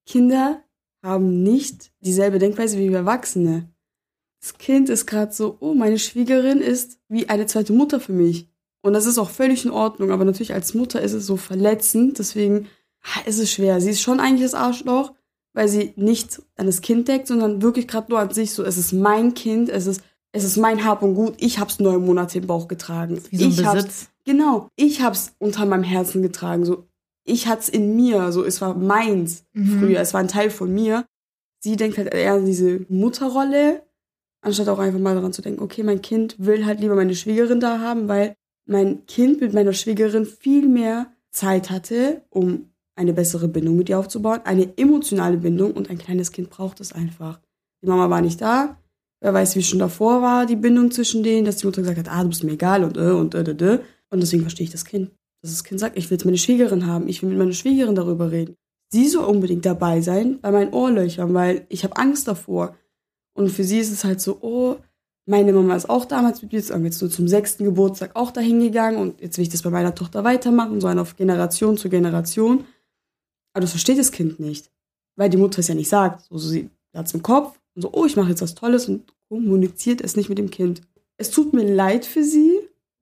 Kinder 0.05 0.61
haben 1.03 1.43
nicht 1.43 1.91
dieselbe 2.01 2.39
Denkweise 2.39 2.77
wie 2.77 2.87
Erwachsene. 2.87 3.69
Das 4.41 4.57
Kind 4.57 4.89
ist 4.89 5.07
gerade 5.07 5.33
so, 5.33 5.57
oh, 5.59 5.73
meine 5.73 5.97
Schwiegerin 5.97 6.61
ist 6.61 6.99
wie 7.07 7.29
eine 7.29 7.47
zweite 7.47 7.73
Mutter 7.73 7.99
für 7.99 8.13
mich. 8.13 8.49
Und 8.85 8.93
das 8.93 9.07
ist 9.07 9.17
auch 9.17 9.31
völlig 9.31 9.65
in 9.65 9.71
Ordnung, 9.71 10.11
aber 10.11 10.25
natürlich 10.25 10.53
als 10.53 10.75
Mutter 10.75 11.01
ist 11.01 11.13
es 11.13 11.25
so 11.25 11.37
verletzend, 11.37 12.19
deswegen 12.19 12.67
ist 13.25 13.39
es 13.39 13.51
schwer. 13.51 13.81
Sie 13.81 13.89
ist 13.89 14.01
schon 14.01 14.19
eigentlich 14.19 14.43
das 14.43 14.53
Arschloch, 14.53 15.11
weil 15.53 15.67
sie 15.67 15.93
nicht 15.95 16.39
an 16.55 16.67
das 16.67 16.81
Kind 16.81 17.07
denkt, 17.07 17.25
sondern 17.27 17.63
wirklich 17.63 17.87
gerade 17.87 18.11
nur 18.11 18.19
an 18.19 18.31
sich 18.31 18.51
so, 18.51 18.63
es 18.63 18.77
ist 18.77 18.93
mein 18.93 19.33
Kind, 19.33 19.69
es 19.69 19.87
ist, 19.87 20.01
es 20.33 20.43
ist 20.43 20.57
mein 20.57 20.85
Hab 20.85 21.01
und 21.01 21.15
Gut, 21.15 21.33
ich 21.39 21.57
hab's 21.59 21.79
neun 21.79 22.05
Monate 22.05 22.37
im 22.37 22.45
Bauch 22.45 22.67
getragen. 22.67 23.19
Wie 23.31 23.37
so 23.37 23.45
ein 23.45 23.49
ich 23.51 23.65
hab's, 23.65 23.75
Besitz. 23.85 24.09
genau, 24.23 24.67
ich 24.75 25.01
hab's 25.01 25.33
unter 25.39 25.65
meinem 25.65 25.83
Herzen 25.83 26.21
getragen, 26.21 26.63
so, 26.65 26.85
ich 27.23 27.47
hat's 27.47 27.69
in 27.69 27.95
mir, 27.95 28.31
so, 28.31 28.43
es 28.43 28.61
war 28.61 28.75
meins 28.75 29.45
Mhm. 29.53 29.79
früher, 29.79 29.99
es 29.99 30.13
war 30.13 30.19
ein 30.21 30.27
Teil 30.27 30.51
von 30.51 30.71
mir. 30.71 31.05
Sie 31.59 31.75
denkt 31.75 31.97
halt 31.97 32.13
eher 32.13 32.33
an 32.33 32.45
diese 32.45 32.85
Mutterrolle, 32.89 33.81
anstatt 34.41 34.67
auch 34.67 34.77
einfach 34.77 34.99
mal 34.99 35.15
daran 35.15 35.33
zu 35.33 35.41
denken, 35.41 35.63
okay, 35.63 35.81
mein 35.81 36.03
Kind 36.03 36.35
will 36.37 36.67
halt 36.67 36.81
lieber 36.81 36.93
meine 36.95 37.15
Schwiegerin 37.15 37.59
da 37.59 37.79
haben, 37.79 38.07
weil 38.07 38.35
mein 38.65 39.05
Kind 39.05 39.41
mit 39.41 39.53
meiner 39.53 39.73
Schwiegerin 39.73 40.25
viel 40.25 40.67
mehr 40.67 41.07
Zeit 41.31 41.69
hatte, 41.69 42.21
um 42.29 42.71
eine 42.95 43.13
bessere 43.13 43.47
Bindung 43.47 43.75
mit 43.75 43.89
ihr 43.89 43.99
aufzubauen, 43.99 44.41
eine 44.45 44.77
emotionale 44.77 45.37
Bindung 45.37 45.71
und 45.73 45.89
ein 45.89 45.97
kleines 45.97 46.31
Kind 46.31 46.49
braucht 46.49 46.79
es 46.79 46.93
einfach. 46.93 47.39
Die 47.81 47.87
Mama 47.87 48.09
war 48.09 48.21
nicht 48.21 48.41
da. 48.41 48.81
Wer 49.21 49.33
weiß, 49.33 49.55
wie 49.55 49.63
schon 49.63 49.79
davor 49.79 50.21
war 50.21 50.45
die 50.45 50.55
Bindung 50.55 50.91
zwischen 50.91 51.23
denen, 51.23 51.45
dass 51.45 51.57
die 51.57 51.65
Mutter 51.65 51.81
gesagt 51.81 51.99
hat, 51.99 52.09
ah, 52.09 52.23
du 52.23 52.29
bist 52.29 52.43
mir 52.43 52.53
egal 52.53 52.83
und 52.83 52.97
äh 52.97 53.11
und 53.11 53.35
äh, 53.35 53.41
äh. 53.41 53.79
Und 54.09 54.21
deswegen 54.21 54.43
verstehe 54.43 54.65
ich 54.65 54.71
das 54.71 54.85
Kind. 54.85 55.11
Dass 55.41 55.51
das 55.51 55.63
Kind 55.63 55.79
sagt, 55.79 55.97
ich 55.97 56.09
will 56.09 56.17
jetzt 56.17 56.25
meine 56.25 56.37
Schwiegerin 56.37 56.85
haben, 56.85 57.07
ich 57.07 57.21
will 57.21 57.29
mit 57.29 57.37
meiner 57.37 57.53
Schwiegerin 57.53 57.95
darüber 57.95 58.31
reden. 58.31 58.55
Sie 58.91 59.07
soll 59.07 59.25
unbedingt 59.25 59.65
dabei 59.65 60.01
sein 60.01 60.39
bei 60.41 60.51
meinen 60.51 60.73
Ohrlöchern, 60.73 61.33
weil 61.33 61.65
ich 61.69 61.83
habe 61.83 61.97
Angst 61.97 62.27
davor. 62.27 62.75
Und 63.33 63.49
für 63.49 63.63
sie 63.63 63.79
ist 63.79 63.91
es 63.91 64.03
halt 64.03 64.21
so, 64.21 64.37
oh, 64.41 64.77
meine 65.25 65.53
Mama 65.53 65.75
ist 65.75 65.89
auch 65.89 66.05
damals 66.05 66.41
mit 66.41 66.51
mir, 66.51 66.59
jetzt 66.59 66.69
jetzt 66.69 67.01
nur 67.01 67.09
zum 67.09 67.27
sechsten 67.27 67.63
Geburtstag 67.63 68.15
auch 68.15 68.31
dahin 68.31 68.59
gegangen 68.59 68.97
und 68.97 69.21
jetzt 69.21 69.37
will 69.37 69.43
ich 69.43 69.49
das 69.49 69.63
bei 69.63 69.71
meiner 69.71 69.95
Tochter 69.95 70.23
weitermachen, 70.23 70.79
so 70.79 70.87
auf 70.87 71.15
Generation 71.15 71.77
zu 71.77 71.89
Generation. 71.89 72.65
Aber 73.53 73.61
das 73.61 73.71
versteht 73.71 73.97
das 73.97 74.11
Kind 74.11 74.39
nicht, 74.39 74.69
weil 75.15 75.29
die 75.29 75.37
Mutter 75.37 75.59
es 75.59 75.67
ja 75.67 75.75
nicht 75.75 75.89
sagt. 75.89 76.25
So, 76.29 76.37
so 76.37 76.49
sie 76.49 76.69
hat 76.93 77.07
es 77.07 77.13
im 77.13 77.23
Kopf 77.23 77.59
und 77.73 77.81
so, 77.81 77.91
oh, 77.93 78.05
ich 78.05 78.15
mache 78.15 78.29
jetzt 78.29 78.41
was 78.41 78.55
Tolles 78.55 78.87
und 78.87 79.13
kommuniziert 79.29 80.01
es 80.01 80.15
nicht 80.15 80.29
mit 80.29 80.37
dem 80.37 80.51
Kind. 80.51 80.81
Es 81.17 81.31
tut 81.31 81.53
mir 81.53 81.63
leid 81.63 82.05
für 82.05 82.23
sie. 82.23 82.59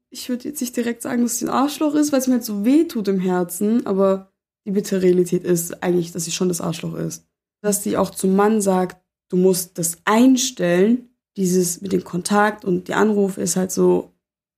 Ich 0.09 0.29
würde 0.29 0.47
jetzt 0.47 0.61
nicht 0.61 0.77
direkt 0.77 1.01
sagen, 1.01 1.23
dass 1.23 1.39
sie 1.39 1.45
ein 1.45 1.49
Arschloch 1.49 1.95
ist, 1.95 2.11
weil 2.11 2.19
es 2.19 2.27
mir 2.27 2.35
halt 2.35 2.45
so 2.45 2.63
weh 2.63 2.85
tut 2.85 3.07
im 3.07 3.19
Herzen, 3.19 3.85
aber 3.85 4.31
die 4.65 4.71
bittere 4.71 5.01
Realität 5.01 5.43
ist 5.43 5.83
eigentlich, 5.83 6.11
dass 6.11 6.25
sie 6.25 6.31
schon 6.31 6.47
das 6.47 6.61
Arschloch 6.61 6.93
ist. 6.95 7.25
Dass 7.61 7.83
sie 7.83 7.97
auch 7.97 8.11
zum 8.11 8.35
Mann 8.35 8.61
sagt, 8.61 9.03
du 9.29 9.37
musst 9.37 9.77
das 9.77 9.97
einstellen, 10.05 11.09
dieses 11.37 11.81
mit 11.81 11.91
dem 11.91 12.03
Kontakt 12.03 12.65
und 12.65 12.87
die 12.87 12.93
Anrufe 12.93 13.41
ist 13.41 13.55
halt 13.55 13.71
so, 13.71 14.11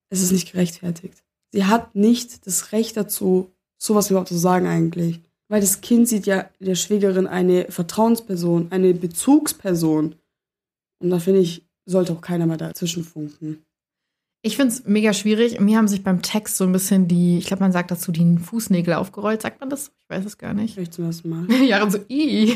es 0.10 0.22
ist 0.22 0.32
nicht 0.32 0.52
gerechtfertigt. 0.52 1.24
Sie 1.52 1.66
hat 1.66 1.96
nicht 1.96 2.46
das 2.48 2.72
Recht 2.72 2.98
dazu, 2.98 3.52
sowas 3.78 4.10
überhaupt 4.10 4.30
zu 4.30 4.38
sagen 4.38 4.68
eigentlich. 4.68 5.22
Weil 5.48 5.62
das 5.62 5.82
Kind 5.82 6.08
sieht 6.08 6.26
ja 6.26 6.50
der 6.60 6.76
Schwägerin 6.76 7.28
eine 7.28 7.72
Vertrauensperson, 7.72 8.72
eine 8.72 8.94
Bezugsperson. 8.94 10.16
Und 11.00 11.10
da 11.10 11.20
finde 11.20 11.42
ich, 11.42 11.68
sollte 11.86 12.14
auch 12.14 12.22
keiner 12.22 12.48
mehr 12.48 12.58
dazwischen 12.58 13.04
funken. 13.04 13.65
Ich 14.46 14.58
finde 14.58 14.74
es 14.76 14.86
mega 14.86 15.12
schwierig. 15.12 15.60
Mir 15.60 15.76
haben 15.80 15.88
sich 15.88 16.04
beim 16.04 16.22
Text 16.22 16.58
so 16.58 16.66
ein 16.66 16.72
bisschen 16.72 17.08
die, 17.08 17.40
ich 17.40 17.48
glaube, 17.48 17.64
man 17.64 17.72
sagt 17.72 17.90
dazu, 17.90 18.12
die 18.12 18.38
Fußnägel 18.38 18.94
aufgerollt. 18.94 19.42
Sagt 19.42 19.60
man 19.60 19.72
das? 19.72 19.92
Ich 20.04 20.16
weiß 20.16 20.24
es 20.24 20.38
gar 20.38 20.54
nicht. 20.54 20.76
Vielleicht 20.76 20.94
zum 20.94 21.06
ersten 21.06 21.30
Mal. 21.30 21.52
Jahre 21.64 21.90
so, 21.90 21.98
i. 22.10 22.56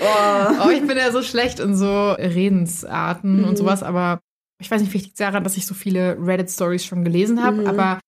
Oh. 0.00 0.66
Oh, 0.66 0.70
ich 0.70 0.84
bin 0.84 0.96
ja 0.96 1.12
so 1.12 1.22
schlecht 1.22 1.60
in 1.60 1.76
so 1.76 2.10
Redensarten 2.12 3.42
Mhm. 3.42 3.44
und 3.48 3.56
sowas, 3.56 3.84
aber 3.84 4.20
ich 4.60 4.68
weiß 4.68 4.80
nicht, 4.80 4.90
vielleicht 4.90 5.06
liegt 5.06 5.14
es 5.20 5.24
daran, 5.24 5.44
dass 5.44 5.56
ich 5.56 5.64
so 5.64 5.74
viele 5.74 6.16
Reddit-Stories 6.20 6.84
schon 6.84 7.04
gelesen 7.04 7.40
habe, 7.44 7.58
Mhm. 7.58 7.66
aber 7.68 8.00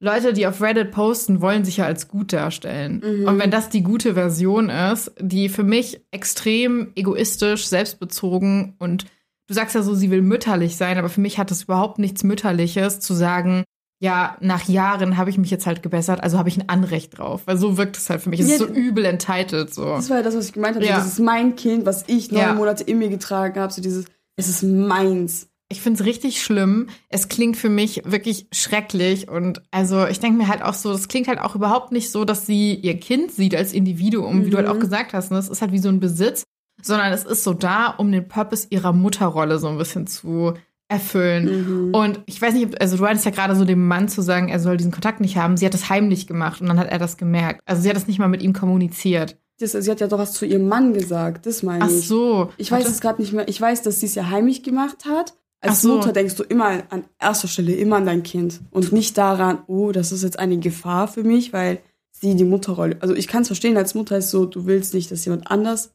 Leute, 0.00 0.32
die 0.32 0.46
auf 0.48 0.60
Reddit 0.60 0.90
posten, 0.90 1.40
wollen 1.40 1.64
sich 1.64 1.76
ja 1.76 1.84
als 1.86 2.08
gut 2.08 2.32
darstellen. 2.32 3.00
Mhm. 3.04 3.28
Und 3.28 3.38
wenn 3.38 3.52
das 3.52 3.68
die 3.68 3.84
gute 3.84 4.14
Version 4.14 4.70
ist, 4.70 5.12
die 5.20 5.48
für 5.48 5.62
mich 5.64 6.00
extrem 6.10 6.90
egoistisch, 6.96 7.66
selbstbezogen 7.68 8.74
und 8.80 9.06
du 9.48 9.54
sagst 9.54 9.74
ja 9.74 9.82
so, 9.82 9.94
sie 9.94 10.10
will 10.10 10.22
mütterlich 10.22 10.76
sein, 10.76 10.98
aber 10.98 11.08
für 11.08 11.20
mich 11.20 11.38
hat 11.38 11.50
es 11.50 11.64
überhaupt 11.64 11.98
nichts 11.98 12.22
Mütterliches 12.22 13.00
zu 13.00 13.14
sagen, 13.14 13.64
ja, 14.00 14.36
nach 14.40 14.68
Jahren 14.68 15.16
habe 15.16 15.28
ich 15.30 15.38
mich 15.38 15.50
jetzt 15.50 15.66
halt 15.66 15.82
gebessert, 15.82 16.22
also 16.22 16.38
habe 16.38 16.48
ich 16.48 16.56
ein 16.56 16.68
Anrecht 16.68 17.18
drauf. 17.18 17.42
Weil 17.46 17.56
so 17.56 17.76
wirkt 17.76 17.96
es 17.96 18.08
halt 18.08 18.20
für 18.20 18.28
mich. 18.30 18.38
Es 18.38 18.46
ist 18.46 18.52
Ja, 18.52 18.58
so 18.58 18.66
übel 18.72 19.04
entitled 19.04 19.74
so. 19.74 19.86
Das 19.86 20.08
war 20.08 20.18
ja 20.18 20.22
das, 20.22 20.36
was 20.36 20.46
ich 20.46 20.52
gemeint 20.52 20.76
habe. 20.76 20.86
Ja. 20.86 20.96
Das 20.98 21.06
ist 21.08 21.18
mein 21.18 21.56
Kind, 21.56 21.84
was 21.84 22.04
ich 22.06 22.30
neun 22.30 22.40
Ja. 22.42 22.54
Monate 22.54 22.84
in 22.84 22.98
mir 23.00 23.08
getragen 23.08 23.58
habe. 23.60 23.72
So 23.72 23.82
dieses, 23.82 24.04
es 24.36 24.48
ist 24.48 24.62
meins. 24.62 25.48
Ich 25.70 25.82
finde 25.82 26.00
es 26.00 26.06
richtig 26.06 26.40
schlimm. 26.42 26.86
Es 27.08 27.28
klingt 27.28 27.56
für 27.56 27.68
mich 27.68 28.02
wirklich 28.06 28.46
schrecklich. 28.52 29.28
Und 29.28 29.62
also 29.72 30.06
ich 30.06 30.20
denke 30.20 30.38
mir 30.38 30.46
halt 30.48 30.62
auch 30.62 30.74
so, 30.74 30.92
das 30.92 31.08
klingt 31.08 31.26
halt 31.26 31.40
auch 31.40 31.56
überhaupt 31.56 31.90
nicht 31.90 32.12
so, 32.12 32.24
dass 32.24 32.46
sie 32.46 32.74
ihr 32.74 32.98
Kind 33.00 33.32
sieht 33.32 33.54
als 33.56 33.72
Individuum, 33.72 34.46
wie 34.46 34.50
du 34.50 34.56
halt 34.58 34.68
Mhm. 34.68 34.74
auch 34.74 34.78
gesagt 34.78 35.12
hast. 35.12 35.32
Ne? 35.32 35.38
Es 35.38 35.48
ist 35.48 35.60
halt 35.60 35.72
wie 35.72 35.78
so 35.80 35.88
ein 35.88 35.98
Besitz, 36.00 36.44
sondern 36.82 37.12
es 37.12 37.24
ist 37.24 37.44
so 37.44 37.54
da, 37.54 37.88
um 37.88 38.10
den 38.12 38.28
Purpose 38.28 38.66
ihrer 38.70 38.92
Mutterrolle 38.92 39.58
so 39.58 39.68
ein 39.68 39.78
bisschen 39.78 40.06
zu 40.06 40.54
erfüllen. 40.88 41.88
Mhm. 41.88 41.94
Und 41.94 42.20
ich 42.26 42.40
weiß 42.40 42.54
nicht, 42.54 42.80
also 42.80 42.96
du 42.96 43.06
hattest 43.06 43.26
ja 43.26 43.30
gerade 43.30 43.54
so 43.54 43.64
dem 43.64 43.86
Mann 43.86 44.08
zu 44.08 44.22
sagen, 44.22 44.48
er 44.48 44.58
soll 44.58 44.78
diesen 44.78 44.92
Kontakt 44.92 45.20
nicht 45.20 45.36
haben. 45.36 45.56
Sie 45.56 45.66
hat 45.66 45.74
das 45.74 45.90
heimlich 45.90 46.26
gemacht 46.26 46.60
und 46.60 46.68
dann 46.68 46.78
hat 46.78 46.88
er 46.88 46.98
das 46.98 47.16
gemerkt. 47.16 47.60
Also 47.66 47.82
sie 47.82 47.88
hat 47.88 47.96
das 47.96 48.06
nicht 48.06 48.18
mal 48.18 48.28
mit 48.28 48.42
ihm 48.42 48.54
kommuniziert. 48.54 49.36
Das, 49.60 49.72
sie 49.72 49.90
hat 49.90 50.00
ja 50.00 50.06
doch 50.06 50.18
was 50.18 50.32
zu 50.32 50.46
ihrem 50.46 50.68
Mann 50.68 50.94
gesagt. 50.94 51.44
Das 51.44 51.62
meine 51.62 51.84
Ach 51.84 51.90
ich. 51.90 52.06
so. 52.06 52.50
Ich 52.56 52.70
weiß 52.70 52.88
es 52.88 53.00
gerade 53.00 53.20
nicht 53.20 53.32
mehr. 53.32 53.48
Ich 53.48 53.60
weiß, 53.60 53.82
dass 53.82 54.00
sie 54.00 54.06
es 54.06 54.14
ja 54.14 54.30
heimlich 54.30 54.62
gemacht 54.62 55.04
hat. 55.04 55.34
Als 55.60 55.78
Ach 55.78 55.80
so. 55.80 55.96
Mutter 55.96 56.12
denkst 56.12 56.36
du 56.36 56.44
immer 56.44 56.84
an 56.90 57.04
erster 57.18 57.48
Stelle 57.48 57.74
immer 57.74 57.96
an 57.96 58.06
dein 58.06 58.22
Kind 58.22 58.60
und 58.70 58.92
nicht 58.92 59.18
daran, 59.18 59.58
oh, 59.66 59.90
das 59.90 60.12
ist 60.12 60.22
jetzt 60.22 60.38
eine 60.38 60.58
Gefahr 60.58 61.08
für 61.08 61.24
mich, 61.24 61.52
weil 61.52 61.80
sie 62.12 62.36
die 62.36 62.44
Mutterrolle. 62.44 62.96
Also 63.00 63.14
ich 63.14 63.26
kann 63.26 63.42
es 63.42 63.48
verstehen, 63.48 63.76
als 63.76 63.94
Mutter 63.94 64.18
ist 64.18 64.30
so, 64.30 64.46
du 64.46 64.66
willst 64.66 64.94
nicht, 64.94 65.10
dass 65.10 65.24
jemand 65.24 65.50
anders 65.50 65.92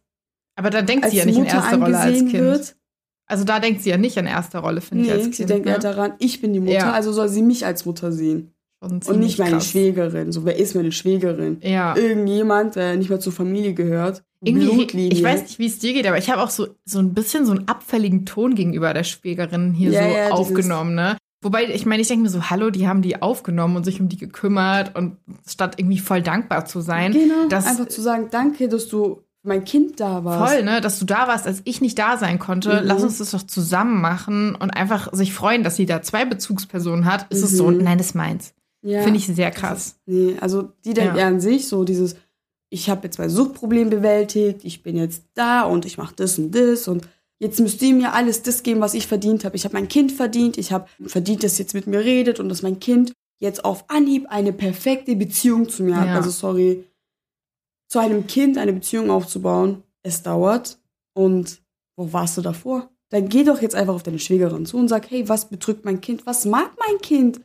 Aber 0.56 0.70
da 0.70 0.82
denkt 0.82 1.10
sie 1.10 1.18
ja 1.18 1.26
nicht 1.26 1.36
in 1.38 1.43
Mutter 1.43 1.56
erster 1.56 1.78
Rolle 1.80 1.97
als 1.99 2.18
Kind. 2.20 2.34
wird. 2.34 2.76
Also 3.26 3.43
da 3.45 3.60
denkt 3.60 3.82
sie 3.82 3.89
ja 3.89 3.97
nicht 3.97 4.18
in 4.18 4.26
erster 4.26 4.60
Rolle, 4.60 4.82
finde 4.82 5.06
ich, 5.06 5.12
als 5.12 5.18
Nee, 5.20 5.24
Kind. 5.26 5.36
sie 5.36 5.45
denkt 5.45 5.66
ne? 5.66 5.72
eher 5.72 5.80
daran, 5.80 6.14
ich 6.20 6.41
bin 6.41 6.54
die 6.54 6.60
Mutter, 6.60 6.74
Ja. 6.74 6.91
also 6.91 7.12
soll 7.14 7.30
sie 7.30 7.41
mich 7.41 7.66
als 7.66 7.86
Mutter 7.86 8.12
sehen. 8.12 8.54
Und 8.82 9.08
nicht 9.18 9.39
meine 9.39 9.51
krass. 9.54 9.70
Schwägerin. 9.70 10.34
So, 10.34 10.43
wer 10.43 10.58
ist 10.58 10.76
meine 10.76 10.91
Schwägerin? 10.91 11.58
Ja. 11.62 11.95
Irgendjemand, 11.95 12.76
der 12.76 12.97
nicht 12.97 13.10
mehr 13.10 13.22
zur 13.22 13.32
Familie 13.32 13.74
gehört. 13.74 14.24
Irgendwie, 14.43 14.66
Blutlinie. 14.68 15.10
ich 15.14 15.24
weiß 15.24 15.43
nicht, 15.43 15.58
wie 15.58 15.68
es 15.68 15.80
dir 15.80 15.93
geht, 15.93 16.06
aber 16.06 16.18
ich 16.18 16.30
habe 16.30 16.43
auch 16.43 16.49
so, 16.49 16.68
so 16.84 16.99
ein 16.99 17.14
bisschen 17.14 17.45
so 17.45 17.54
einen 17.54 17.66
abfälligen 17.70 18.26
Ton 18.26 18.56
gegenüber 18.56 18.93
der 18.93 19.06
Schwägerin 19.06 19.72
hier 19.74 19.91
Ja, 19.91 20.04
so 20.04 20.10
ja, 20.18 20.30
aufgenommen, 20.32 20.95
ne? 20.95 21.16
Wobei, 21.41 21.64
ich 21.74 21.86
meine, 21.86 22.01
ich 22.01 22.10
denke 22.10 22.24
mir 22.24 22.30
so, 22.30 22.49
hallo, 22.49 22.72
die 22.72 22.86
haben 22.88 23.01
die 23.01 23.22
aufgenommen 23.22 23.78
und 23.78 23.86
sich 23.86 24.01
um 24.01 24.10
die 24.10 24.18
gekümmert 24.18 24.95
und 24.97 25.16
statt 25.47 25.76
irgendwie 25.78 25.99
voll 25.99 26.22
dankbar 26.22 26.66
zu 26.66 26.82
sein. 26.82 27.14
Genau, 27.14 27.47
das- 27.47 27.66
einfach 27.66 27.88
zu 27.88 28.01
sagen, 28.01 28.28
danke, 28.32 28.68
dass 28.68 28.89
du 28.89 29.22
mein 29.44 29.66
Kind 29.66 30.00
da 30.00 30.24
warst. 30.24 30.54
Voll, 30.54 30.64
ne? 30.64 30.80
Dass 30.82 31.00
du 31.00 31.06
da 31.06 31.28
warst, 31.28 31.46
als 31.46 31.62
ich 31.66 31.82
nicht 31.82 32.00
da 32.00 32.18
sein 32.18 32.39
konnte. 32.39 32.82
Mhm. 32.82 32.88
Lass 32.88 33.04
uns 33.04 33.18
das 33.18 33.32
doch 33.32 33.44
zusammen 33.44 34.02
machen 34.02 34.56
und 34.56 34.72
einfach 34.72 35.12
sich 35.14 35.34
freuen, 35.34 35.64
dass 35.64 35.76
sie 35.76 35.86
da 35.86 36.02
zwei 36.02 36.26
Bezugspersonen 36.26 37.06
hat. 37.06 37.28
Ist 37.32 37.44
es 37.44 37.52
so, 37.52 37.68
Mhm. 37.68 37.84
nein, 37.84 37.98
das 37.98 38.08
ist 38.08 38.16
meins. 38.16 38.54
Ja. 38.82 39.02
Finde 39.04 39.18
ich 39.20 39.28
sehr 39.28 39.52
krass. 39.52 39.96
Nee, 40.06 40.36
also 40.41 40.72
die 40.86 40.94
denkt 40.94 41.16
Ja. 41.16 41.22
eher 41.22 41.28
an 41.28 41.39
sich 41.41 41.68
so 41.68 41.84
dieses, 41.84 42.16
ich 42.70 42.89
habe 42.89 43.02
jetzt 43.04 43.20
mein 43.20 43.30
Suchtproblem 43.30 43.89
bewältigt, 43.89 44.62
ich 44.64 44.82
bin 44.84 44.98
jetzt 44.98 45.24
da 45.36 45.62
und 45.64 45.86
ich 45.86 45.98
mache 45.98 46.16
das 46.16 46.38
und 46.39 46.52
das 46.54 46.88
und 46.88 47.08
jetzt 47.39 47.60
müsst 47.60 47.82
ihr 47.82 47.94
mir 47.94 48.14
alles 48.14 48.41
das 48.44 48.64
geben, 48.64 48.82
was 48.82 48.94
ich 48.94 49.08
verdient 49.08 49.46
habe. 49.46 49.56
Ich 49.56 49.64
habe 49.66 49.74
mein 49.74 49.88
Kind 49.88 50.12
verdient, 50.12 50.58
ich 50.58 50.72
habe 50.72 50.88
verdient, 51.06 51.44
dass 51.44 51.58
jetzt 51.58 51.74
mit 51.74 51.88
mir 51.88 52.00
redet 52.00 52.39
und 52.39 52.50
dass 52.50 52.62
mein 52.62 52.80
Kind 52.80 53.14
jetzt 53.39 53.64
auf 53.66 53.86
Anhieb 53.89 54.26
eine 54.30 54.54
perfekte 54.54 55.16
Beziehung 55.16 55.68
zu 55.70 55.84
mir 55.84 55.98
hat. 56.00 56.08
Ja. 56.08 56.16
Also 56.16 56.30
sorry, 56.30 56.84
zu 57.94 58.00
einem 58.00 58.26
Kind 58.26 58.58
eine 58.58 58.74
Beziehung 58.74 59.12
aufzubauen, 59.12 59.84
es 60.02 60.24
dauert 60.24 60.80
und 61.14 61.62
wo 61.96 62.12
warst 62.12 62.36
du 62.36 62.41
davor? 62.41 62.89
Dann 63.10 63.30
geh 63.30 63.44
doch 63.44 63.62
jetzt 63.62 63.76
einfach 63.76 63.94
auf 63.94 64.02
deine 64.02 64.18
Schwägerin 64.18 64.66
zu 64.66 64.78
und 64.78 64.88
sag, 64.88 65.12
hey, 65.12 65.30
was 65.30 65.48
bedrückt 65.48 65.86
mein 65.86 66.02
Kind? 66.02 66.26
Was 66.26 66.46
mag 66.46 66.72
mein 66.80 67.00
Kind? 67.02 67.41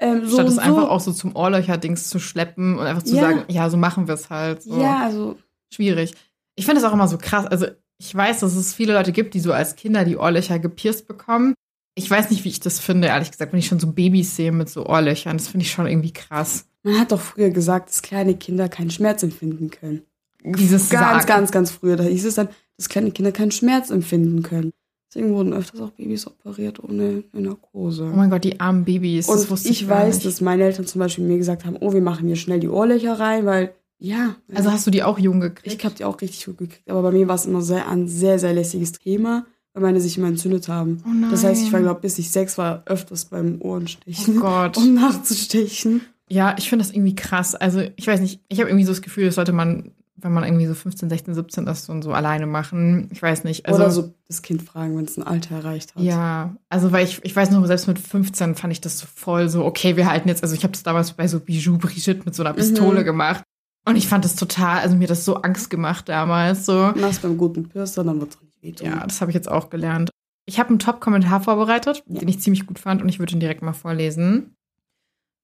Ähm, 0.00 0.26
so 0.26 0.34
Statt 0.34 0.48
es 0.48 0.54
so. 0.56 0.60
einfach 0.60 0.88
auch 0.88 0.98
so 0.98 1.12
zum 1.12 1.36
Ohrlöcher-Dings 1.36 2.08
zu 2.08 2.18
schleppen 2.18 2.76
und 2.76 2.84
einfach 2.84 3.04
zu 3.04 3.14
ja. 3.14 3.20
sagen, 3.20 3.44
ja, 3.46 3.70
so 3.70 3.76
machen 3.76 4.08
wir 4.08 4.14
es 4.14 4.30
halt. 4.30 4.64
So. 4.64 4.82
Ja, 4.82 5.04
also. 5.04 5.38
Schwierig. 5.72 6.12
Ich 6.56 6.64
finde 6.64 6.80
es 6.80 6.84
auch 6.84 6.92
immer 6.92 7.06
so 7.06 7.16
krass. 7.16 7.46
Also, 7.46 7.66
ich 7.98 8.12
weiß, 8.12 8.40
dass 8.40 8.56
es 8.56 8.74
viele 8.74 8.94
Leute 8.94 9.12
gibt, 9.12 9.32
die 9.34 9.40
so 9.40 9.52
als 9.52 9.76
Kinder 9.76 10.04
die 10.04 10.16
Ohrlöcher 10.16 10.58
gepierst 10.58 11.06
bekommen. 11.06 11.54
Ich 11.94 12.10
weiß 12.10 12.30
nicht, 12.30 12.42
wie 12.42 12.48
ich 12.48 12.58
das 12.58 12.80
finde, 12.80 13.06
ehrlich 13.06 13.30
gesagt, 13.30 13.52
wenn 13.52 13.60
ich 13.60 13.68
schon 13.68 13.78
so 13.78 13.92
Babys 13.92 14.34
sehe 14.34 14.50
mit 14.50 14.68
so 14.68 14.86
Ohrlöchern. 14.86 15.36
Das 15.36 15.46
finde 15.46 15.64
ich 15.64 15.70
schon 15.70 15.86
irgendwie 15.86 16.12
krass. 16.12 16.66
Man 16.82 16.98
hat 16.98 17.12
doch 17.12 17.20
früher 17.20 17.50
gesagt, 17.50 17.90
dass 17.90 18.02
kleine 18.02 18.34
Kinder 18.34 18.68
keinen 18.68 18.90
Schmerz 18.90 19.22
empfinden 19.22 19.70
können. 19.70 20.02
Dieses 20.44 20.90
ganz, 20.90 21.24
Sagen. 21.24 21.26
ganz, 21.26 21.52
ganz 21.52 21.70
früher. 21.70 21.96
Da 21.96 22.04
hieß 22.04 22.24
es 22.24 22.34
dann, 22.34 22.48
dass 22.76 22.88
kleine 22.88 23.12
Kinder 23.12 23.30
keinen 23.32 23.52
Schmerz 23.52 23.90
empfinden 23.90 24.42
können. 24.42 24.72
Deswegen 25.08 25.34
wurden 25.34 25.52
öfters 25.52 25.80
auch 25.80 25.90
Babys 25.90 26.26
operiert 26.26 26.82
ohne 26.82 27.22
Narkose. 27.32 28.04
Oh 28.04 28.16
mein 28.16 28.30
Gott, 28.30 28.44
die 28.44 28.58
armen 28.60 28.84
Babys. 28.84 29.28
Und 29.28 29.50
ich, 29.64 29.70
ich 29.82 29.88
weiß, 29.88 30.16
nicht. 30.16 30.26
dass 30.26 30.40
meine 30.40 30.64
Eltern 30.64 30.86
zum 30.86 31.00
Beispiel 31.00 31.24
mir 31.24 31.36
gesagt 31.36 31.66
haben, 31.66 31.76
oh, 31.80 31.92
wir 31.92 32.00
machen 32.00 32.26
hier 32.26 32.36
schnell 32.36 32.60
die 32.60 32.68
Ohrlöcher 32.68 33.20
rein, 33.20 33.44
weil 33.44 33.74
ja. 33.98 34.34
Also 34.52 34.72
hast 34.72 34.86
du 34.86 34.90
die 34.90 35.02
auch 35.02 35.18
jung 35.18 35.38
gekriegt? 35.38 35.76
Ich 35.76 35.84
habe 35.84 35.94
die 35.94 36.04
auch 36.04 36.20
richtig 36.20 36.46
jung 36.46 36.56
gekriegt. 36.56 36.90
Aber 36.90 37.02
bei 37.02 37.12
mir 37.12 37.28
war 37.28 37.36
es 37.36 37.46
immer 37.46 37.62
sehr, 37.62 37.88
ein 37.88 38.08
sehr, 38.08 38.38
sehr 38.38 38.54
lässiges 38.54 38.92
Thema, 38.92 39.46
weil 39.74 39.82
meine 39.82 40.00
sich 40.00 40.18
immer 40.18 40.28
entzündet 40.28 40.66
haben. 40.68 41.02
Oh 41.04 41.12
nein. 41.12 41.30
Das 41.30 41.44
heißt, 41.44 41.62
ich 41.62 41.72
war, 41.72 41.80
glaube 41.80 42.00
bis 42.00 42.18
ich 42.18 42.30
sechs 42.30 42.58
war, 42.58 42.82
öfters 42.86 43.26
beim 43.26 43.60
Ohrenstechen. 43.60 44.38
Oh 44.38 44.40
Gott. 44.40 44.76
Um 44.78 44.94
nachzustechen. 44.94 46.00
Ja, 46.32 46.56
ich 46.58 46.68
finde 46.68 46.84
das 46.84 46.94
irgendwie 46.94 47.14
krass. 47.14 47.54
Also, 47.54 47.82
ich 47.96 48.06
weiß 48.06 48.20
nicht, 48.20 48.40
ich 48.48 48.58
habe 48.60 48.70
irgendwie 48.70 48.84
so 48.84 48.92
das 48.92 49.02
Gefühl, 49.02 49.26
das 49.26 49.34
sollte 49.34 49.52
man 49.52 49.92
wenn 50.22 50.32
man 50.32 50.44
irgendwie 50.44 50.66
so 50.66 50.74
15, 50.74 51.08
16, 51.08 51.34
17 51.34 51.66
ist 51.66 51.88
und 51.88 52.02
so 52.02 52.12
alleine 52.12 52.46
machen. 52.46 53.08
Ich 53.12 53.20
weiß 53.20 53.44
nicht. 53.44 53.66
Also, 53.66 53.80
Oder 53.80 53.90
so 53.90 54.14
das 54.28 54.42
Kind 54.42 54.62
fragen, 54.62 54.96
wenn 54.96 55.04
es 55.04 55.16
ein 55.16 55.24
Alter 55.24 55.56
erreicht 55.56 55.94
hat. 55.94 56.02
Ja, 56.02 56.56
also 56.68 56.92
weil 56.92 57.04
ich, 57.04 57.24
ich 57.24 57.34
weiß 57.34 57.50
noch, 57.50 57.66
selbst 57.66 57.88
mit 57.88 57.98
15 57.98 58.54
fand 58.54 58.72
ich 58.72 58.80
das 58.80 58.98
so 58.98 59.06
voll 59.12 59.48
so, 59.48 59.64
okay, 59.64 59.96
wir 59.96 60.08
halten 60.08 60.28
jetzt, 60.28 60.42
also 60.42 60.54
ich 60.54 60.62
habe 60.62 60.72
das 60.72 60.82
damals 60.82 61.12
bei 61.12 61.26
so 61.26 61.40
Bijou 61.40 61.76
Brigitte 61.78 62.22
mit 62.24 62.34
so 62.34 62.42
einer 62.42 62.54
Pistole 62.54 63.00
mhm. 63.00 63.04
gemacht. 63.04 63.42
Und 63.84 63.96
ich 63.96 64.06
fand 64.06 64.24
das 64.24 64.36
total, 64.36 64.78
also 64.78 64.94
mir 64.94 65.04
hat 65.04 65.10
das 65.10 65.24
so 65.24 65.36
Angst 65.36 65.68
gemacht 65.68 66.08
damals. 66.08 66.66
So. 66.66 66.92
Mach's 66.94 67.18
beim 67.18 67.36
guten 67.36 67.68
Piercer, 67.68 68.04
dann 68.04 68.20
wird's 68.20 68.38
nicht 68.40 68.62
wehtun. 68.62 68.86
Ja, 68.86 69.04
das 69.04 69.20
habe 69.20 69.32
ich 69.32 69.34
jetzt 69.34 69.50
auch 69.50 69.70
gelernt. 69.70 70.10
Ich 70.46 70.60
habe 70.60 70.68
einen 70.70 70.78
Top-Kommentar 70.78 71.40
vorbereitet, 71.40 72.04
ja. 72.06 72.20
den 72.20 72.28
ich 72.28 72.40
ziemlich 72.40 72.66
gut 72.66 72.78
fand 72.78 73.02
und 73.02 73.08
ich 73.08 73.18
würde 73.18 73.32
ihn 73.32 73.40
direkt 73.40 73.62
mal 73.62 73.72
vorlesen. 73.72 74.54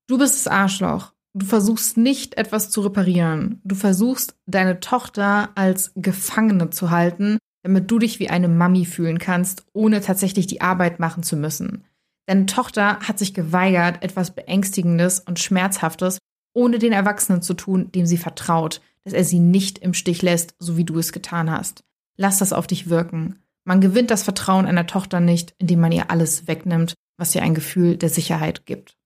Du 0.09 0.17
bist 0.17 0.35
das 0.35 0.51
Arschloch. 0.51 1.13
Du 1.35 1.45
versuchst 1.45 1.99
nicht 1.99 2.39
etwas 2.39 2.71
zu 2.71 2.81
reparieren. 2.81 3.61
Du 3.63 3.75
versuchst 3.75 4.35
deine 4.47 4.81
Tochter 4.81 5.51
als 5.55 5.93
Gefangene 5.97 6.71
zu 6.71 6.91
halten, 6.91 7.39
damit 7.63 7.91
du 7.91 7.99
dich 7.99 8.19
wie 8.19 8.31
eine 8.31 8.49
Mami 8.49 8.87
fühlen 8.87 9.19
kannst, 9.19 9.67
ohne 9.75 10.01
tatsächlich 10.01 10.47
die 10.47 10.63
Arbeit 10.63 10.99
machen 10.99 11.23
zu 11.23 11.37
müssen. 11.37 11.85
Deine 12.27 12.47
Tochter 12.47 13.01
hat 13.01 13.19
sich 13.19 13.35
geweigert, 13.35 14.03
etwas 14.03 14.35
Beängstigendes 14.35 15.21
und 15.21 15.39
Schmerzhaftes 15.39 16.19
ohne 16.55 16.79
den 16.79 16.93
Erwachsenen 16.93 17.43
zu 17.43 17.55
tun, 17.55 17.93
dem 17.93 18.07
sie 18.07 18.17
vertraut, 18.17 18.81
dass 19.05 19.13
er 19.13 19.25
sie 19.25 19.39
nicht 19.39 19.79
im 19.79 19.95
Stich 19.95 20.23
lässt, 20.23 20.55
so 20.59 20.77
wie 20.77 20.85
du 20.85 20.99
es 20.99 21.13
getan 21.13 21.51
hast. 21.51 21.85
Lass 22.17 22.39
das 22.39 22.55
auf 22.55 22.67
dich 22.67 22.89
wirken. 22.89 23.43
Man 23.65 23.81
gewinnt 23.83 24.11
das 24.11 24.23
Vertrauen 24.23 24.67
einer 24.67 24.87
Tochter 24.87 25.21
nicht, 25.21 25.55
indem 25.59 25.81
man 25.81 25.93
ihr 25.93 26.11
alles 26.11 26.49
wegnimmt, 26.49 26.95
was 27.19 27.35
ihr 27.35 27.43
ein 27.43 27.55
Gefühl 27.55 27.97
der 27.97 28.09
Sicherheit 28.09 28.67
gibt. 28.67 28.98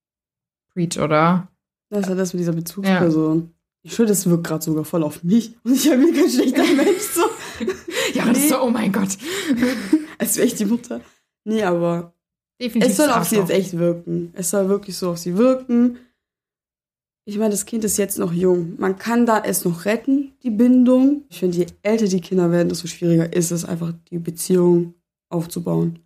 Preach, 0.74 0.98
oder? 0.98 1.48
Das 1.90 2.02
ist 2.02 2.08
ja 2.08 2.14
das 2.14 2.32
mit 2.32 2.40
dieser 2.40 2.52
Bezugsperson. 2.52 3.38
Ja. 3.38 3.48
Ich 3.84 3.94
schwöre, 3.94 4.08
das 4.08 4.28
wirkt 4.28 4.44
gerade 4.44 4.64
sogar 4.64 4.84
voll 4.84 5.02
auf 5.02 5.22
mich. 5.24 5.56
Und 5.64 5.74
ich 5.74 5.88
habe 5.90 5.98
mir 5.98 6.12
kein 6.12 6.30
schlechter 6.30 6.64
Mensch 6.76 7.02
so. 7.02 7.22
ja, 8.14 8.24
nee. 8.24 8.32
das 8.32 8.38
ist 8.38 8.48
so, 8.48 8.62
oh 8.62 8.70
mein 8.70 8.92
Gott. 8.92 9.10
Als 10.18 10.36
wäre 10.36 10.46
ich 10.46 10.54
die 10.54 10.64
Mutter. 10.64 11.00
Nee, 11.44 11.62
aber 11.64 12.14
Definitiv 12.60 12.90
es 12.90 12.96
soll 12.96 13.10
auf 13.10 13.28
sie 13.28 13.36
jetzt 13.36 13.50
echt 13.50 13.76
wirken. 13.76 14.32
Es 14.34 14.50
soll 14.50 14.68
wirklich 14.68 14.96
so 14.96 15.10
auf 15.10 15.18
sie 15.18 15.36
wirken. 15.36 15.98
Ich 17.24 17.38
meine, 17.38 17.50
das 17.50 17.66
Kind 17.66 17.84
ist 17.84 17.98
jetzt 17.98 18.18
noch 18.18 18.32
jung. 18.32 18.74
Man 18.78 18.98
kann 18.98 19.26
da 19.26 19.40
es 19.40 19.64
noch 19.64 19.84
retten, 19.84 20.32
die 20.42 20.50
Bindung. 20.50 21.24
Ich 21.28 21.40
finde, 21.40 21.58
je 21.58 21.66
älter 21.82 22.06
die 22.06 22.20
Kinder 22.20 22.50
werden, 22.50 22.68
desto 22.68 22.88
schwieriger 22.88 23.32
ist 23.32 23.50
es 23.50 23.64
einfach, 23.64 23.92
die 24.10 24.18
Beziehung 24.18 24.94
aufzubauen. 25.28 26.00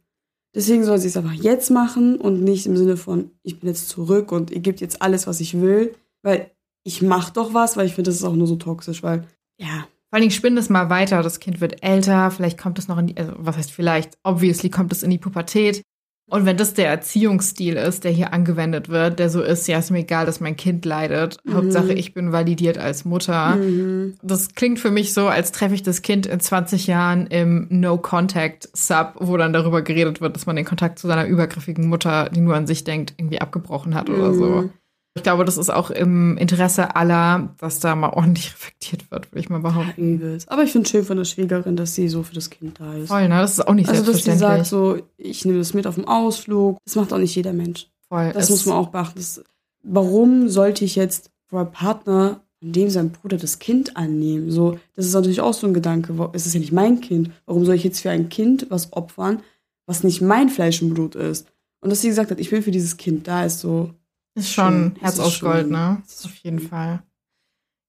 Deswegen 0.57 0.85
soll 0.85 0.97
sie 0.97 1.09
es 1.09 1.19
einfach 1.19 1.35
jetzt 1.35 1.71
machen 1.71 2.17
und 2.17 2.43
nicht 2.43 2.65
im 2.65 2.79
Sinne 2.79 2.97
von, 2.97 3.31
ich 3.43 3.61
bin 3.61 3.69
jetzt 3.69 3.91
zurück 3.91 4.33
und 4.33 4.51
ihr 4.51 4.61
gebt 4.61 4.81
jetzt 4.81 5.03
alles, 5.03 5.27
was 5.27 5.41
ich 5.41 5.61
will. 5.61 5.95
Weil 6.23 6.51
ich 6.83 7.03
mache 7.03 7.35
doch 7.35 7.53
was, 7.53 7.77
weil 7.77 7.85
ich 7.85 7.95
finde, 7.95 8.09
das 8.09 8.17
ist 8.17 8.25
auch 8.25 8.35
nur 8.35 8.47
so 8.47 8.57
toxisch, 8.57 9.03
weil, 9.03 9.27
ja. 9.59 9.87
Vor 10.09 10.13
allen 10.13 10.23
Dingen 10.23 10.31
spinn 10.31 10.57
es 10.57 10.71
mal 10.71 10.89
weiter. 10.89 11.23
Das 11.23 11.41
Kind 11.41 11.61
wird 11.61 11.83
älter, 11.83 12.31
vielleicht 12.31 12.57
kommt 12.57 12.79
es 12.79 12.89
noch 12.89 12.97
in 12.97 13.09
die, 13.09 13.17
also 13.19 13.35
was 13.37 13.59
heißt 13.59 13.71
vielleicht, 13.71 14.17
obviously 14.23 14.71
kommt 14.71 14.93
es 14.93 15.03
in 15.03 15.11
die 15.11 15.19
Pubertät. 15.19 15.83
Und 16.29 16.45
wenn 16.45 16.57
das 16.57 16.75
der 16.75 16.89
Erziehungsstil 16.89 17.77
ist, 17.77 18.03
der 18.03 18.11
hier 18.11 18.33
angewendet 18.33 18.89
wird, 18.89 19.21
der 19.21 19.31
so 19.31 19.43
ist, 19.43 19.69
ja, 19.69 19.79
ist 19.79 19.93
mir 19.93 20.01
egal, 20.01 20.27
dass 20.27 20.41
mein 20.41 20.57
Kind 20.57 20.85
leidet. 20.85 21.39
Mhm. 21.45 21.55
Hauptsache, 21.55 21.93
ich 21.93 22.15
bin 22.15 22.33
validiert 22.33 22.79
als 22.79 23.05
Mutter. 23.05 23.55
Mhm. 23.55 24.17
Das 24.23 24.55
klingt 24.57 24.81
für 24.81 24.91
mich 24.91 25.15
so, 25.15 25.29
als 25.29 25.53
treffe 25.53 25.75
ich 25.77 25.85
das 25.85 26.03
Kind 26.03 26.27
in 26.27 26.41
20 26.41 26.89
Jahren 26.89 27.29
im 27.29 27.69
No-Contact-Sub, 27.71 29.15
wo 29.21 29.37
dann 29.37 29.53
darüber 29.53 29.83
geredet 29.83 30.21
wird, 30.21 30.35
dass 30.35 30.47
man 30.47 30.57
den 30.57 30.65
Kontakt 30.65 30.99
zu 30.99 31.07
seiner 31.07 31.27
übergriffigen 31.27 31.89
Mutter, 31.89 32.29
die 32.31 32.41
nur 32.41 32.57
an 32.57 32.67
sich 32.67 32.83
denkt, 32.83 33.15
irgendwie 33.19 33.41
abgebrochen 33.41 33.95
hat 33.95 34.09
mhm. 34.09 34.15
oder 34.17 34.35
so. 34.35 34.71
Ich 35.17 35.23
glaube, 35.23 35.47
das 35.47 35.57
ist 35.57 35.71
auch 35.71 35.91
im 35.91 36.37
Interesse 36.37 36.95
aller, 36.95 37.55
dass 37.59 37.81
da 37.81 37.97
mal 37.97 38.11
ordentlich 38.11 38.53
reflektiert 38.53 39.11
wird, 39.11 39.33
würde 39.33 39.41
ich 39.41 39.49
mal 39.49 39.61
behaupten. 39.61 40.21
Ja, 40.23 40.45
Aber 40.49 40.63
ich 40.63 40.73
finde 40.73 40.85
es 40.85 40.91
schön 40.91 41.05
von 41.05 41.17
der 41.17 41.25
Schwiegerin, 41.25 41.75
dass 41.75 41.95
sie 41.95 42.09
so 42.09 42.23
für 42.23 42.35
das 42.35 42.51
Kind 42.51 42.79
da 42.79 42.95
ist. 42.95 43.09
Voll, 43.09 43.27
ne? 43.29 43.39
Das 43.41 43.53
ist 43.53 43.67
auch 43.67 43.73
nicht 43.73 43.89
also, 43.89 44.05
selbstverständlich. 44.05 44.47
Also, 44.47 44.59
dass 44.59 44.69
sie 44.69 44.99
sagt, 44.99 45.01
so, 45.01 45.07
ich 45.17 45.45
nehme 45.47 45.59
das 45.59 45.73
mit 45.73 45.87
auf 45.87 45.95
den 45.95 46.07
Ausflug. 46.07 46.77
Das 46.85 46.97
macht 46.97 47.15
auch 47.15 47.19
nicht 47.19 47.35
jeder 47.35 47.55
Mensch. 47.55 47.89
Voll. 48.09 48.31
Das 48.33 48.51
muss 48.51 48.67
man 48.67 48.77
auch 48.77 48.89
beachten. 48.89 49.19
Das, 49.19 49.43
warum 49.83 50.51
sollte 50.51 50.85
ich 50.85 50.97
jetzt 50.97 51.31
vor 51.47 51.61
einem 51.61 51.73
Partner, 51.73 52.43
in 52.61 52.73
dem 52.73 52.91
sein 52.91 53.11
Bruder 53.11 53.39
das 53.39 53.59
Kind 53.59 53.97
annehmen? 53.97 54.51
So, 54.51 54.79
das 54.97 55.07
ist 55.07 55.15
natürlich 55.15 55.41
auch 55.41 55.55
so 55.55 55.67
ein 55.67 55.75
Gedanke. 55.75 56.15
Es 56.35 56.47
ist 56.47 56.53
ja 56.53 56.61
nicht 56.61 56.73
mein 56.73 57.01
Kind. 57.01 57.31
Warum 57.47 57.65
soll 57.65 57.77
ich 57.77 57.85
jetzt 57.85 58.01
für 58.01 58.11
ein 58.11 58.29
Kind 58.29 58.67
was 58.69 58.93
opfern, 58.93 59.41
was 59.87 60.05
nicht 60.05 60.21
mein 60.21 60.51
Fleisch 60.51 60.83
und 60.83 60.93
Blut 60.93 61.15
ist? 61.15 61.47
Und 61.81 61.89
dass 61.89 62.03
sie 62.03 62.09
gesagt 62.09 62.31
hat, 62.31 62.39
ich 62.39 62.53
will 62.53 62.61
für 62.61 62.71
dieses 62.71 62.99
Kind 62.99 63.29
da, 63.29 63.45
ist 63.45 63.61
so, 63.61 63.91
ist 64.37 64.53
schon 64.53 64.93
schön. 64.95 64.97
Herz 65.01 65.19
aus 65.19 65.41
Gold, 65.41 65.71
ne? 65.71 66.03
Auf 66.25 66.37
jeden 66.37 66.61
Fall. 66.61 67.03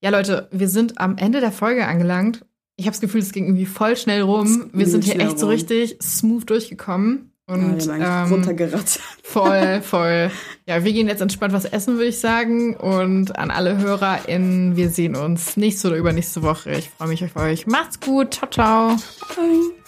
Ja, 0.02 0.10
Leute, 0.10 0.48
wir 0.52 0.70
sind 0.70 1.00
am 1.00 1.18
Ende 1.18 1.40
der 1.40 1.52
Folge 1.52 1.86
angelangt. 1.88 2.46
Ich 2.76 2.86
habe 2.86 2.92
das 2.94 3.02
Gefühl, 3.02 3.22
es 3.22 3.32
ging 3.32 3.46
irgendwie 3.46 3.66
voll 3.66 3.98
schnell 3.98 4.22
rum. 4.22 4.70
Wir 4.72 4.88
sind 4.88 5.04
hier 5.04 5.20
echt 5.20 5.32
rum. 5.32 5.38
so 5.38 5.48
richtig 5.48 5.98
smooth 6.02 6.48
durchgekommen. 6.50 7.32
Und 7.48 7.86
ja, 7.86 8.26
ähm, 8.26 8.32
runtergerattert. 8.32 9.00
Voll, 9.24 9.82
voll. 9.84 10.30
Ja, 10.68 10.84
wir 10.84 10.92
gehen 10.92 11.08
jetzt 11.08 11.22
entspannt 11.22 11.54
was 11.54 11.64
essen, 11.64 11.96
würde 11.96 12.08
ich 12.10 12.20
sagen. 12.20 12.76
Und 12.76 13.40
an 13.40 13.52
alle 13.52 13.78
HörerInnen, 13.78 14.76
wir 14.76 14.90
sehen 14.90 15.16
uns 15.16 15.56
nächste 15.56 15.88
oder 15.88 15.98
übernächste 15.98 16.44
Woche. 16.44 16.72
Ich 16.72 16.90
freue 16.90 17.08
mich 17.08 17.24
auf 17.24 17.36
euch. 17.38 17.66
Macht's 17.66 18.00
gut. 18.02 18.34
Ciao, 18.34 18.50
ciao. 18.50 18.96
Bye. 19.36 19.87